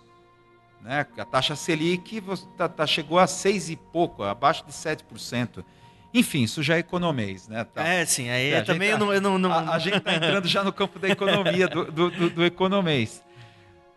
[0.83, 1.03] Né?
[1.17, 2.21] A taxa Selic
[2.55, 5.65] tá- tá- chegou a seis e pouco, abaixo de 7%.
[6.13, 7.47] Enfim, isso já é economês.
[7.47, 7.63] Né?
[7.63, 7.83] Tá.
[7.87, 8.29] É, sim.
[8.29, 10.63] Aí É, também gente eu não, eu não, não- A, a gente está entrando já
[10.63, 13.24] no campo da economia, do, do, do, do economês.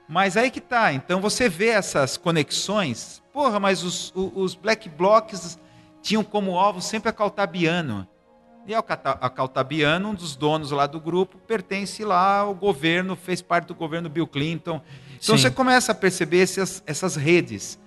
[0.09, 0.93] Mas aí que tá.
[0.93, 3.23] Então você vê essas conexões.
[3.33, 5.59] Porra, mas os, os black blocs
[6.03, 8.07] tinham como alvo sempre a Caltabiano.
[8.67, 13.67] E a Caltabiano, um dos donos lá do grupo, pertence lá ao governo, fez parte
[13.69, 14.83] do governo Bill Clinton.
[15.17, 15.43] Então Sim.
[15.43, 17.79] você começa a perceber essas, essas redes,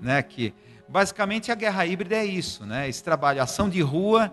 [0.00, 0.22] né?
[0.22, 0.52] Que
[0.88, 2.88] basicamente a guerra híbrida é isso, né?
[2.88, 4.32] Esse trabalho, ação de rua,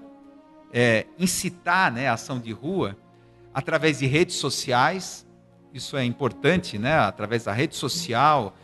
[0.73, 2.07] é, incitar, né?
[2.07, 2.97] a Ação de rua
[3.53, 5.25] através de redes sociais.
[5.73, 6.97] Isso é importante, né?
[6.97, 8.55] Através da rede social,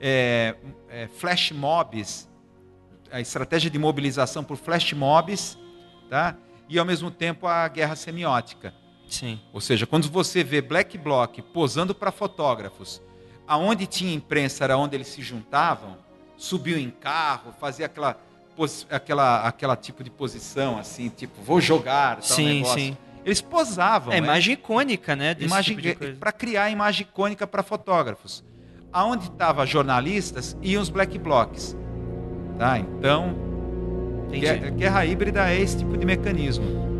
[0.00, 0.54] é,
[0.88, 2.28] é, flash mobs,
[3.10, 5.58] a estratégia de mobilização por flash mobs,
[6.08, 6.36] tá?
[6.68, 8.72] E ao mesmo tempo a guerra semiótica.
[9.08, 9.38] Sim.
[9.52, 13.02] Ou seja, quando você vê Black Bloc posando para fotógrafos,
[13.46, 15.98] aonde tinha imprensa era onde eles se juntavam,
[16.36, 18.16] subiu em carro, fazia aquela,
[18.88, 22.80] aquela, aquela tipo de posição, assim, tipo, vou jogar, tal Sim, negócio.
[22.80, 22.96] sim.
[23.24, 24.12] Eles posavam.
[24.12, 24.26] É né?
[24.26, 25.36] imagem icônica, né?
[25.38, 26.16] Imagem tipo coisa.
[26.18, 28.44] para criar imagem icônica para fotógrafos.
[28.92, 31.76] Aonde estavam jornalistas iam os black blocs.
[32.58, 32.78] Tá?
[32.78, 33.34] Então,
[34.28, 34.70] Entendi.
[34.72, 36.91] guerra híbrida é esse tipo de mecanismo.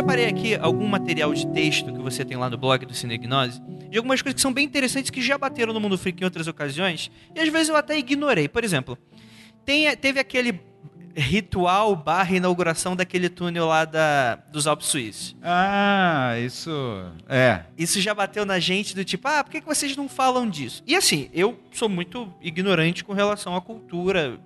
[0.00, 3.60] Separei aqui algum material de texto que você tem lá no blog do Cinegnose,
[3.90, 6.46] de algumas coisas que são bem interessantes que já bateram no Mundo Freak em outras
[6.48, 8.48] ocasiões, e às vezes eu até ignorei.
[8.48, 8.96] Por exemplo,
[9.62, 10.58] tem- teve aquele
[11.14, 15.36] ritual barra inauguração daquele túnel lá da, dos Alpes Suíços.
[15.42, 16.70] Ah, isso.
[17.28, 17.64] É.
[17.76, 20.82] Isso já bateu na gente do tipo, ah, por que, que vocês não falam disso?
[20.86, 24.40] E assim, eu sou muito ignorante com relação à cultura.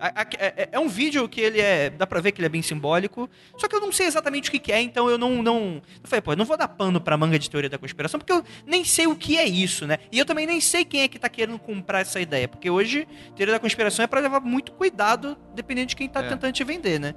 [0.00, 1.90] A- É, é um vídeo que ele é.
[1.90, 4.52] dá pra ver que ele é bem simbólico, só que eu não sei exatamente o
[4.52, 5.42] que, é, então eu não.
[5.42, 8.20] não eu falei, pô, eu não vou dar pano pra manga de teoria da conspiração,
[8.20, 9.98] porque eu nem sei o que é isso, né?
[10.12, 13.08] E eu também nem sei quem é que tá querendo comprar essa ideia, porque hoje
[13.36, 16.28] teoria da conspiração é pra levar muito cuidado, dependendo de quem tá É.
[16.28, 17.14] tentando te vender, né?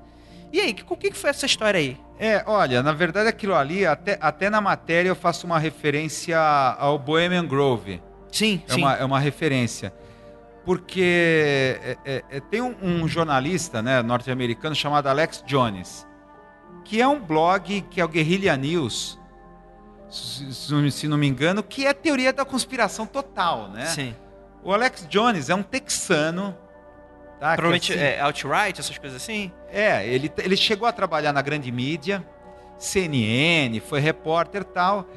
[0.52, 1.98] E aí, o que, que foi essa história aí?
[2.20, 6.38] É, olha, na verdade aquilo ali, até, até na matéria eu faço uma referência
[6.78, 8.02] ao Bohemian Grove.
[8.32, 8.82] Sim, É sim.
[8.82, 9.94] uma, é uma referência.
[10.66, 11.02] Porque
[11.84, 16.08] é, é, é, tem um, um jornalista né, norte-americano chamado Alex Jones,
[16.86, 19.20] que é um blog que é o Guerrilla News,
[20.10, 20.54] se,
[20.92, 23.86] se não- me engano, que é teoria da conspiração total, né?
[23.88, 24.16] Sim.
[24.64, 26.56] O Alex Jones é um texano.
[27.40, 29.52] Tá, Provavelmente assim- é outright, essas coisas assim?
[29.72, 32.24] é, ele, ele chegou a trabalhar na grande mídia,
[32.78, 35.08] CNN, foi repórter e tal,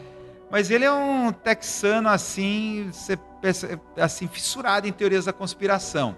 [0.50, 3.18] mas ele é um texano assim, você
[3.96, 6.16] assim, fissurado em teorias da conspiração.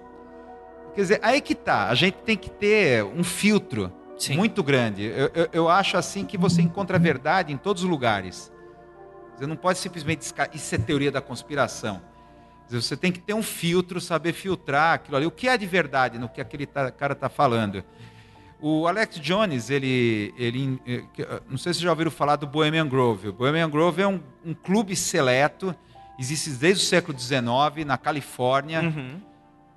[0.95, 4.37] Quer dizer, aí que tá, a gente tem que ter um filtro Sim.
[4.37, 5.05] muito grande.
[5.05, 8.51] Eu, eu, eu acho assim que você encontra a verdade em todos os lugares.
[9.37, 10.49] Você não pode simplesmente descar...
[10.55, 12.01] isso é teoria da conspiração.
[12.67, 15.27] Dizer, Você tem que ter um filtro, saber filtrar aquilo ali.
[15.27, 17.85] O que é de verdade no que aquele tá- cara está falando?
[18.59, 22.89] O Alex Jones, ele, ele, eh, eh, não sei se já ouviram falar do Bohemian
[22.89, 23.29] Grove.
[23.29, 25.77] O Bohemian Grove é um, um clube seleto,
[26.19, 29.21] existe desde o século XIX na Califórnia, Uhum.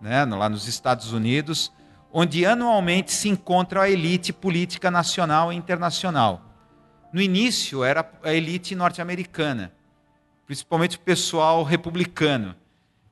[0.01, 1.71] né, lá nos Estados Unidos,
[2.11, 6.41] onde anualmente se encontra a elite política nacional e internacional.
[7.11, 9.71] No início era a elite norte-americana,
[10.45, 12.55] principalmente o pessoal republicano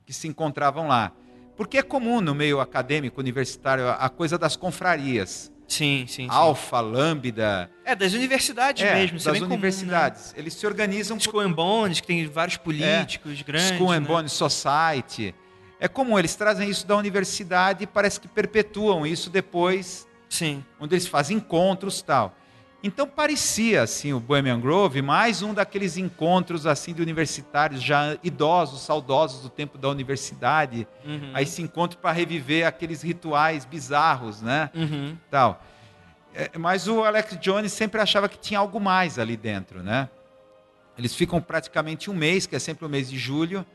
[0.05, 1.11] que se encontravam lá.
[1.55, 6.23] Porque é comum no meio acadêmico universitário a coisa das confrarias, Sim, sim.
[6.23, 6.27] sim.
[6.29, 9.17] alfa, lambda, É, das universidades é, mesmo.
[9.17, 10.33] isso é das bem comum, universidades.
[10.37, 11.21] Eles se organizam Né?
[11.21, 13.77] Skull and Bones, que tem vários políticos grandes.
[13.77, 14.27] School and né?
[14.29, 15.35] Society.
[15.79, 20.63] É comum, eles trazem isso da universidade e parece que perpetuam isso depois, Sim.
[20.79, 22.35] onde eles fazem encontros tal.
[22.83, 28.81] Então parecia assim o Bohemian Grove mais um daqueles encontros assim de universitários já idosos,
[28.81, 30.87] saudosos do tempo da universidade.
[31.03, 31.31] Uhum.
[31.33, 34.69] Aí se encontram para reviver aqueles rituais bizarros, né?
[34.75, 35.17] Uhum.
[35.29, 35.63] tal.
[36.35, 40.07] É, mas o Alex Jones sempre achava que tinha algo mais ali dentro, né?
[40.95, 43.65] Eles ficam praticamente um mês, que é sempre o mês de julho,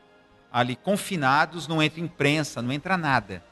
[0.51, 3.43] ali confinados, não entra imprensa, não entra nada.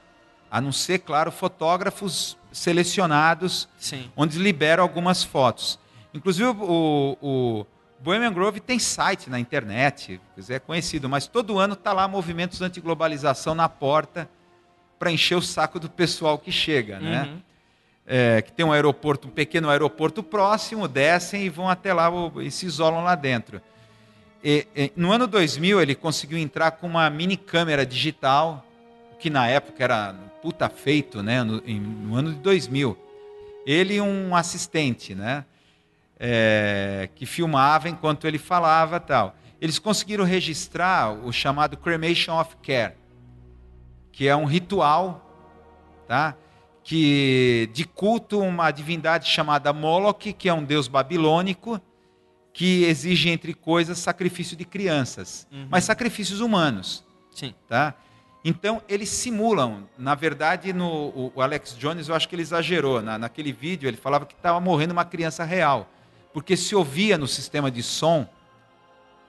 [0.49, 4.09] A não ser, claro, fotógrafos selecionados, Sim.
[4.15, 5.79] onde liberam algumas fotos.
[6.13, 7.65] Inclusive, o, o
[7.99, 10.19] Bohemian Grove tem site na internet,
[10.49, 14.29] é conhecido, mas todo ano está lá movimentos anti-globalização na porta
[14.97, 17.23] para encher o saco do pessoal que chega, né?
[17.23, 17.41] Uhum.
[18.05, 22.11] é, que tem um aeroporto, um pequeno aeroporto próximo, descem e vão até lá
[22.41, 23.61] e se isolam lá dentro.
[24.43, 28.65] E, e, no ano 2000 ele conseguiu entrar com uma mini câmera digital,
[29.19, 31.43] que na época era puta feito, né?
[31.43, 32.97] No, em- no ano de 2000.
[33.65, 35.45] Ele e um assistente, né?
[36.19, 39.35] É, que filmava enquanto ele falava tal.
[39.59, 42.93] Eles conseguiram registrar o chamado Cremation of Care,
[44.11, 45.27] que é um ritual,
[46.07, 46.35] tá?
[46.83, 51.79] que de culto uma divindade chamada Moloch, que é um deus babilônico,
[52.53, 55.67] que exige entre coisas sacrifício de crianças, Uhum.
[55.69, 57.03] mas sacrifícios humanos,
[57.33, 57.53] Sim.
[57.67, 57.93] tá?
[58.43, 59.87] Então, eles simulam.
[59.97, 63.01] Na verdade, no, o, Alex Jones, eu acho que ele exagerou.
[63.01, 65.87] Na, naquele vídeo, ele falava que estava morrendo uma criança real.
[66.33, 68.27] Porque se ouvia no sistema de som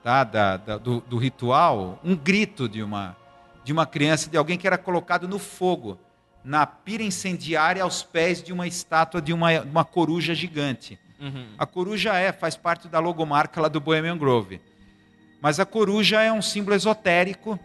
[0.02, 3.16] tá, da, da, do, do ritual um grito de uma,
[3.64, 5.98] de uma criança, de alguém que era colocado no fogo,
[6.44, 10.98] na pira incendiária aos pés de uma estátua de uma, uma coruja gigante.
[11.20, 11.54] Uhum.
[11.56, 14.60] A coruja é, faz parte da logomarca lá do Bohemian Grove.
[15.40, 17.58] Mas a coruja é um símbolo esotérico,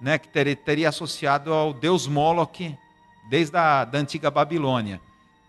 [0.00, 2.76] né, que teria, teria associado ao deus Moloch
[3.28, 5.00] desde a da antiga Babilônia.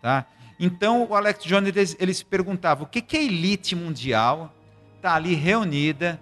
[0.02, 0.26] Tá?
[0.60, 4.54] Então o Alex Jones ele, se perguntava o que, que a elite mundial
[4.98, 6.20] está ali reunida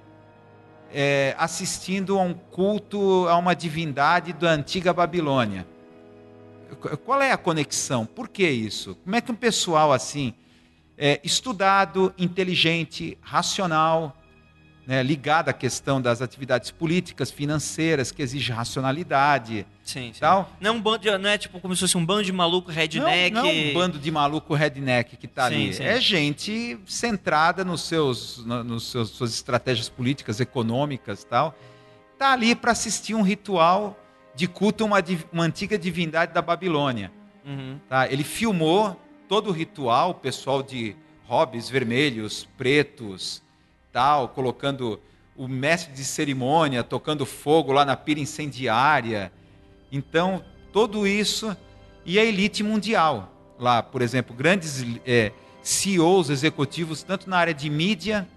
[0.94, 5.68] é, assistindo a um culto a uma divindade da antiga Babilônia.
[7.06, 8.06] Qual é a conexão?
[8.06, 8.96] Por que isso?
[9.04, 10.34] Como é que um pessoal assim,
[10.98, 14.17] é, estudado, inteligente, racional,
[14.88, 20.20] né, ligado à questão das atividades políticas, financeiras, que exige racionalidade, Sim, sim.
[20.22, 22.32] tal, Não, é um bando de- não é tipo como se fosse um bando de
[22.32, 23.34] maluco redneck.
[23.36, 25.74] não, não um bando de maluco redneck que está ali.
[25.74, 25.84] sim.
[25.84, 31.54] É gente centrada nos seus, no- nos seus suas estratégias políticas, econômicas, tal.
[32.18, 34.00] Tá ali para assistir um ritual
[34.34, 34.98] de culto a uma,
[35.34, 37.12] uma antiga divindade da Babilônia.
[37.46, 37.78] Uhum.
[37.90, 38.10] Tá?
[38.12, 40.96] Ele filmou todo o ritual, o pessoal de
[41.28, 43.44] hobbies vermelhos, pretos,
[43.92, 45.00] tal, colocando
[45.36, 49.32] o mestre de cerimônia tocando fogo lá na pira incendiária.
[49.92, 50.44] Então,
[50.74, 51.56] tudo isso
[52.06, 53.34] e a elite mundial.
[53.60, 55.32] Lá, por exemplo, grandes eh,
[55.62, 58.28] CEOs executivos, tanto na área de mídia,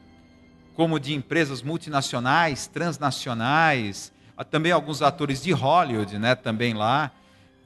[0.74, 4.12] como de empresas multinacionais, transnacionais,
[4.50, 7.12] também alguns atores de Hollywood, né, também lá,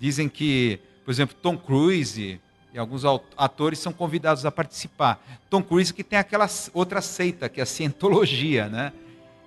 [0.01, 2.40] dizem que, por exemplo, Tom Cruise
[2.75, 3.05] e alguns
[3.37, 5.25] atores são convidados a participar.
[5.49, 8.93] Tom Cruise que tem aquela outra seita, que é a cientologia, né?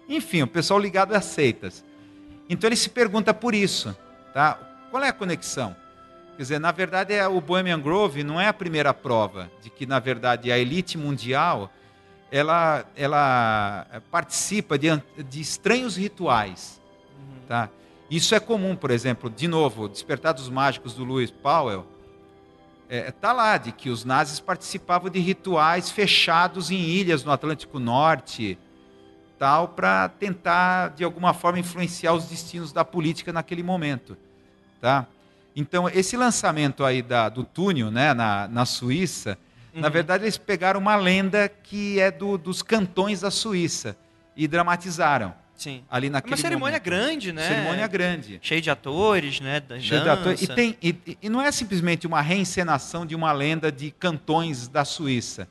[0.08, 1.84] Enfim, o pessoal ligado às seitas.
[2.49, 3.94] Então ele se pergunta por isso,
[4.34, 4.58] tá?
[4.90, 5.76] Qual é a conexão?
[6.38, 9.86] Quer dizer, na verdade, é, o Bohemian Grove não é a primeira prova de que,
[9.86, 11.70] na verdade, a elite mundial
[12.32, 14.88] ela, ela participa de,
[15.28, 16.80] de estranhos rituais.
[17.45, 17.70] Tá?
[18.10, 21.86] Isso é comum, por exemplo, de novo, Despertar dos Mágicos do Lewis Powell,
[22.89, 28.57] está lá de que os nazis participavam de rituais fechados em ilhas no Atlântico Norte,
[29.38, 34.18] tal, para tentar, de alguma forma, influenciar os destinos da política naquele momento.
[34.81, 35.05] Tá?
[35.55, 39.38] Então, esse lançamento aí da, do túnel né, na, na Suíça,
[39.73, 39.93] na Uhum.
[39.93, 43.95] verdade, eles pegaram uma lenda que é do, dos cantões da Suíça
[44.35, 45.84] e dramatizaram Sim.
[45.89, 46.84] ali É naquele uma cerimônia momento.
[46.84, 47.47] grande, né?
[47.47, 48.39] Cerimônia grande.
[48.43, 49.59] Cheio de atores, né?
[49.59, 50.21] Da Cheio de dança.
[50.21, 54.67] ator- E, tem, e, e não é simplesmente uma reencenação de uma lenda de cantões
[54.67, 55.47] da Suíça.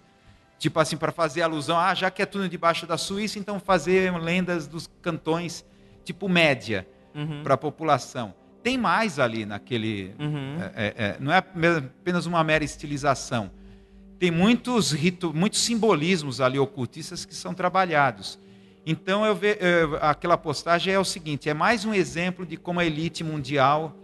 [0.59, 4.11] Tipo assim, para fazer alusão, ah, já que é túnel debaixo da Suíça, então fazer
[4.17, 5.65] lendas dos cantões,
[6.05, 7.43] tipo média, Uhum.
[7.43, 8.33] para a população.
[8.63, 10.15] Tem mais ali naquele.
[10.19, 10.57] Uhum.
[10.61, 13.51] é, é, é, não é apenas uma mera estilização.
[14.19, 18.39] Tem muitos, ritu, muitos simbolismos ali ocultistas que são trabalhados.
[18.87, 22.81] Então, eu ve, eu- aquela postagem é o seguinte: é mais um exemplo de como
[22.81, 23.95] a elite mundial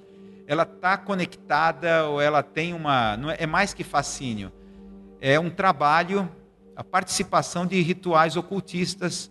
[0.46, 3.16] ela está conectada ou ela tem uma.
[3.16, 4.52] Não é, é mais que fascínio.
[5.20, 6.28] É um trabalho,
[6.74, 9.30] a participação de rituais ocultistas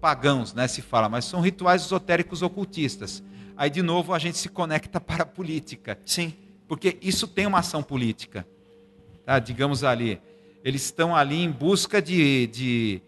[0.00, 3.22] pagãos, né, se fala, mas são rituais esotéricos ocultistas.
[3.56, 6.32] Aí, de novo, a gente se conecta para a política, Sim.
[6.68, 8.46] porque isso tem uma ação política.
[9.24, 9.38] Tá?
[9.38, 10.20] Digamos ali,
[10.64, 13.02] eles estão ali em busca de, de,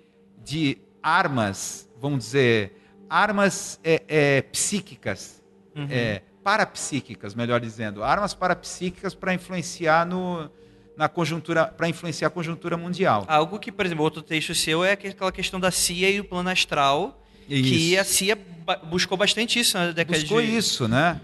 [0.45, 2.73] de armas, vamos dizer,
[3.09, 5.41] armas é, é, psíquicas,
[5.77, 5.87] Uhum.
[5.91, 10.51] é, parapsíquicas, melhor dizendo, armas parapsíquicas para influenciar no,
[10.97, 13.25] na conjuntura, para influenciar a conjuntura mundial.
[13.29, 16.49] Algo que, por exemplo, outro texto seu é aquela questão da CIA e o plano
[16.49, 18.01] astral, que Isso.
[18.01, 18.39] a CIA
[18.85, 20.57] buscou bastante isso na década Buscou de...
[20.57, 21.21] isso, né?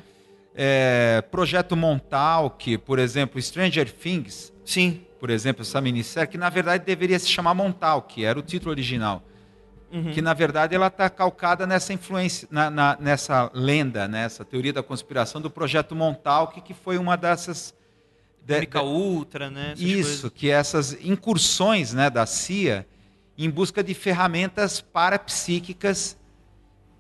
[0.54, 5.00] É, Projeto Montauk, por exemplo, Stranger Things, Sim.
[5.18, 9.24] por exemplo, essa minissérie, que na verdade deveria se chamar Montauk, era o título original.
[9.92, 10.10] Uhum.
[10.12, 14.82] Que na verdade ela está calcada nessa influência, na- na- nessa lenda, nessa teoria da
[14.82, 17.74] conspiração do Projeto Montauk, que foi uma dessas.
[18.44, 19.66] de- MK Ultra, né?
[19.72, 20.32] essas isso, coisas.
[20.34, 22.86] que essas incursões né, da CIA
[23.38, 26.16] em busca de ferramentas parapsíquicas,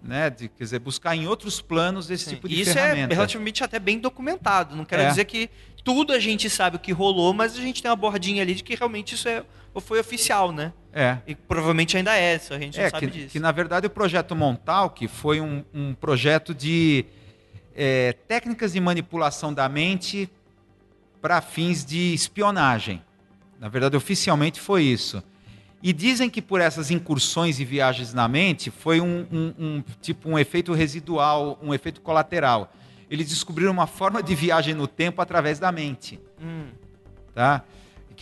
[0.02, 2.30] né, de, quer dizer, buscar em outros planos esse Sim.
[2.36, 3.12] tipo de isso ferramenta.
[3.12, 4.74] é relativamente até bem documentado.
[4.76, 5.08] Não quero É.
[5.08, 5.48] dizer que
[5.84, 8.62] tudo a gente sabe o que rolou, mas a gente tem uma bordinha ali de
[8.64, 9.44] que realmente isso é,
[9.80, 10.72] foi oficial, né?
[10.92, 11.18] É.
[11.26, 13.28] E provavelmente ainda é, só a gente não É, sabe que, disso.
[13.30, 17.06] que na verdade o projeto Montauk foi um, um projeto de
[17.74, 20.28] é, técnicas de manipulação da mente
[21.20, 23.02] para fins de espionagem.
[23.58, 25.22] Na verdade, oficialmente foi isso.
[25.82, 30.28] E dizem que por essas incursões e viagens na mente foi um, um, um tipo
[30.28, 32.72] um efeito residual, um efeito colateral.
[33.10, 36.66] Eles descobriram uma forma de viagem no tempo através da mente, Hum.
[37.34, 37.62] tá?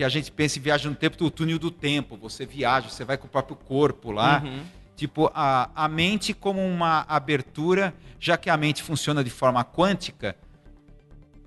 [0.01, 2.17] Que a gente pensa em viagem no tempo do túnel do tempo.
[2.17, 4.41] Você viaja, você vai com o próprio corpo lá.
[4.43, 4.63] Uhum.
[4.97, 10.35] Tipo, a, a mente como uma abertura, já que a mente funciona de forma quântica,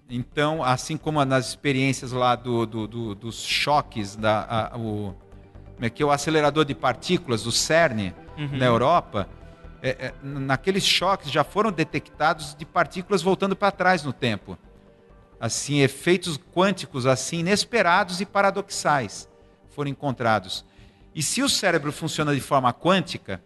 [0.08, 5.16] então, assim como nas experiências lá do, do- do- dos choques, da, a- o,
[5.74, 8.56] como é que é o acelerador de partículas do CERN Uhum.
[8.58, 9.28] na Europa,
[9.82, 14.60] é, é, naqueles choques já foram detectados de partículas voltando para trás no tempo.
[15.44, 19.28] Assim, efeitos quânticos assim inesperados e paradoxais
[19.76, 20.64] foram encontrados.
[21.14, 23.44] E se o cérebro funciona de forma quântica,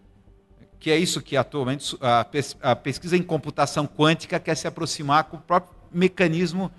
[0.80, 5.24] que é isso que atualmente a, pes- a pesquisa em computação quântica quer se aproximar
[5.24, 6.72] com o próprio mecanismo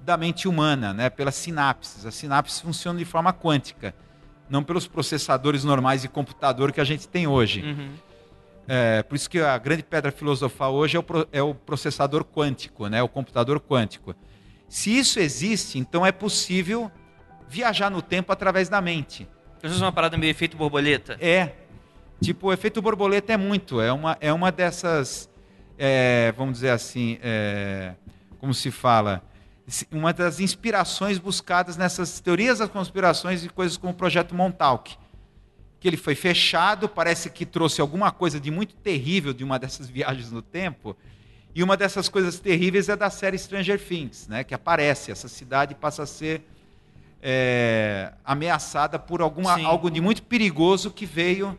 [0.00, 1.10] da mente humana, né?
[1.10, 2.06] pelas sinapses.
[2.06, 3.94] As sinapses funcionam de forma quântica,
[4.48, 7.60] não pelos processadores normais de computador que a gente tem hoje.
[7.60, 7.90] Uhum.
[8.66, 12.86] É, por isso que a grande pedra filosofal hoje é o, é o processador quântico,
[12.88, 13.02] né?
[13.02, 14.16] o computador quântico.
[14.68, 16.90] Se isso existe, então é possível
[17.48, 19.28] viajar no tempo através da mente.
[19.62, 21.16] Vezes é uma parada meio efeito borboleta.
[21.20, 21.52] É.
[22.20, 23.80] Tipo, o efeito borboleta é muito.
[23.80, 25.28] É uma, é uma dessas.
[25.78, 27.18] é, vamos dizer assim.
[27.22, 27.94] é,
[28.38, 29.22] como se fala?
[29.90, 34.96] Uma das inspirações buscadas nessas teorias das conspirações e coisas como o projeto Montauk.
[35.80, 39.88] Que ele foi fechado, parece que trouxe alguma coisa de muito terrível de uma dessas
[39.88, 40.96] viagens no tempo.
[41.56, 44.44] E uma dessas coisas terríveis é da série Stranger Things, né?
[44.44, 46.42] Que aparece, essa cidade passa a ser
[47.22, 49.64] é, ameaçada por alguma, Sim.
[49.64, 51.58] algo de muito perigoso que veio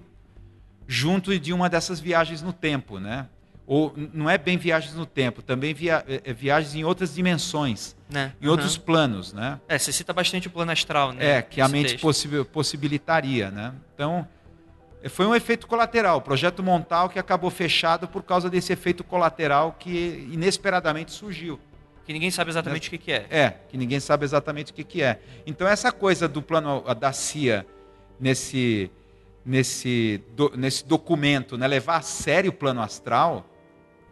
[0.88, 3.26] junto de uma dessas viagens no tempo, né?
[3.66, 7.96] Ou não é bem viagens no tempo, também via, é, é viagens em outras dimensões,
[8.08, 8.34] Né?
[8.40, 8.84] em outros Uhum.
[8.84, 9.60] planos, né?
[9.68, 11.38] É, você cita bastante o plano astral, né?
[11.38, 13.74] É, que a mente possi- possibilitaria, né?
[13.96, 14.28] Então,
[15.10, 16.18] foi um efeito colateral.
[16.18, 21.60] O projeto Montal que acabou fechado por causa desse efeito colateral que inesperadamente surgiu.
[22.06, 23.26] Que ninguém sabe exatamente o que, que é.
[23.30, 25.20] É, que ninguém sabe exatamente o que, que é.
[25.46, 27.66] Então, essa coisa do plano da CIA
[28.20, 28.90] nesse,
[29.46, 33.46] nesse, do- nesse documento, né, levar a sério o plano astral,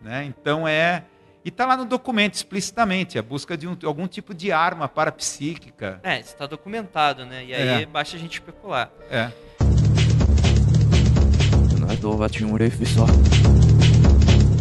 [0.02, 1.04] né, então é.
[1.44, 6.00] E está lá no documento explicitamente, a busca de um- algum tipo de arma parapsíquica.
[6.04, 7.46] É, isso tá documentado, né?
[7.46, 7.86] E aí É.
[7.86, 8.92] basta a gente especular.
[9.12, 9.32] É.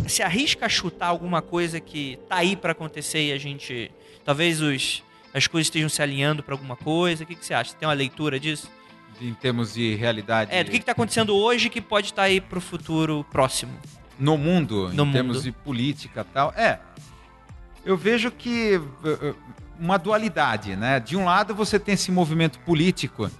[0.06, 3.90] Se arrisca a chutar alguma coisa que tá aí para acontecer e a gente.
[4.24, 5.02] Talvez os,
[5.32, 7.24] as coisas estejam se alinhando para alguma coisa.
[7.24, 7.74] O que, que você acha?
[7.74, 8.70] Tem uma leitura disso?
[9.20, 10.55] Em termos de realidade.
[10.55, 13.73] É, do que está acontecendo hoje que pode estar tá aí para o futuro próximo?
[14.19, 15.12] No mundo, no em mundo.
[15.12, 16.52] termos de política e tal.
[16.56, 16.78] É.
[17.85, 19.35] Eu vejo que eh, eh,
[19.78, 21.01] uma dualidade, né?
[21.01, 23.31] De um lado você tem esse movimento político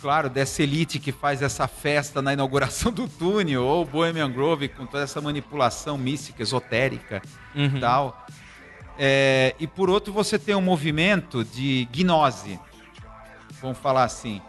[0.00, 4.86] claro, dessa elite que faz essa festa na inauguração do túnel, ou Bohemian Grove com
[4.86, 7.20] toda essa manipulação mística, esotérica
[7.54, 7.76] Uhum.
[7.76, 8.26] e tal.
[8.98, 12.58] É, e por outro você tem um movimento de gnose,
[13.60, 14.40] vamos falar assim.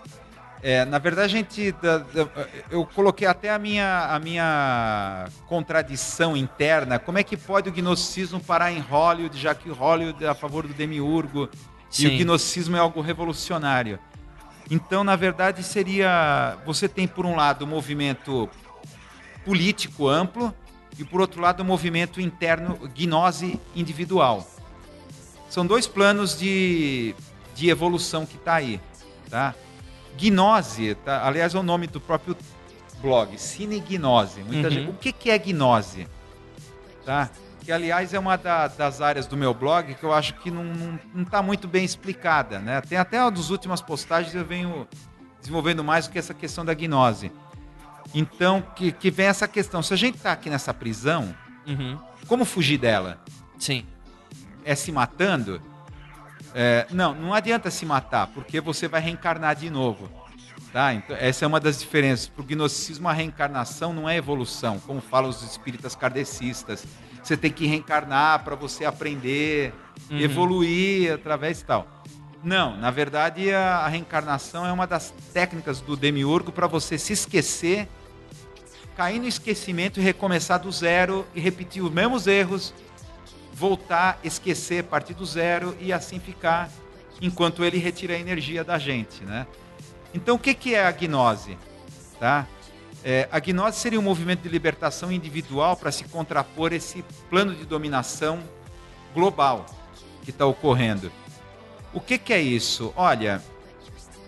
[0.64, 2.28] É, na verdade, a gente, da- da-
[2.70, 7.00] eu coloquei até a minha, a minha contradição interna.
[7.00, 10.68] Como é que pode o gnosticismo parar em Hollywood, já que Hollywood é a favor
[10.68, 11.50] do demiurgo
[11.92, 12.08] e Sim.
[12.16, 13.98] o gnosticismo é algo revolucionário?
[14.74, 16.58] Então, na verdade, seria.
[16.66, 18.50] Você tem, por um lado, o movimento
[19.44, 20.54] político amplo
[20.98, 24.48] e, por outro lado, o movimento interno gnose individual.
[25.50, 27.14] São dois planos de,
[27.54, 28.80] de evolução que está aí.
[29.30, 29.54] Tá?
[30.18, 31.28] Gnose, tá?
[31.28, 32.38] aliás, é o nome do próprio
[33.02, 34.42] blog, Cinegnose.
[34.42, 34.74] Muita Uhum.
[34.74, 36.08] gente, o que, que é gnose?
[37.06, 37.30] Tá?
[37.64, 40.64] Que, aliás, é uma da- das áreas do meu blog que eu acho que não,
[40.64, 42.60] não, não tá muito bem explicada.
[42.60, 42.82] Né?
[42.82, 44.88] Tem até uma das últimas postagens eu venho
[45.40, 47.32] desenvolvendo mais do que essa questão da gnose.
[48.14, 49.82] Então, que, que vem essa questão.
[49.84, 51.36] Se a gente está aqui nessa prisão,
[51.68, 51.98] Uhum.
[52.28, 53.20] como fugir dela?
[53.60, 53.86] Sim.
[54.66, 55.62] é se matando,
[56.54, 60.10] é, não, não adianta se matar, porque você vai reencarnar de novo.
[60.74, 60.94] Tá?
[60.94, 62.28] Então, essa é uma das diferenças.
[62.28, 66.86] Para o gnosticismo, a reencarnação não é evolução, como falam os espíritas kardecistas.
[67.24, 69.74] Você tem que reencarnar para você aprender,
[70.10, 70.20] Uhum.
[70.20, 71.88] evoluir através e tal.
[72.44, 77.14] Não, na verdade, a, a reencarnação é uma das técnicas do demiurgo para você se
[77.14, 77.88] esquecer,
[78.98, 82.74] cair no esquecimento e recomeçar do zero e repetir os mesmos erros
[83.54, 86.68] voltar, esquecer, partir do zero e assim ficar
[87.22, 89.46] enquanto ele retira a energia da gente, né?
[90.14, 91.58] Então, o que, que é a gnose?
[92.20, 92.48] Tá?
[93.04, 97.66] É, a gnose seria um movimento de libertação individual para se contrapor esse plano de
[97.66, 98.40] dominação
[99.14, 99.66] global
[100.24, 101.12] que está ocorrendo.
[101.94, 102.94] O que, que é isso?
[102.96, 103.42] Olha,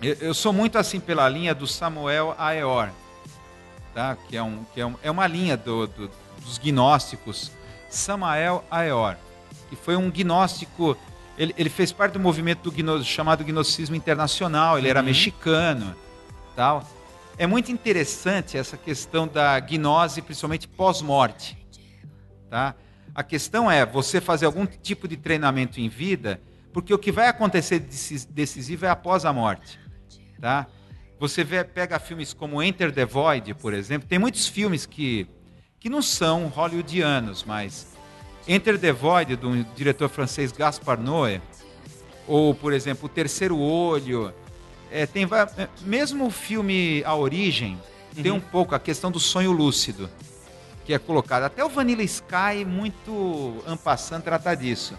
[0.02, 2.90] Eu, eu sou muito assim pela linha do Samuel Aeor,
[3.94, 4.18] tá?
[4.28, 6.12] que, é, um, que é, um, é uma linha do, do,
[6.44, 7.52] dos gnósticos.
[7.90, 9.16] Samael Aeor,
[9.70, 10.98] que foi um gnóstico.
[11.38, 15.06] Ele, ele fez parte do movimento do gno, chamado gnosticismo internacional, ele era Uhum.
[15.06, 15.95] mexicano
[16.56, 16.84] tal.
[17.38, 21.58] É muito interessante essa questão da gnose, principalmente pós-morte.
[22.50, 22.76] Tá?
[23.16, 26.40] A questão é você fazer algum tipo de treinamento em vida,
[26.72, 29.80] porque o que vai acontecer decis- decisivo é após a morte.
[30.40, 30.68] Tá?
[31.20, 35.28] Você vê, pega filmes como Enter the Void, por exemplo, tem muitos filmes que,
[35.80, 37.96] que não são hollywoodianos, mas
[38.48, 41.42] Enter the Void, do diretor francês Gaspar Noé,
[42.28, 44.34] ou, por exemplo, O Terceiro Olho,
[44.94, 47.80] é, tem é, mesmo o filme A Origem
[48.22, 50.07] tem um pouco a questão do sonho lúcido
[50.86, 51.44] que é colocado.
[51.44, 54.98] Até o Vanilla Sky, muito ampassando, trata disso.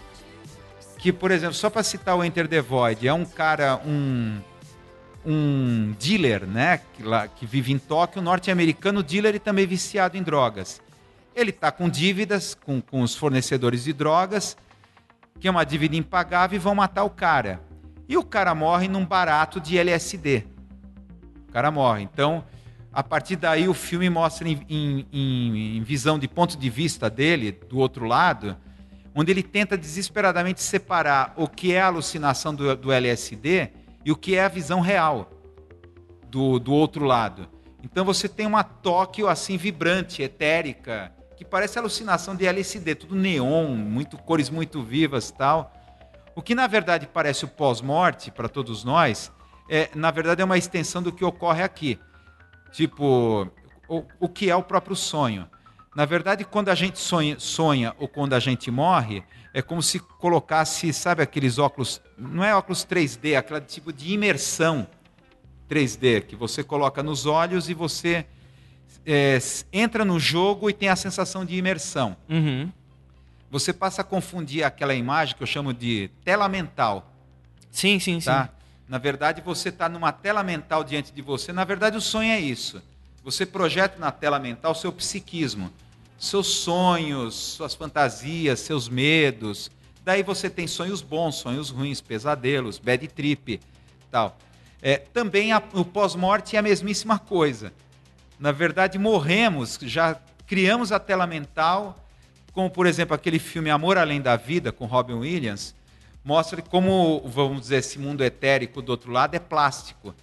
[0.97, 4.41] Que, por exemplo, só para citar o Enter the Void, é um cara, um,
[5.25, 6.81] um dealer, né?
[6.95, 10.81] Que, lá, que vive em Tóquio, norte-americano, dealer e também viciado em drogas.
[11.35, 14.57] Ele está com dívidas com, com os fornecedores de drogas,
[15.39, 17.61] que é uma dívida impagável, e vão matar o cara.
[18.07, 20.43] E o cara morre num barato de LSD.
[21.49, 22.03] O cara morre.
[22.03, 22.43] Então,
[22.93, 27.09] a partir daí, o filme mostra em, em- em- em visão de ponto de vista
[27.09, 28.55] dele, do outro lado,
[29.13, 33.69] onde ele tenta desesperadamente separar o que é a alucinação do, do LSD
[34.03, 35.31] e o que é a visão real
[36.29, 37.47] do, do outro lado.
[37.81, 43.75] Então você tem uma Tóquio assim vibrante, etérica, que parece alucinação de LSD, tudo neon,
[43.75, 45.71] muito cores muito vivas, tal.
[46.35, 49.31] O que na verdade parece o pós-morte para todos nós,
[49.69, 51.97] é na verdade é uma extensão do que ocorre aqui.
[52.71, 53.49] Tipo,
[53.87, 55.47] o, o que é o próprio sonho.
[55.95, 59.97] Na verdade, quando a gente sonha, sonha ou quando a gente morre, é como se
[59.97, 64.85] colocasse, sabe aqueles óculos, não é óculos 3D, é aquele tipo de imersão
[65.69, 68.25] 3D que você coloca nos olhos e você
[69.05, 69.37] é,
[69.71, 72.17] entra no jogo e tem a sensação de imersão.
[72.29, 72.69] Uhum.
[73.55, 77.09] Você passa a confundir aquela imagem que eu chamo de tela mental,
[77.71, 78.25] Sim, sim, sim.
[78.25, 78.49] tá?
[78.85, 81.53] Na verdade, você está numa tela mental diante de você.
[81.53, 82.83] Na verdade, o sonho é isso.
[83.23, 85.71] Você projeta na tela mental o seu psiquismo,
[86.19, 89.71] seus sonhos, suas fantasias, seus medos.
[90.03, 93.61] Daí você tem sonhos bons, sonhos ruins, pesadelos, bad trip,
[94.11, 94.37] tal.
[94.81, 97.71] É, também a- o pós-morte é a mesmíssima coisa.
[98.37, 102.04] Na verdade, morremos, já criamos a tela mental,
[102.55, 105.75] como por exemplo aquele filme Amor Além da Vida com Robin Williams,
[106.23, 110.15] mostra como, vamos dizer, esse mundo etérico do outro lado é plástico.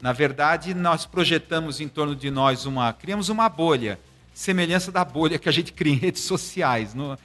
[0.00, 3.98] Na verdade, nós projetamos em torno de nós uma, criamos uma bolha,
[4.34, 6.92] semelhança da bolha que a gente cria em redes sociais.
[6.94, 7.18] No-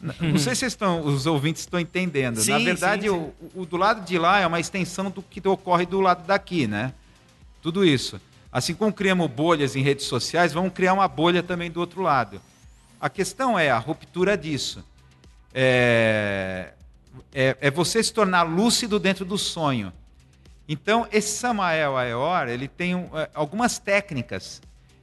[0.00, 2.36] na- não sei se estão, os ouvintes estão entendendo.
[2.38, 3.32] Na Sim, verdade, sim, sim.
[3.54, 6.66] O, o do lado de lá é uma extensão do que ocorre do lado daqui,
[6.66, 6.94] né?
[7.60, 8.18] Tudo isso.
[8.50, 12.40] Assim como criamos bolhas em redes sociais, vamos criar uma bolha também do outro lado.
[13.00, 14.84] A questão é a ruptura disso.
[15.54, 16.74] É,
[17.32, 19.92] é, é você se tornar lúcido dentro do sonho.
[20.68, 24.60] Então, esse Samael Aeor, ele tem é, algumas técnicas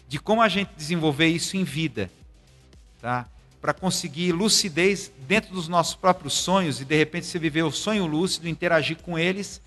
[0.07, 2.09] de como a gente desenvolver isso em vida,
[3.01, 3.25] tá?
[3.59, 8.05] Para conseguir lucidez dentro dos nossos próprios sonhos e de repente você viver o sonho
[8.05, 9.59] lúcido, interagir com eles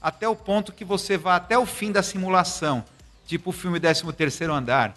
[0.00, 2.84] até o ponto que você vá até o fim da simulação,
[3.26, 4.94] tipo o filme 13º Andar,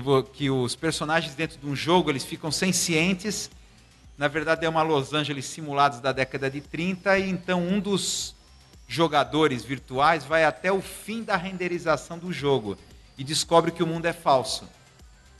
[0.00, 3.50] que, que os personagens dentro de um jogo eles ficam sencientes.
[4.18, 8.34] Na verdade é uma Los Angeles simulados da década de 30 e então um dos
[8.88, 12.76] jogadores virtuais vai até o fim da renderização do jogo
[13.18, 14.68] e descobre que o mundo é falso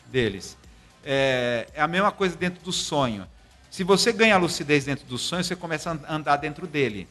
[0.06, 0.56] deles.
[1.04, 3.26] É, é a mesma coisa dentro do sonho.
[3.70, 7.06] Se você ganha lucidez dentro do sonho, você começa a and- andar dentro dele.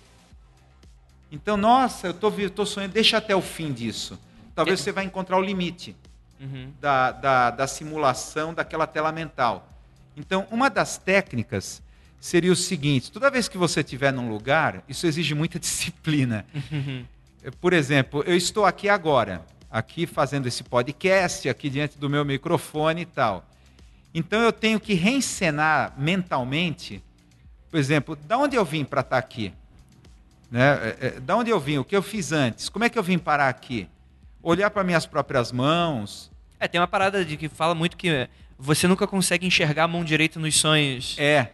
[1.31, 4.19] Então, nossa, eu tô sonhando, deixa até o fim disso.
[4.55, 5.95] Talvez você vai encontrar o limite
[6.39, 6.71] Uhum.
[6.81, 9.69] da, da, da simulação daquela tela mental.
[10.17, 11.81] Então, uma das técnicas
[12.19, 16.45] seria o seguinte: toda vez que você estiver num lugar, isso exige muita disciplina.
[17.43, 22.25] Eh, Por exemplo, eu estou aqui agora, aqui fazendo esse podcast, aqui diante do meu
[22.25, 23.45] microfone e tal.
[24.13, 27.03] Então eu tenho que reencenar mentalmente,
[27.69, 29.53] por exemplo, da onde eu vim para estar aqui?
[30.49, 30.73] Né?
[30.73, 31.77] Eh, eh, Da onde eu vim?
[31.79, 32.69] O que eu fiz antes?
[32.69, 33.87] Como é que eu vim parar aqui?
[34.47, 38.87] Olhar para minhas próprias mãos, É, tem uma parada de que fala muito que você
[38.87, 41.15] nunca consegue enxergar a mão direita nos sonhos.
[41.17, 41.51] É.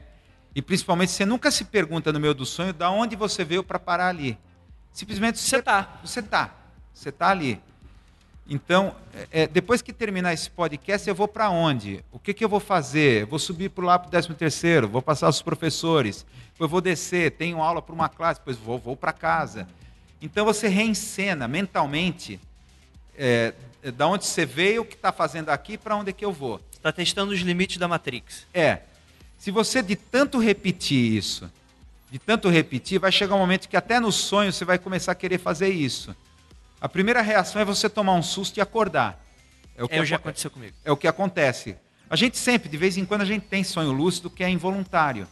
[0.53, 3.79] E principalmente você nunca se pergunta no meio do sonho da onde você veio para
[3.79, 4.37] parar ali.
[4.91, 6.01] Simplesmente Você tá.
[6.03, 6.53] Você tá.
[6.93, 7.61] Você tá ali.
[8.45, 12.03] Então, é, é, depois que terminar esse podcast, eu vou para onde?
[12.11, 13.21] O que, que eu vou fazer?
[13.21, 16.81] Eu vou subir para lá para o 13 terceiro, vou passar os professores, depois vou
[16.81, 19.65] descer, tenho aula para uma classe, depois vou, vou para casa.
[20.21, 22.37] Então você reencena mentalmente
[23.17, 23.53] é,
[23.93, 26.61] da onde você veio, o que está fazendo aqui, para onde é que eu vou.
[26.71, 28.45] Está testando os limites da Matrix.
[28.53, 28.79] É.
[29.37, 31.51] Se você de tanto repetir isso,
[32.11, 35.15] de tanto repetir, vai chegar um momento que até no sonho você vai começar a
[35.15, 36.15] querer fazer isso.
[36.79, 39.23] A primeira reação é você tomar um susto e acordar.
[39.75, 40.75] É o que é, já aconteceu comigo.
[40.83, 41.75] É o que acontece.
[42.09, 45.27] A gente sempre, de vez em quando, a gente tem sonho lúcido que é involuntário.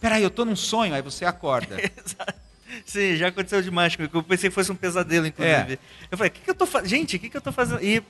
[0.00, 1.76] Peraí, eu tô num sonho, aí você acorda.
[2.84, 4.18] Sim, já aconteceu demais comigo.
[4.18, 5.74] Eu pensei que fosse um pesadelo, inclusive.
[5.74, 5.78] É.
[6.10, 6.88] Eu falei, o que, que eu tô fazendo?
[6.88, 7.82] Gente, o que, que eu tô fazendo?
[7.82, 8.02] E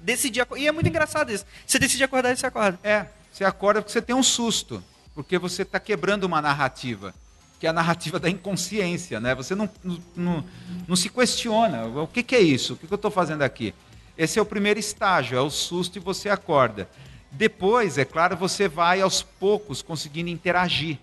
[0.00, 1.44] decidi E é muito engraçado isso.
[1.66, 2.78] Você decide acordar e você acorda.
[2.82, 4.82] É, você acorda porque você tem um susto.
[5.14, 7.14] Porque você está quebrando uma narrativa.
[7.58, 9.34] Que é a narrativa da inconsciência, né?
[9.34, 10.44] Você não, não, não,
[10.86, 11.86] não se questiona.
[11.86, 12.74] O que, que é isso?
[12.74, 13.74] O que, que eu estou fazendo aqui?
[14.16, 16.88] Esse é o primeiro estágio, é o susto e você acorda.
[17.30, 20.98] Depois, é claro, você vai aos poucos conseguindo interagir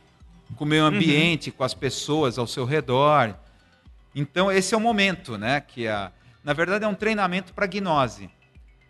[0.55, 0.89] com o meio uhum.
[0.89, 1.57] ambiente, uhum.
[1.57, 3.35] com as pessoas ao seu redor.
[4.13, 5.61] Então, esse é o momento, né?
[5.61, 6.11] Que é,
[6.43, 8.29] na verdade é um treinamento para gnose.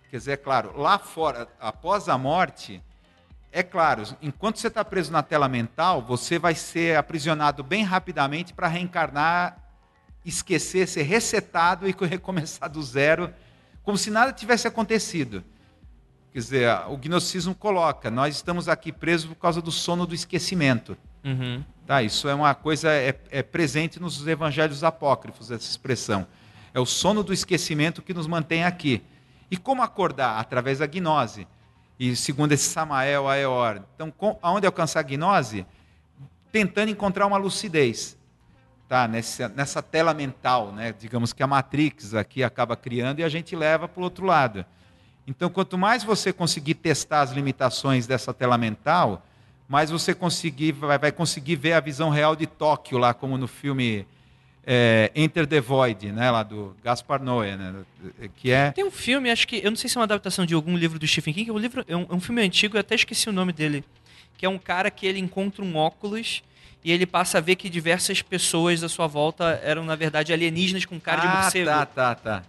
[0.09, 2.81] Quer dizer, é claro, lá fora, após a morte,
[3.51, 8.53] é claro, enquanto você está preso na tela mental, você vai ser aprisionado bem rapidamente
[8.53, 9.57] para reencarnar,
[10.25, 13.33] esquecer, ser resetado e recomeçar do zero,
[13.81, 15.43] como se nada tivesse acontecido.
[16.33, 20.97] Quer dizer, o gnosticismo coloca, nós estamos aqui presos por causa do sono do esquecimento.
[21.25, 21.63] Uhum.
[21.87, 26.27] Tá, isso é uma coisa, é, é presente nos evangelhos apócrifos, essa expressão.
[26.71, 29.01] É o sono do esquecimento que nos mantém aqui.
[29.49, 30.39] E como acordar?
[30.39, 31.47] Através da gnose.
[31.99, 33.81] E segundo esse Samael Aeor.
[33.95, 35.65] Então, com, aonde alcançar a gnose?
[36.51, 38.17] Tentando encontrar uma lucidez.
[38.87, 40.93] Tá, nessa, nessa tela mental, né?
[40.97, 44.63] digamos que a Matrix aqui acaba criando e a gente leva para o outro lado.
[45.25, 49.25] Então, quanto mais você conseguir testar as limitações dessa tela mental,
[49.67, 53.47] mais você conseguir, vai, vai conseguir ver a visão real de Tóquio, lá como no
[53.47, 54.05] filme
[54.65, 57.73] é, Enter the Void, né, lá do Gaspar Noé, né,
[58.35, 58.71] que é...
[58.71, 60.97] Tem um filme, acho que, eu não sei se é uma adaptação de algum livro
[60.97, 63.29] do Stephen King, é um, livro, é um, é um filme antigo, eu até esqueci
[63.29, 63.83] o nome dele,
[64.37, 66.43] que é um cara que ele encontra um óculos
[66.83, 70.85] e ele passa a ver que diversas pessoas à sua volta eram, na verdade, alienígenas
[70.85, 71.65] com cara ah, de morcego.
[71.65, 72.43] tá, tá, tá.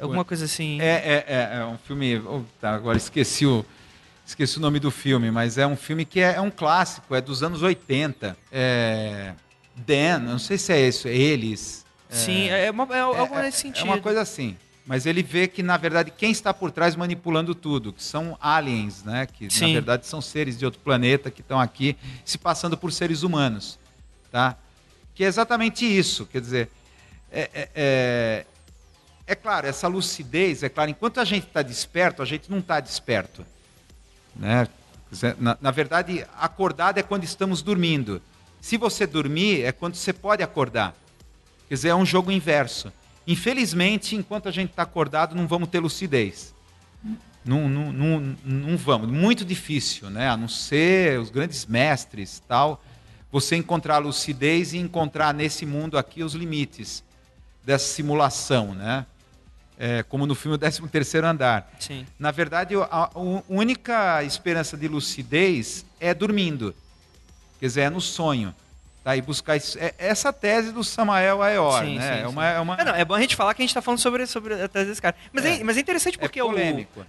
[0.00, 0.80] Alguma coisa assim.
[0.80, 2.18] É, é, é, é um filme...
[2.18, 3.64] Oh, tá, agora esqueci o...
[4.24, 7.20] Esqueci o nome do filme, mas é um filme que é, é um clássico, é
[7.20, 8.36] dos anos 80.
[8.50, 9.34] É...
[9.74, 11.84] Dan, não sei se é isso, é eles.
[12.08, 13.86] Sim, é, é, uma, é, é algo nesse sentido.
[13.86, 14.56] É uma coisa assim.
[14.84, 19.04] Mas ele vê que, na verdade, quem está por trás manipulando tudo, que são aliens,
[19.04, 19.26] né?
[19.26, 19.68] Que, Sim.
[19.68, 23.78] na verdade, são seres de outro planeta que estão aqui se passando por seres humanos.
[24.30, 24.56] Tá?
[25.14, 26.26] Que é exatamente isso.
[26.26, 26.68] Quer dizer,
[27.30, 28.46] é, é, é,
[29.26, 32.80] é claro, essa lucidez, é claro, enquanto a gente está desperto, a gente não está
[32.80, 33.46] desperto.
[34.34, 34.68] Né?
[35.38, 38.22] Na, na verdade, acordado é quando estamos dormindo.
[38.60, 40.94] Se você dormir, é quando você pode acordar.
[41.68, 42.92] Quer dizer, é um jogo inverso.
[43.26, 46.54] Infelizmente, enquanto a gente está acordado, não vamos ter lucidez.
[47.44, 49.10] Não, não, não, não vamos.
[49.10, 50.28] Muito difícil, né?
[50.28, 52.82] A não ser os grandes mestres tal,
[53.30, 57.02] você encontrar lucidez e encontrar nesse mundo aqui os limites
[57.64, 59.06] dessa simulação, né?
[59.84, 61.68] É, como no filme 13 Terceiro Andar.
[61.80, 62.06] Sim.
[62.16, 63.10] Na verdade, a,
[63.48, 66.72] única esperança de lucidez é dormindo.
[67.58, 68.54] Quer dizer, é no sonho.
[69.02, 69.76] Tá, e buscar isso.
[69.80, 72.18] É, essa tese do Samael Aeor, sim, né?
[72.18, 72.76] Sim, é, uma, é, uma...
[72.76, 74.68] É, não, é bom a gente falar que a gente está falando sobre, sobre a
[74.68, 75.16] tese desse cara.
[75.32, 76.52] Mas é, é mas é interessante porque é o,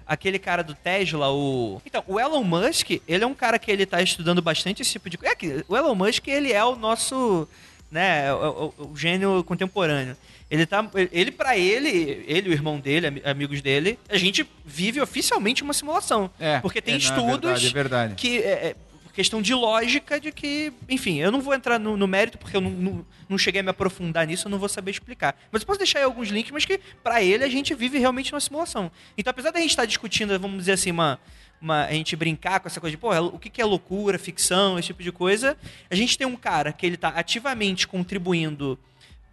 [0.07, 1.79] aquele cara do Tesla, o.
[1.85, 5.11] Então, o Elon Musk, ele é um cara que ele está estudando bastante esse tipo
[5.11, 5.35] de coisa.
[5.35, 7.47] É o Elon Musk, ele é o nosso.
[7.91, 10.17] Né, o, o, o gênio contemporâneo.
[10.49, 10.87] Ele tá.
[11.11, 16.29] Ele, para ele, ele, o irmão dele, amigos dele, a gente vive oficialmente uma simulação.
[16.39, 18.15] É, porque tem é, estudos é verdade, é verdade.
[18.15, 18.37] que.
[18.39, 18.75] É,
[19.13, 22.61] questão de lógica de que, enfim, eu não vou entrar no, no mérito porque eu
[22.61, 25.37] não, não, não, cheguei a me aprofundar nisso, eu não vou saber explicar.
[25.51, 28.33] Mas eu posso deixar aí alguns links, mas que para ele a gente vive realmente
[28.33, 28.91] uma simulação.
[29.15, 31.19] Então, apesar da gente estar discutindo, vamos dizer assim, uma,
[31.61, 34.87] uma, a gente brincar com essa coisa de, pô, o que é loucura, ficção, esse
[34.87, 35.55] tipo de coisa,
[35.89, 38.79] a gente tem um cara que ele está ativamente contribuindo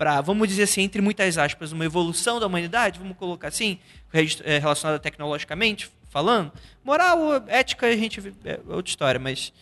[0.01, 3.78] para, vamos dizer assim, entre muitas aspas, uma evolução da humanidade, vamos colocar assim,
[4.44, 6.51] é, relacionada tecnologicamente falando.
[6.82, 9.52] Moral, ética, a gente é outra história, mas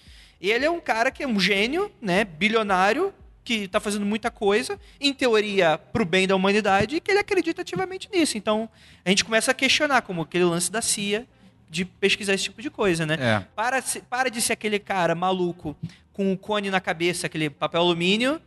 [0.40, 3.12] ele é um cara que é um gênio, né, bilionário,
[3.42, 7.18] que está fazendo muita coisa, em teoria, para o bem da humanidade, e que ele
[7.18, 8.38] acredita ativamente nisso.
[8.38, 8.68] Então,
[9.04, 11.26] a gente começa a questionar, como aquele lance da CIA,
[11.68, 13.18] de pesquisar esse tipo de coisa, né?
[13.20, 13.44] É.
[13.56, 15.76] Para, para de ser aquele cara maluco
[16.12, 18.40] com o cone na cabeça, aquele papel alumínio,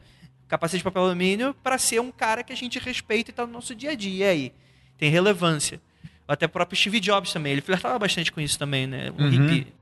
[0.51, 3.53] capacete de papel alumínio, para ser um cara que a gente respeita e está no
[3.53, 4.25] nosso dia a dia.
[4.25, 4.53] E aí?
[4.97, 5.79] Tem relevância.
[6.27, 9.13] Até o próprio Steve Jobs também, ele flertava bastante com isso também, né?
[9.17, 9.29] Um uhum.
[9.29, 9.73] hippie.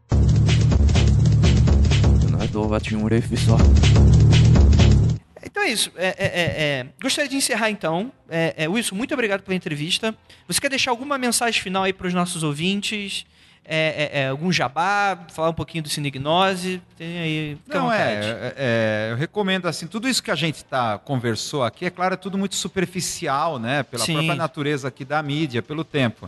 [5.43, 5.91] Então é isso.
[5.95, 6.85] É, é, é, é.
[7.01, 8.11] Gostaria de encerrar então.
[8.29, 10.15] É, é, Wilson, muito obrigado pela entrevista.
[10.47, 13.25] Você quer deixar alguma mensagem final aí para os nossos ouvintes?
[13.71, 15.15] É, algum jabá?
[15.31, 16.81] Falar um pouquinho do Cinegnose?
[16.97, 17.57] Tem aí.
[17.67, 19.85] Não, é, Eu recomendo assim.
[19.85, 23.83] Tudo isso que a gente tá, conversou aqui, é claro, é tudo muito superficial, né?
[23.83, 24.13] Pela Sim.
[24.13, 26.27] própria natureza aqui da mídia, pelo tempo.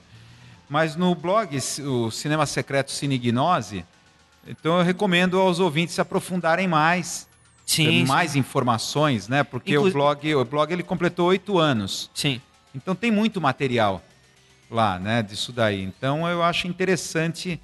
[0.69, 3.83] Mas no blog, o Cinema Secreto Cinegnose,
[4.47, 7.27] então eu recomendo aos ouvintes se aprofundarem mais
[7.65, 8.39] sim, mais sim.
[8.39, 9.43] informações, né?
[9.43, 9.89] Porque Inclu...
[9.89, 12.09] o blog, o blog ele completou oito anos.
[12.13, 12.39] Sim.
[12.73, 14.01] Então tem muito material
[14.71, 15.21] lá, né?
[15.21, 15.83] Disso daí.
[15.83, 17.59] Então eu acho interessante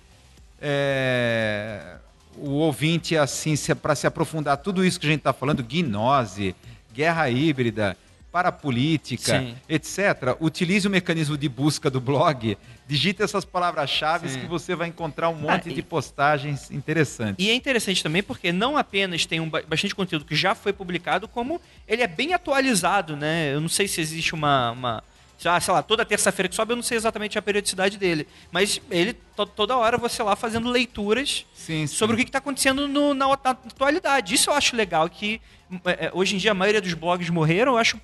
[0.62, 1.96] é,
[2.36, 6.56] o ouvinte assim para se aprofundar tudo isso que a gente está falando, gnose,
[6.94, 7.98] guerra híbrida,
[8.32, 9.56] parapolítica, Sim.
[9.68, 12.58] etc., utilize o mecanismo de busca do blog,
[12.88, 17.44] digite essas palavras-chave que você vai encontrar um monte ah, de postagens interessantes.
[17.44, 21.28] E é interessante também porque não apenas tem um bastante conteúdo que já foi publicado,
[21.28, 23.54] como ele é bem atualizado, né?
[23.54, 25.04] Eu não sei se existe uma, uma
[25.46, 28.28] ah, sei lá, toda terça-feira que sobe, eu não sei exatamente a periodicidade dele.
[28.52, 31.88] Mas ele, to toda hora, você lá fazendo leituras sim, sim.
[31.88, 34.34] sobre o que está acontecendo no, na, na, atualidade.
[34.34, 35.40] Isso eu acho legal, que
[35.86, 38.00] é, é, hoje em dia a maioria dos blogs morreram, eu acho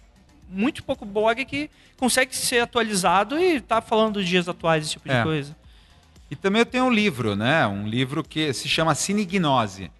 [0.47, 5.11] muito pouco blog que consegue ser atualizado e tá falando dos dias atuais, esse tipo
[5.11, 5.17] é.
[5.17, 5.55] de coisa.
[6.29, 7.65] E também eu tenho um livro, né?
[7.65, 9.91] Um livro que se chama Cinegnose,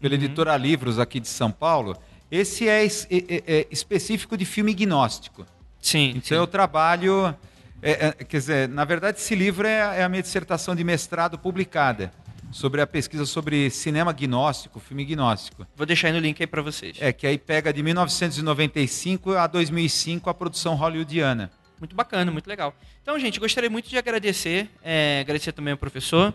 [0.00, 0.22] pela uhum.
[0.22, 1.96] editora Livros aqui de São Paulo.
[2.30, 5.46] Esse é, é, é, é específico de filme gnóstico.
[5.86, 6.08] Sim.
[6.16, 6.34] Então sim.
[6.34, 7.34] eu trabalho.
[7.80, 12.12] É, é, quer dizer, na verdade, esse livro é, a minha dissertação de mestrado publicada
[12.50, 15.64] sobre a pesquisa sobre cinema gnóstico, filme gnóstico.
[15.76, 16.96] Vou deixar aí no link aí para vocês.
[17.00, 21.52] É, que aí pega de 1995 a 2005 a produção hollywoodiana.
[21.78, 22.74] Muito bacana, muito legal.
[23.02, 26.34] Então, gente, gostaria muito de agradecer, é, agradecer também ao professor.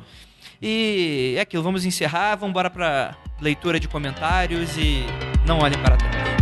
[0.61, 5.03] E é aquilo, vamos encerrar, vamos embora para leitura de comentários e
[5.45, 6.40] não olhem para trás.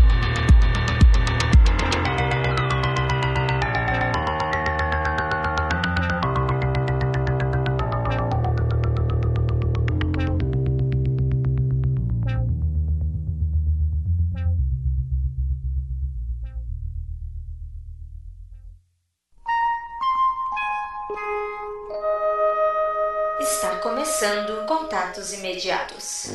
[25.09, 26.29] Contatos imediatos.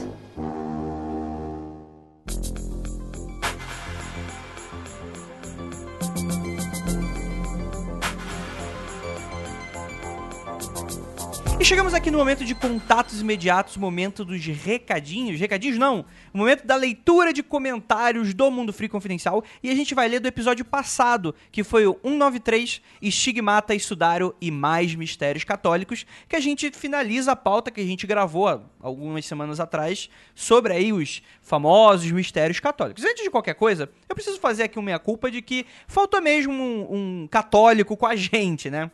[11.64, 15.40] E chegamos aqui no momento de contatos imediatos, momento dos recadinhos.
[15.40, 19.42] Recadinhos não, o momento da leitura de comentários do Mundo Free Confidencial.
[19.62, 24.50] E a gente vai ler do episódio passado, que foi o 193, Estigmata, Estudário e
[24.50, 29.24] Mais Mistérios Católicos, que a gente finaliza a pauta que a gente gravou há algumas
[29.24, 33.02] semanas atrás sobre aí os famosos mistérios católicos.
[33.04, 37.22] Antes de qualquer coisa, eu preciso fazer aqui uma meia-culpa de que faltou mesmo um,
[37.22, 38.90] um católico com a gente, né?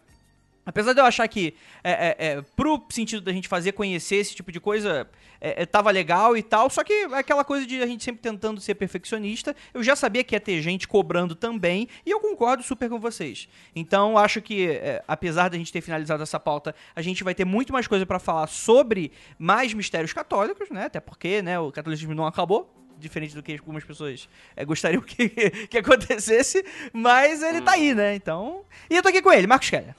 [0.71, 1.53] Apesar de eu achar que,
[1.83, 5.09] é, é, é, pro sentido da gente fazer conhecer esse tipo de coisa,
[5.41, 8.61] é, é, tava legal e tal, só que aquela coisa de a gente sempre tentando
[8.61, 12.89] ser perfeccionista, eu já sabia que ia ter gente cobrando também, e eu concordo super
[12.89, 13.49] com vocês.
[13.75, 17.45] Então, acho que, é, apesar da gente ter finalizado essa pauta, a gente vai ter
[17.45, 20.85] muito mais coisa para falar sobre mais mistérios católicos, né?
[20.85, 25.29] Até porque, né, o catolicismo não acabou, diferente do que algumas pessoas é, gostariam que,
[25.67, 28.15] que acontecesse, mas ele tá aí, né?
[28.15, 28.65] Então.
[28.89, 29.97] E eu tô aqui com ele, Marcos Keller.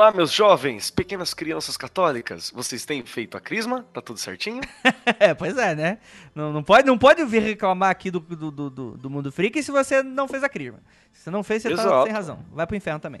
[0.00, 3.84] Olá, meus jovens, pequenas crianças católicas, vocês têm feito a crisma?
[3.92, 4.62] Tá tudo certinho?
[5.20, 5.98] é, pois é, né?
[6.34, 9.70] Não, não, pode, não pode vir reclamar aqui do, do, do, do mundo freak se
[9.70, 10.80] você não fez a crisma.
[11.12, 11.90] Se você não fez, você tá Exato.
[11.90, 12.42] tá sem razão.
[12.50, 13.20] Vai pro inferno também.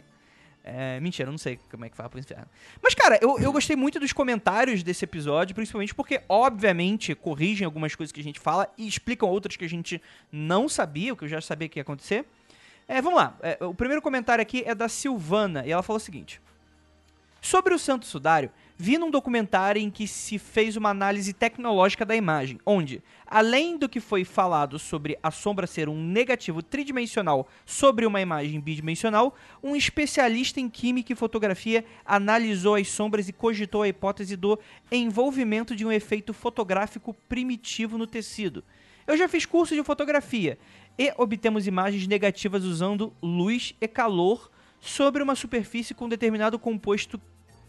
[0.64, 2.46] É, mentira, não sei como é que vai pro inferno.
[2.82, 7.94] Mas, cara, eu, eu gostei muito dos comentários desse episódio, principalmente porque, obviamente, corrigem algumas
[7.94, 10.00] coisas que a gente fala e explicam outras que a gente
[10.32, 12.24] não sabia, o que eu já sabia que ia acontecer.
[12.88, 13.36] É, vamos lá.
[13.42, 16.40] É, o primeiro comentário aqui é da Silvana, e ela falou o seguinte.
[17.40, 22.14] Sobre o Santo Sudário, vi num documentário em que se fez uma análise tecnológica da
[22.14, 28.04] imagem, onde, além do que foi falado sobre a sombra ser um negativo tridimensional sobre
[28.04, 33.88] uma imagem bidimensional, um especialista em química e fotografia analisou as sombras e cogitou a
[33.88, 34.58] hipótese do
[34.92, 38.62] envolvimento de um efeito fotográfico primitivo no tecido.
[39.06, 40.58] Eu já fiz curso de fotografia
[40.98, 44.50] e obtemos imagens negativas usando luz e calor
[44.80, 47.20] sobre uma superfície com determinado composto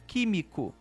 [0.07, 0.73] químico.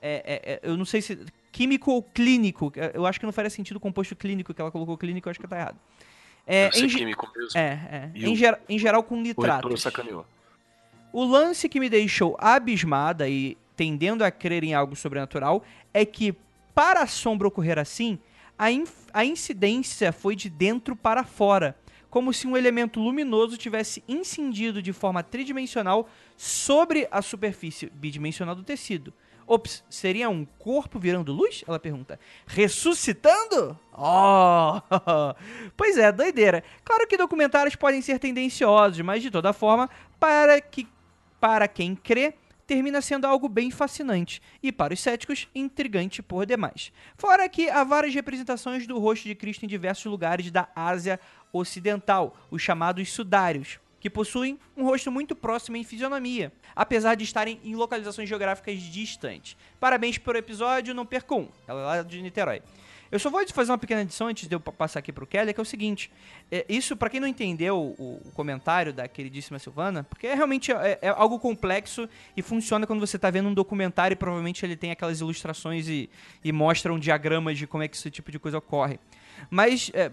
[0.00, 1.18] É, é, é, eu não sei se.
[1.52, 2.72] Químico ou clínico.
[2.76, 5.30] É, eu acho que não faria sentido o composto clínico que ela colocou clínico, eu
[5.30, 5.76] acho que tá errado.
[6.46, 7.58] É, em, químico mesmo.
[7.58, 8.18] É, é.
[8.18, 9.16] Em, ger em, geral com
[9.76, 10.26] sacaneou.
[11.12, 15.62] O lance que me deixou abismada e tendendo a crer em algo sobrenatural
[15.92, 16.34] é que,
[16.74, 18.18] para a sombra ocorrer assim,
[18.58, 18.66] a,
[19.12, 21.76] a incidência foi de dentro para fora,
[22.12, 26.06] como se um elemento luminoso tivesse incidido de forma tridimensional
[26.36, 29.14] sobre a superfície bidimensional do tecido.
[29.46, 31.64] Ops, seria um corpo virando luz?
[31.66, 32.20] Ela pergunta.
[32.46, 33.80] Ressuscitando?
[33.94, 34.78] Oh!
[35.74, 36.62] pois é, doideira.
[36.84, 39.88] Claro que documentários podem ser tendenciosos, mas de toda forma,
[40.20, 40.86] para que
[41.40, 42.34] para quem crê,
[42.66, 46.92] termina sendo algo bem fascinante e para os céticos intrigante por demais.
[47.16, 51.18] Fora que há várias representações do rosto de Cristo em diversos lugares da Ásia
[51.52, 57.60] Ocidental, os chamados sudários, que possuem um rosto muito próximo em fisionomia, apesar de estarem
[57.62, 59.56] em localizações geográficas distantes.
[59.78, 61.48] Parabéns pelo episódio, não percam um.
[61.68, 62.62] Ela é lá de Niterói.
[63.12, 65.60] Eu só vou fazer uma pequena edição antes de eu passar aqui pro Kelly, que
[65.60, 66.10] é o seguinte.
[66.50, 70.72] É, isso, para quem não entendeu o, o, comentário da queridíssima Silvana, porque é realmente
[70.72, 74.76] é, é, algo complexo e funciona quando você tá vendo um documentário e provavelmente ele
[74.76, 76.08] tem aquelas ilustrações e,
[76.42, 78.98] e mostra um diagrama de como é que esse tipo de coisa ocorre.
[79.50, 80.10] Mas, é,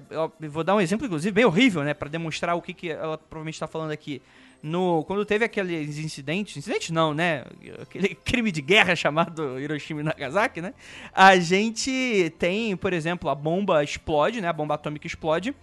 [0.50, 1.94] vou dar um exemplo, inclusive, bem horrível, né?
[1.94, 4.22] para demonstrar o que, que ela provavelmente está falando aqui
[4.62, 7.46] no quando teve aqueles incidentes, incidentes não, né?
[7.82, 10.74] Aquele crime de guerra chamado Hiroshima e Nagasaki, né?
[11.14, 14.48] A gente tem, por exemplo, a bomba explode, né?
[14.48, 15.56] A bomba atômica explode.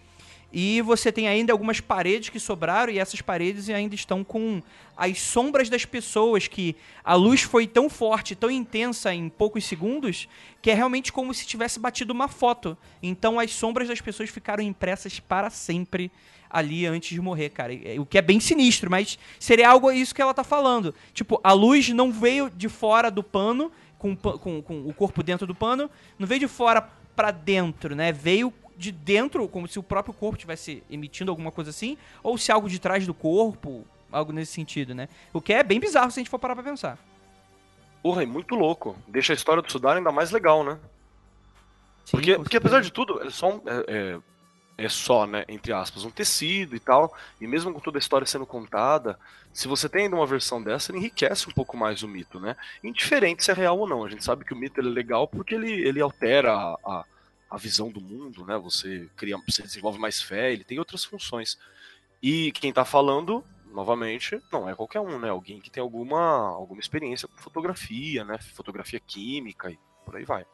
[0.53, 4.63] E você tem ainda algumas paredes que sobraram e essas paredes ainda estão com
[4.97, 10.29] as sombras das pessoas que a luz foi tão forte, tão intensa em poucos segundos,
[10.63, 12.79] que é realmente como se tivesse batido uma foto.
[13.03, 16.11] Então as sombras das pessoas ficaram impressas para sempre
[16.51, 17.73] ali antes de morrer, cara.
[17.99, 20.95] O que é bem sinistro, mas seria algo isso que ela tá falando.
[21.13, 25.47] Tipo, a luz não veio de fora do pano, com, com, com o corpo dentro
[25.47, 28.13] do pano, não veio de fora para dentro, né?
[28.13, 32.53] Veio de dentro, como se o próprio corpo estivesse emitindo alguma coisa assim, ou se
[32.53, 35.09] algo de trás do corpo, algo nesse sentido, né?
[35.33, 36.99] O que é bem bizarro se a gente for parar pra pensar.
[38.03, 38.97] Porra, é muito louco.
[39.09, 40.79] Deixa a história do Sudar ainda mais legal, né?
[42.05, 44.19] Sim, porque, porque apesar de tudo, é só um, é, é
[44.79, 48.27] é só, né, entre aspas, um tecido e tal, e mesmo com toda a história
[48.27, 49.19] sendo contada,
[49.53, 52.55] se você tem ainda uma versão dessa, ele enriquece um pouco mais o mito, né?
[52.85, 54.05] Indiferente se é real ou não.
[54.05, 57.05] A gente sabe que o mito é legal porque ele, ele altera a, a,
[57.51, 58.59] a visão do mundo, né?
[58.59, 61.59] Você cria, você desenvolve mais fé, ele tem outras funções.
[62.23, 63.43] E quem tá falando,
[63.73, 65.31] novamente, não é qualquer um, né?
[65.31, 68.37] Alguém que tem alguma, alguma experiência com fotografia, né?
[68.37, 70.45] Fotografia química e por aí vai.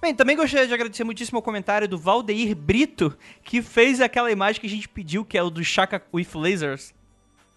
[0.00, 4.60] Bem, também gostaria de agradecer muitíssimo o comentário do Valdeir Brito, que fez aquela imagem
[4.60, 6.92] que a gente pediu, que é o do Chaka with Lasers.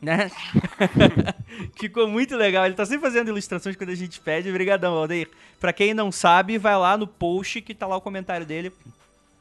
[0.01, 0.29] Né?
[1.75, 2.65] Ficou muito legal.
[2.65, 4.49] Ele tá sempre fazendo ilustrações quando a gente pede.
[4.49, 5.29] Obrigadão, Valdeir.
[5.59, 8.71] Pra quem não sabe, vai lá no post que tá lá o comentário dele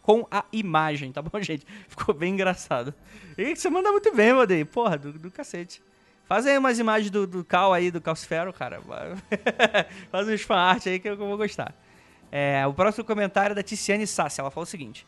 [0.01, 1.67] com a imagem, tá bom, gente?
[1.89, 2.95] Ficou bem engraçado.
[3.37, 4.67] E você manda muito bem, Valdeir.
[4.67, 5.83] Porra, do, do cacete.
[6.27, 8.81] Faz aí umas imagens do, do Cal aí, do Calcifero, cara.
[10.11, 11.75] Faz uns fan art aí que eu vou gostar.
[12.37, 14.41] É, o próximo comentário é da Ticiane Sassi.
[14.41, 15.07] Ela fala o seguinte: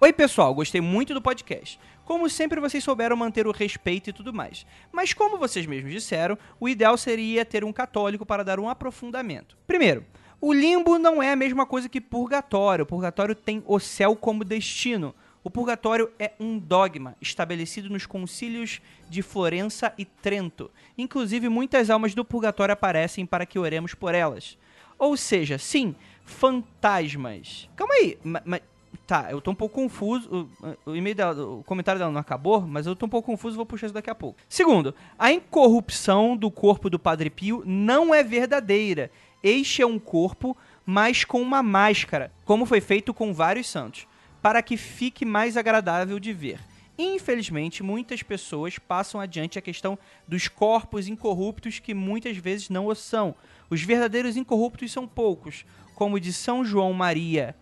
[0.00, 1.78] Oi, pessoal, gostei muito do podcast.
[2.06, 4.64] Como sempre, vocês souberam manter o respeito e tudo mais.
[4.90, 9.58] Mas, como vocês mesmos disseram, o ideal seria ter um católico para dar um aprofundamento.
[9.66, 10.06] Primeiro,
[10.40, 12.84] o limbo não é a mesma coisa que purgatório.
[12.84, 15.14] O purgatório tem o céu como destino.
[15.44, 20.70] O purgatório é um dogma estabelecido nos concílios de Florença e Trento.
[20.96, 24.56] Inclusive, muitas almas do purgatório aparecem para que oremos por elas.
[24.98, 25.94] Ou seja, sim,
[26.24, 27.68] fantasmas.
[27.76, 28.60] Calma aí, mas.
[29.06, 30.48] Tá, eu tô um pouco confuso.
[30.84, 33.66] O, o, dela, o comentário dela não acabou, mas eu tô um pouco confuso, vou
[33.66, 34.38] puxar isso daqui a pouco.
[34.48, 39.10] Segundo, a incorrupção do corpo do Padre Pio não é verdadeira.
[39.42, 44.08] Este é um corpo, mas com uma máscara, como foi feito com vários santos,
[44.42, 46.58] para que fique mais agradável de ver.
[46.98, 52.94] Infelizmente, muitas pessoas passam adiante a questão dos corpos incorruptos que muitas vezes não o
[52.94, 53.34] são.
[53.68, 55.64] Os verdadeiros incorruptos são poucos,
[55.94, 57.54] como de São João Maria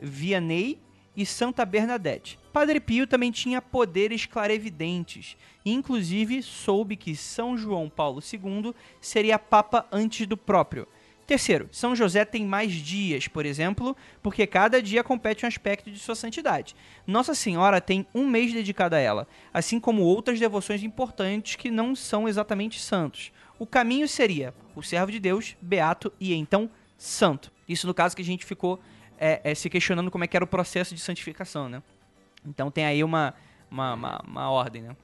[0.00, 0.78] Vianney
[1.16, 2.38] e Santa Bernadette.
[2.52, 9.86] Padre Pio também tinha poderes clarevidentes, inclusive soube que São João Paulo II seria papa
[9.92, 10.86] antes do próprio.
[11.26, 15.98] Terceiro, São José tem mais dias, por exemplo, porque cada dia compete um aspecto de
[15.98, 16.76] sua santidade.
[17.06, 21.96] Nossa Senhora tem um mês dedicado a ela, assim como outras devoções importantes que não
[21.96, 23.32] são exatamente santos.
[23.64, 26.68] O caminho seria o servo de Deus, beato e então
[26.98, 27.50] santo.
[27.66, 28.78] Isso no caso que a gente ficou
[29.18, 31.82] é, é, se questionando como é que era o processo de santificação, né?
[32.44, 33.32] Então tem aí uma,
[33.70, 34.94] uma, uma, uma ordem, né?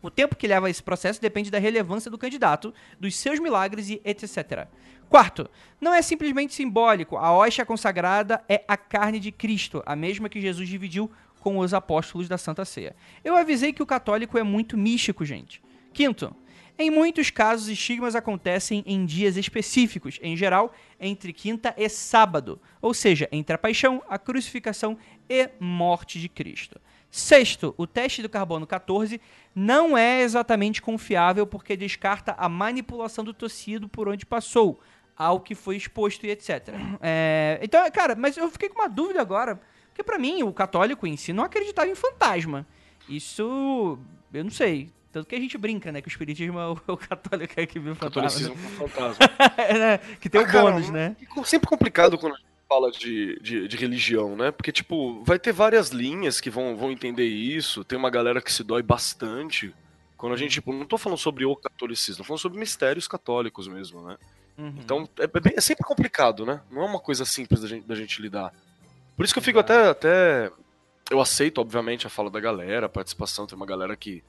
[0.00, 4.00] O tempo que leva esse processo depende da relevância do candidato, dos seus milagres e
[4.04, 4.68] etc.
[5.08, 5.50] Quarto,
[5.80, 7.16] não é simplesmente simbólico.
[7.16, 11.10] A hóstia consagrada é a carne de Cristo, a mesma que Jesus dividiu
[11.40, 12.94] com os apóstolos da Santa Ceia.
[13.24, 15.60] Eu avisei que o católico é muito místico, gente.
[15.92, 16.32] Quinto,
[16.78, 22.92] Em muitos casos, estigmas acontecem em dias específicos, em geral, entre quinta e sábado, ou
[22.92, 24.98] seja, entre a paixão, a crucificação
[25.28, 26.78] e morte de Cristo.
[27.10, 29.18] Sexto, o teste do carbono 14
[29.54, 34.78] não é exatamente confiável porque descarta a manipulação do tecido por onde passou,
[35.16, 36.68] ao que foi exposto e etc.
[37.00, 39.58] É, então, cara, mas eu fiquei com uma dúvida agora,
[39.88, 42.66] porque pra mim, o católico em si não acreditava em fantasma.
[43.08, 43.98] Isso,
[44.30, 44.90] eu não sei.
[45.16, 46.02] Tanto que a gente brinca, né?
[46.02, 48.22] Que o espiritismo é o, o católico é que viu fantasma.
[48.22, 49.26] Catolicismo com fantasma.
[49.78, 49.98] né?
[50.20, 51.16] Que tem Ah, o cara, bônus, né?
[51.38, 54.50] É sempre complicado quando a gente fala de, de, de religião, né?
[54.50, 57.82] Porque, tipo, vai ter várias linhas que vão, vão entender isso.
[57.82, 59.74] Tem uma galera que se dói bastante.
[60.18, 63.66] Quando a gente, tipo, não tô falando sobre o catolicismo, tô falando sobre mistérios católicos
[63.68, 64.18] mesmo, né?
[64.58, 64.74] Uhum.
[64.84, 66.60] Então, é, é bem- é sempre complicado, né?
[66.70, 68.52] Não é uma coisa simples da gente, da gente lidar.
[69.16, 70.52] Por isso que eu fico até, até.
[71.10, 73.46] Eu aceito, obviamente, a fala da galera, a participação.
[73.46, 74.22] Tem uma galera que,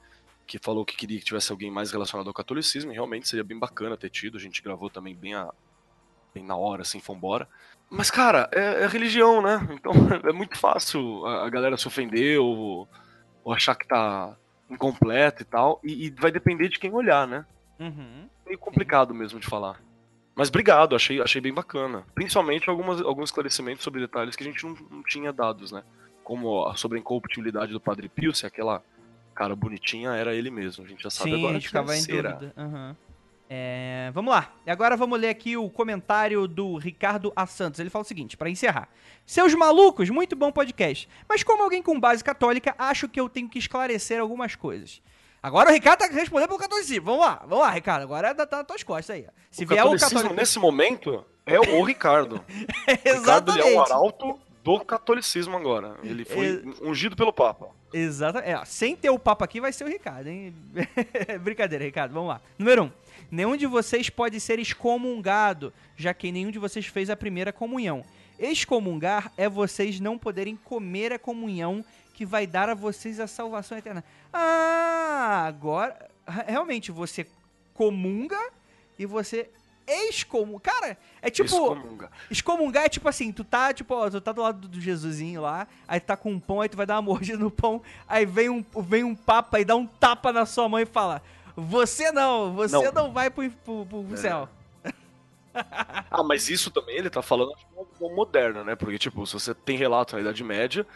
[0.48, 3.58] que falou que queria que tivesse alguém mais relacionado ao catolicismo, e realmente seria bem
[3.58, 4.38] bacana ter tido.
[4.38, 5.52] A gente gravou também bem, a,
[6.34, 7.46] bem na hora, assim, vambora.
[7.90, 9.60] Mas, cara, é, é religião, né?
[9.70, 9.92] Então
[10.24, 12.88] é muito fácil a, galera se ofender ou,
[13.44, 14.34] ou achar que tá
[14.70, 15.80] incompleto e tal.
[15.84, 17.44] E, e vai depender de quem olhar, né?
[17.78, 18.26] Uhum.
[18.44, 19.80] meio complicado mesmo de falar.
[20.34, 22.04] Mas obrigado, achei, achei bem bacana.
[22.14, 25.82] Principalmente algumas, alguns esclarecimentos sobre detalhes que a gente não, não tinha dados, né?
[26.24, 28.82] Como a- sobre a incompatibilidade do Padre Pio, se aquela
[29.38, 30.84] cara bonitinha era ele mesmo.
[30.84, 32.52] A gente já sabe Sim, agora a gente ficava em dúvida.
[32.56, 32.96] Aham.
[33.48, 34.52] É, vamos lá.
[34.66, 37.46] E agora vamos ler aqui o comentário do Ricardo A.
[37.46, 37.78] Santos.
[37.78, 38.88] Ele fala o seguinte, para encerrar.
[39.24, 41.08] Seus malucos, muito bom podcast.
[41.28, 45.00] Mas como alguém com base católica, acho que eu tenho que esclarecer algumas coisas.
[45.40, 47.04] Agora o Ricardo tá respondendo pelo catolicismo.
[47.06, 48.02] Vamos lá, vamos lá, Ricardo.
[48.02, 49.26] Agora tá nas tuas costas aí.
[49.52, 52.36] Se o vier o catolicismo, nesse momento, é o Ricardo.
[52.36, 52.42] o
[52.90, 53.92] Ricardo ele é o Exatamente.
[53.92, 55.96] arauto do catolicismo agora.
[56.02, 57.68] Ele foi ungido pelo Papa.
[57.92, 58.50] Exatamente.
[58.50, 60.54] É, sem ter o papo aqui vai ser o Ricardo, hein?
[61.40, 62.12] Brincadeira, Ricardo.
[62.12, 62.40] Vamos lá.
[62.58, 62.86] Número 1.
[62.86, 62.90] Um,
[63.30, 68.04] nenhum de vocês pode ser excomungado, já que nenhum de vocês fez a primeira comunhão.
[68.38, 73.76] Excomungar é vocês não poderem comer a comunhão que vai dar a vocês a salvação
[73.78, 74.04] eterna.
[74.32, 76.08] Ah, agora.
[76.46, 77.26] Realmente, você
[77.72, 78.38] comunga
[78.98, 79.48] e você
[80.08, 80.60] excomunga.
[80.60, 81.46] Cara, é tipo.
[81.46, 82.10] Excomunga.
[82.30, 85.66] Excomungar é tipo assim, tu tá, tipo, ó, tu tá do lado do Jesusinho lá,
[85.86, 88.26] aí tu tá com um pão, aí tu vai dar uma mordida no pão, aí
[88.26, 91.22] vem um, vem um papa e dá um tapa na sua mão e fala:
[91.56, 93.12] Você não, você não, Não.
[93.12, 94.48] vai pro, pro, pro céu.
[96.08, 98.76] Ah, mas isso também ele tá falando de uma visão moderna, né?
[98.76, 100.86] Porque, tipo, se você tem relato na Idade Média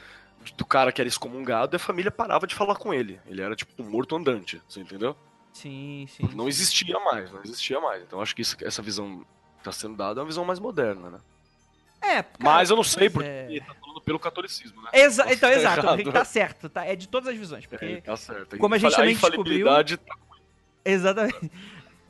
[0.56, 3.18] do cara que era excomungado, a família parava de falar com ele.
[3.26, 5.16] Ele era, tipo, um morto andante, você entendeu?
[5.52, 6.28] Sim, sim.
[6.34, 8.02] Não existia mais, não existia mais.
[8.02, 9.24] Então acho que isso- essa visão
[9.58, 11.20] que tá sendo dada é uma visão mais moderna, né?
[12.00, 13.60] É, cara, Mas eu não sei porque é.
[13.60, 14.90] tá falando pelo catolicismo, né?
[14.92, 16.12] Exa então, Tá exato, errado.
[16.12, 16.84] tá certo, tá?
[16.84, 17.84] É de todas as visões, porque...
[17.84, 18.58] É, tá certo.
[18.58, 20.16] como a gente também infalibilidade tá-
[20.84, 21.50] Exatamente.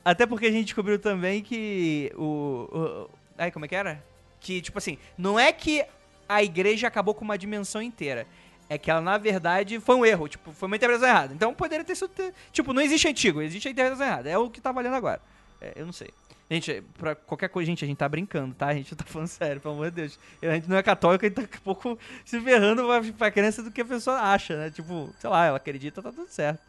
[0.03, 3.09] Até porque a gente descobriu também que o, o.
[3.37, 4.03] Ai, como é que era?
[4.39, 5.85] Que, tipo assim, não é que
[6.27, 8.25] a igreja acabou com uma dimensão inteira.
[8.69, 10.27] É que ela, na verdade, foi um erro.
[10.27, 11.33] Tipo, foi uma interpretação errada.
[11.33, 12.11] Então poderia ter sido.
[12.51, 14.29] Tipo, não existe antigo, existe a interpretação errada.
[14.29, 15.21] É o que tá valendo agora.
[15.61, 16.09] É, eu não sei.
[16.49, 18.67] Gente, pra qualquer coisa, gente, a gente tá brincando, tá?
[18.67, 20.19] A gente tá falando sério, pelo amor de Deus.
[20.41, 23.63] A gente não é católico, a gente tá um pouco se ferrando pra, pra crença
[23.63, 24.69] do que a pessoa acha, né?
[24.69, 26.61] Tipo, sei lá, ela acredita, tá tudo certo.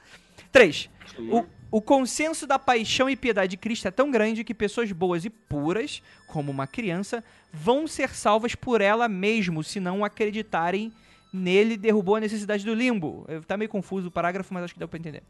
[0.53, 0.89] 3.
[1.19, 5.25] O, o consenso da paixão e piedade de Cristo é tão grande que pessoas boas
[5.25, 7.23] e puras, como uma criança,
[7.53, 10.93] vão ser salvas por ela mesmo, se não acreditarem
[11.35, 13.27] nele derrubou a necessidade do limbo.
[13.47, 15.23] Tá meio confuso o parágrafo, mas acho que deu pra entender.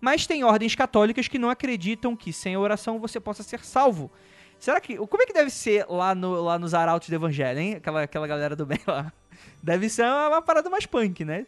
[0.00, 4.10] Mas tem ordens católicas que não acreditam que sem a oração você possa ser salvo.
[4.58, 4.96] Será que.
[4.96, 7.74] Como é que deve ser lá, no, lá nos arautos do evangelho, hein?
[7.74, 9.12] Aquela, aquela galera do bem lá.
[9.62, 11.46] Deve ser uma, uma parada mais punk, né?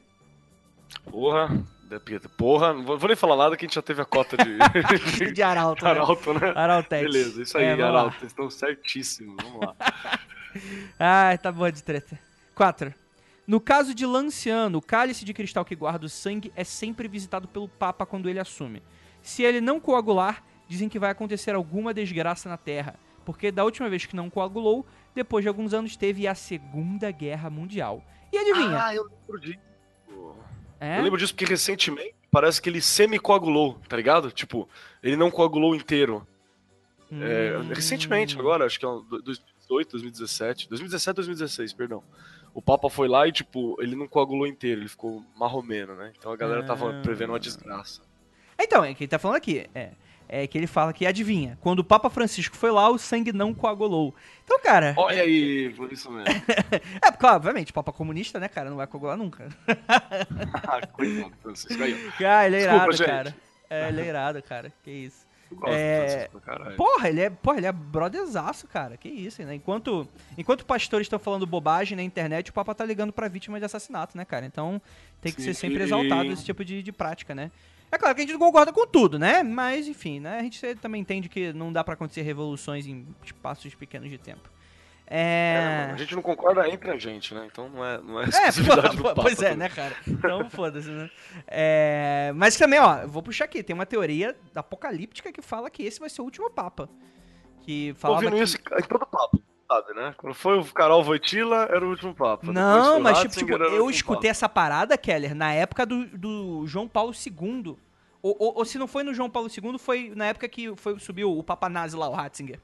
[1.10, 1.62] Porra,
[2.38, 4.58] porra, não vou nem falar nada que a gente já teve a cota de,
[5.32, 5.90] De arauto, né?
[5.90, 6.52] Arauto, né?
[6.54, 7.02] Arautex.
[7.02, 7.88] Beleza, isso aí, É, lá.
[7.88, 9.74] Arauto, vocês estão certíssimos, vamos lá.
[10.98, 12.18] Ai, tá boa de treta.
[12.54, 12.94] 4.
[13.52, 17.46] No caso de Lanciano, o cálice de cristal que guarda o sangue é sempre visitado
[17.46, 18.82] pelo Papa quando ele assume.
[19.20, 22.94] Se ele não coagular, dizem que vai acontecer alguma desgraça na Terra,
[23.26, 27.50] porque da última vez que não coagulou, depois de alguns anos teve a Segunda Guerra
[27.50, 28.02] Mundial.
[28.32, 28.82] E adivinha?
[28.86, 29.58] Ah, eu lembro disso.
[30.80, 30.98] é?
[30.98, 34.30] Eu lembro disso porque recentemente parece que ele semi-coagulou, tá ligado?
[34.30, 34.66] Tipo,
[35.02, 36.26] ele não coagulou inteiro.
[37.12, 37.68] É, Hum.
[37.68, 40.70] recentemente, agora, acho que é um do- 2018, 2017.
[40.70, 42.02] 2017, 2016, perdão.
[42.54, 46.12] O Papa foi lá e, tipo, ele não coagulou inteiro, ele ficou marromeno, né?
[46.18, 47.02] Então a galera tava Ah.
[47.02, 48.02] prevendo uma desgraça.
[48.60, 49.66] Então, é que ele tá falando aqui.
[49.74, 49.90] É,
[50.28, 53.52] é que ele fala que, adivinha, quando o Papa Francisco foi lá, o sangue não
[53.54, 54.14] coagulou.
[54.44, 54.94] Então, cara.
[54.98, 56.28] Olha aí, por isso mesmo.
[57.02, 58.68] É, claro, obviamente, Papa comunista, né, cara?
[58.70, 59.48] Não vai coagular nunca.
[60.68, 61.82] Ah, Coitado, Francisco.
[61.82, 62.10] Aí.
[62.24, 63.06] Ah, ele é Desculpa, irado, gente.
[63.06, 63.36] cara.
[63.70, 64.72] É, ele é irado, cara.
[64.84, 65.26] Que isso.
[65.54, 66.72] Gosto É, pra.
[66.72, 68.96] Porra, ele é, porra, ele é brotherzaço, cara.
[68.96, 69.54] Que isso, né?
[69.54, 70.06] Enquanto,
[70.36, 74.16] enquanto pastores estão falando bobagem na internet, o Papa tá ligando pra vítima de assassinato,
[74.16, 74.44] né, cara?
[74.46, 74.80] Então
[75.20, 77.50] tem que Sim, ser sempre e- exaltado esse tipo de, de prática, né?
[77.90, 79.42] É claro que a gente não concorda com tudo, né?
[79.42, 80.38] Mas, enfim, né?
[80.38, 84.48] A gente também entende que não dá pra acontecer revoluções em espaços pequenos de tempo.
[85.06, 85.92] É, É.
[85.92, 87.46] a gente não concorda entre a gente, né?
[87.50, 89.22] Então não é, não é É, exclusividade pô, do Papa.
[89.22, 89.94] pois é, né, cara?
[90.06, 91.10] Então, foda-se, né?
[91.46, 93.62] É, mas também, ó, vou puxar aqui.
[93.62, 96.88] Tem uma teoria apocalíptica que fala que esse vai ser o último Papa.
[97.62, 98.42] Que Tô falava ouvindo que...
[98.42, 100.14] isso em todo papo, sabe, né?
[100.16, 102.46] Quando foi o Carol Voitila, era o último papo.
[102.46, 106.66] Depois Não, mas tipo, Ratzinger, tipo, eu escutei essa parada, Keller, na época do, do
[106.66, 107.76] João Paulo II.
[108.22, 110.98] Ou, ou- ou se não foi no João Paulo II, foi na época que foi,
[110.98, 112.58] subiu o Papa Nazi lá, o Ratzinger.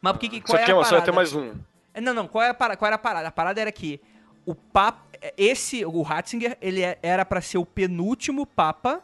[0.00, 1.12] Mas porque que, qual Só era tinha, a só ia ter parada?
[1.12, 1.54] mais um.
[1.94, 3.28] É, Não, não, qual, é a parada, qual era a parada?
[3.28, 4.00] A parada era que
[4.46, 5.04] o Papa,
[5.36, 9.02] esse, o Ratzinger, ele é- era pra ser o penúltimo Papa,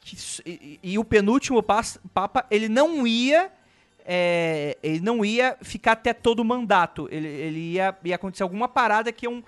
[0.00, 0.16] que
[0.46, 3.50] e, e o penúltimo Papa, ele não ia,
[4.06, 8.68] é, ele não ia ficar até todo o mandato, ele, ele ia, ia acontecer alguma
[8.68, 9.42] parada que um,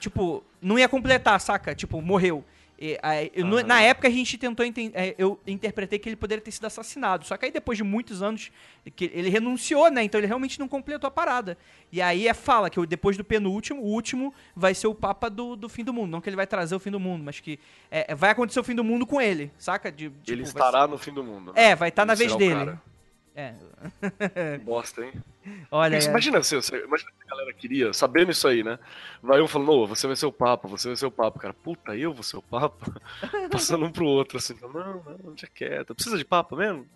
[0.00, 1.74] tipo, não ia completar, saca?
[1.74, 2.44] Tipo, morreu.
[2.84, 6.50] E, aí, eu- na época a gente tentou é, eu interpretei que ele poderia ter
[6.50, 7.24] sido assassinado.
[7.24, 8.50] Só que aí depois de muitos anos
[8.96, 10.02] que ele renunciou, né?
[10.02, 11.56] Então ele realmente não completou a parada.
[11.92, 15.54] E aí é fala que depois do penúltimo, o último vai ser o papa do,
[15.54, 16.10] do fim do mundo.
[16.10, 17.56] Não que ele vai trazer o fim do mundo, mas que
[17.88, 19.92] é, vai acontecer o fim do mundo com ele, saca?
[19.92, 21.52] De, tipo, Ele estará no fim do mundo.
[21.54, 21.66] ser- né?
[21.70, 22.54] É, vai estar na Ele vez dele.
[22.54, 22.82] cara.
[23.34, 23.54] É.
[24.58, 25.12] Bosta, hein?
[25.70, 28.78] Olha, Mas imagina, se, se- imagina que a galera queria, sabendo isso aí, né?
[29.22, 31.38] Vai um falando, ô, você vai ser o Papa, você vai ser o Papa.
[31.40, 33.00] Cara, puta, eu vou ser o Papa?
[33.50, 35.02] Passando um pro outro, assim, não, não,
[35.32, 35.94] deixa quieto.
[35.94, 36.86] Precisa de Papa mesmo?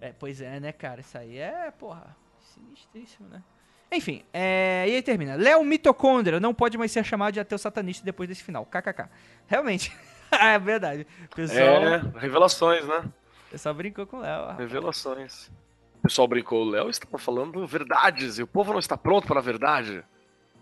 [0.00, 1.00] É, pois é, né, cara?
[1.00, 2.16] Isso aí é, porra,
[2.54, 3.42] sinistríssimo, né?
[3.90, 4.84] Enfim, é...
[4.86, 5.34] e aí termina.
[5.34, 8.64] Léo Mitocôndria não pode mais ser chamado de ateu satanista depois desse final.
[8.66, 9.08] KKK.
[9.46, 9.94] Realmente.
[10.30, 11.06] é verdade.
[11.34, 13.04] Pessoal, É, revelações, né?
[13.48, 14.40] O pessoal brincou com o Léo.
[14.40, 14.58] rapaz.
[14.58, 15.50] Revelações.
[15.98, 19.40] O pessoal brincou, o Léo estava falando verdades, e o povo não está pronto para
[19.40, 20.04] a verdade.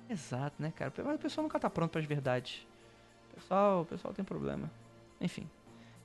[0.09, 0.93] Exato, né, cara?
[1.05, 2.67] Mas o pessoal nunca tá pronto para as verdades.
[3.33, 4.71] O pessoal, o pessoal tem problema.
[5.21, 5.49] Enfim.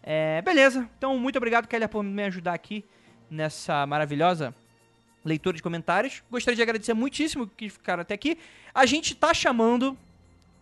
[0.03, 0.89] É, beleza.
[0.97, 2.83] Então, muito obrigado, Kelly, por me ajudar aqui
[3.29, 4.53] nessa maravilhosa
[5.23, 6.23] leitura de comentários.
[6.29, 8.37] Gostaria de agradecer muitíssimo que ficaram até aqui.
[8.73, 9.97] A gente tá chamando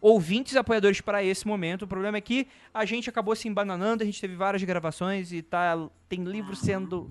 [0.02, 1.84] ouvintes apoiadores para esse momento.
[1.84, 5.42] O problema é que a gente acabou se embananando, a gente teve várias gravações e
[5.42, 5.78] tá,
[6.08, 7.10] tem livro sendo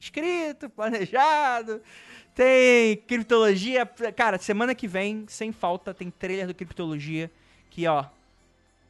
[0.00, 1.80] escrito, planejado,
[2.34, 3.84] tem criptologia.
[4.14, 7.30] Cara, semana que vem, sem falta, tem trailer do criptologia
[7.70, 8.04] que, ó,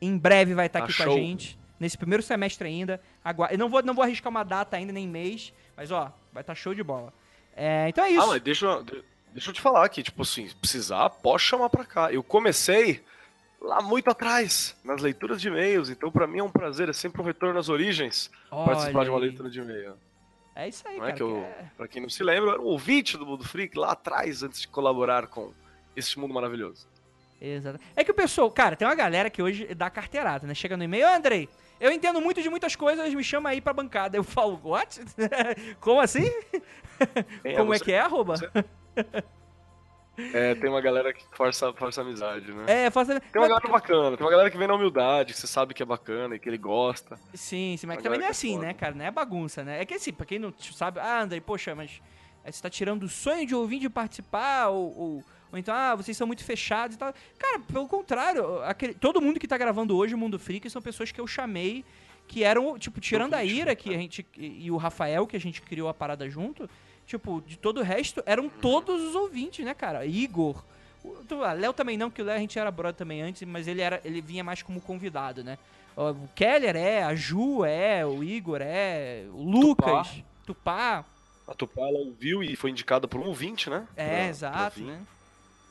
[0.00, 1.16] em breve vai estar Tá aqui com a show.
[1.16, 1.58] gente.
[1.80, 3.00] Nesse primeiro semestre ainda.
[3.24, 6.42] Agua- Eu não vou, não vou arriscar uma data ainda, nem mês, mas ó, vai
[6.42, 7.12] estar show de bola.
[7.56, 8.20] É, então é isso.
[8.20, 8.82] Ah, mas deixa,
[9.32, 12.12] deixa eu te falar aqui, tipo assim, se precisar, pode chamar pra cá.
[12.12, 13.02] Eu comecei
[13.60, 17.20] lá muito atrás, nas leituras de e-mails, então pra mim é um prazer, é sempre
[17.20, 19.28] um retorno às origens participar de uma Olha aí.
[19.30, 19.94] leitura de e-mail.
[20.54, 21.12] É isso aí, Não cara.
[21.12, 23.44] é que eu, é- pra quem não se lembra, eu era um ouvinte do Mundo
[23.44, 25.52] Freak lá atrás, antes de colaborar com
[25.94, 26.86] este mundo maravilhoso.
[27.40, 27.78] Exato.
[27.94, 30.54] É que o pessoal, cara, tem uma galera que hoje dá carteirada, né?
[30.54, 31.48] Chega no e-mail, "Ô, Andrei,
[31.80, 34.16] eu entendo muito de muitas coisas, me chama aí pra bancada.
[34.16, 35.00] Eu falo, what?
[35.80, 36.28] Como assim?
[37.42, 37.84] Quem Como é você?
[37.84, 38.36] que é, arroba?
[38.36, 38.50] Você?
[40.32, 42.64] É, tem uma galera que força, força amizade, né?
[42.66, 43.20] É, faça...
[43.20, 45.82] Tem uma galera bacana, tem uma galera que vem na humildade, que você sabe que
[45.82, 47.18] é bacana e que ele gosta.
[47.34, 48.66] Sim, sim, mas também não é é assim, foda.
[48.66, 48.94] né, cara?
[48.94, 49.80] Não é bagunça, né?
[49.80, 52.02] É que assim, pra quem não sabe, ah, Andrei, poxa, mas
[52.44, 55.94] é, você tá tirando o sonho de ouvir de participar, ou, ou, ou então, ah,
[55.94, 57.14] vocês são muito fechados e tal.
[57.38, 61.12] Cara, pelo contrário, aquele- todo mundo que tá gravando hoje o Mundo Freak são pessoas
[61.12, 61.84] que eu chamei
[62.26, 63.96] que eram, tipo, tirando a Ira que né?
[63.96, 66.68] a gente, e o Rafael, que a gente criou a parada junto,
[67.08, 70.04] tipo, de todo o resto, eram todos os ouvintes, né, cara?
[70.06, 70.62] Igor.
[71.44, 73.80] ah, Léo também não, que o Léo a gente era brother também antes, mas ele
[73.80, 75.58] era ele vinha mais como convidado, né?
[75.96, 81.04] O Keller é, a Ju é, o Igor é, o Lucas, Tupá,
[81.48, 83.84] A Tupá, ela ouviu e foi indicada por um ouvinte, né?
[83.96, 84.84] é, Pra- pra exato, vir.
[84.86, 85.00] né?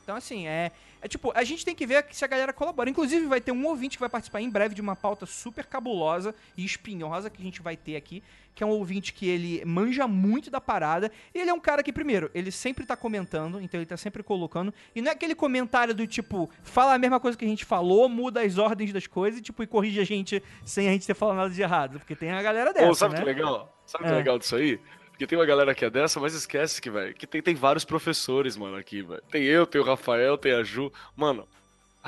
[0.02, 2.88] Então, assim, é, é tipo, a gente tem que ver se a galera colabora.
[2.88, 6.34] Inclusive, vai ter um ouvinte que vai participar em breve de uma pauta super cabulosa
[6.56, 8.22] e espinhosa que a gente vai ter aqui,
[8.58, 11.12] que é um ouvinte que ele manja muito da parada.
[11.32, 14.20] E ele é um cara que, primeiro, ele sempre tá comentando, então ele tá sempre
[14.20, 14.74] colocando.
[14.96, 18.08] E não é aquele comentário do tipo, fala a mesma coisa que a gente falou,
[18.08, 21.14] muda as ordens das coisas e, tipo, e corrige a gente sem a gente ter
[21.14, 22.00] falado nada de errado.
[22.00, 23.22] Porque tem a galera dessa, Ô, sabe o né?
[23.22, 23.80] que é legal?
[23.86, 24.14] Sabe o que É.
[24.14, 24.80] é legal disso aí?
[25.10, 27.84] Porque tem uma galera que é dessa, mas esquece que, velho, que tem, tem vários
[27.84, 29.22] professores, mano, aqui, velho.
[29.30, 30.92] Tem eu, tem o Rafael, tem a Ju.
[31.14, 31.46] Mano,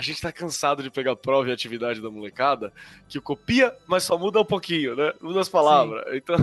[0.00, 2.72] a gente tá cansado de pegar prova e atividade da molecada,
[3.06, 5.12] que copia, mas só muda um pouquinho, né?
[5.20, 6.02] Muda as palavras.
[6.16, 6.36] Então,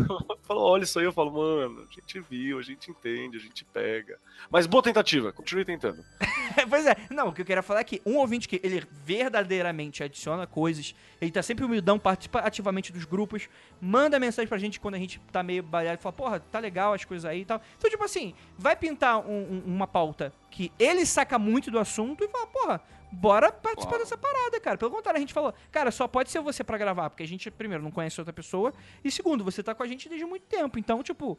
[0.43, 3.65] falou, olha isso aí, eu falo, mano, a gente viu, a gente entende, a gente
[3.65, 4.17] pega.
[4.49, 6.03] Mas boa tentativa, continue tentando.
[6.69, 10.03] pois é, não, o que eu queria falar é que um ouvinte que ele verdadeiramente
[10.03, 13.49] adiciona coisas, ele tá sempre humildão, participa ativamente dos grupos,
[13.81, 16.93] manda mensagem pra gente quando a gente tá meio balhado e fala, porra, tá legal
[16.93, 17.61] as coisas aí e tal.
[17.77, 22.23] Então, tipo assim, vai pintar um- um- uma pauta que ele saca muito do assunto
[22.23, 22.81] e fala, porra,
[23.11, 24.03] bora participar Claro.
[24.03, 24.77] dessa parada, cara.
[24.77, 27.49] Pelo contrário, a gente falou, cara, só pode ser você pra gravar, porque a gente,
[27.49, 28.73] primeiro, não conhece outra pessoa,
[29.03, 30.77] e segundo, você tá com a gente desde muito tempo.
[30.77, 31.37] Então, tipo,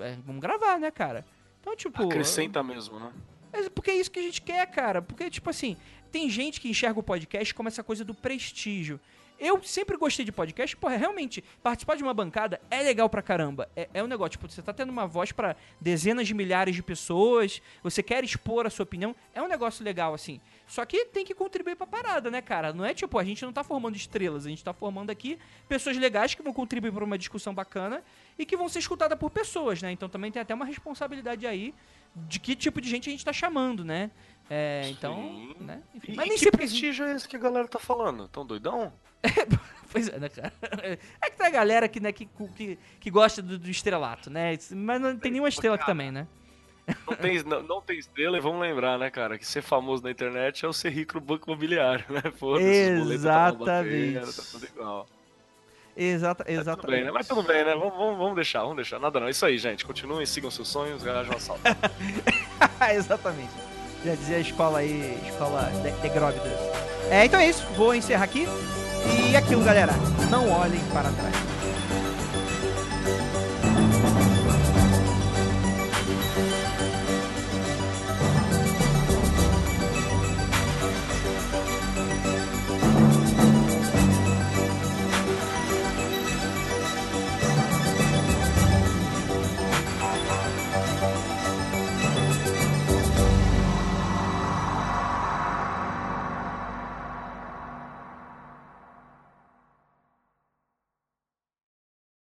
[0.00, 1.24] é, vamos gravar, né, cara?
[1.60, 2.02] Então, tipo.
[2.02, 3.12] Acrescenta mesmo, né?
[3.52, 5.00] Mas porque é isso que a gente quer, cara.
[5.02, 5.76] Porque, tipo assim,
[6.12, 9.00] tem gente que enxerga o podcast como essa coisa do prestígio.
[9.38, 13.68] Eu sempre gostei de podcast, porra, realmente, participar de uma bancada é legal pra caramba.
[13.76, 16.82] É, é um negócio, tipo, você tá tendo uma voz pra dezenas de milhares de
[16.82, 20.40] pessoas, você quer expor a sua opinião, é um negócio legal, assim.
[20.66, 22.72] Só que tem que contribuir pra parada, né, cara?
[22.72, 25.38] Não é tipo, a gente não tá formando estrelas, a gente tá formando aqui
[25.68, 28.02] pessoas legais que vão contribuir pra uma discussão bacana
[28.36, 29.92] e que vão ser escutadas por pessoas, né?
[29.92, 31.72] Então também tem até uma responsabilidade aí
[32.14, 34.10] de que tipo de gente a gente tá chamando, né?
[34.50, 35.82] É, então, né?
[35.94, 36.58] Enfim, E mas nem que sempre.
[36.58, 38.26] prestígio é esse que a galera tá falando?
[38.28, 38.92] Tão doidão?
[39.92, 40.52] Pois é, né, cara?
[41.22, 44.58] É que tem a galera que, né, que, que, que gosta do, do estrelato, né?
[44.72, 46.26] Mas não tem nenhuma estrela aqui também, né?
[47.06, 50.10] Não tem, não, não tem estrela e vamos lembrar, né, cara, que ser famoso na
[50.10, 52.22] internet é o ser rico no banco imobiliário, né?
[52.38, 54.50] Foda-se, os boletos tá Exatamente.
[54.52, 55.08] tudo igual.
[55.96, 56.96] Exata, Mas tudo exatamente.
[56.96, 57.10] bem, né?
[57.10, 57.74] Mas tudo bem, né?
[57.74, 58.98] Vamos, vamos, vamos deixar, vamos deixar.
[58.98, 59.28] Nada não.
[59.30, 59.84] Isso aí, gente.
[59.84, 61.62] Continuem, sigam seus sonhos, garagem um assalto.
[62.94, 63.52] exatamente.
[64.04, 66.52] Já dizia a escola aí, escola de, de gróvidas.
[67.10, 67.64] É, então é isso.
[67.76, 68.46] Vou encerrar aqui.
[69.30, 69.92] E aquilo, galera.
[70.30, 71.55] Não olhem para trás.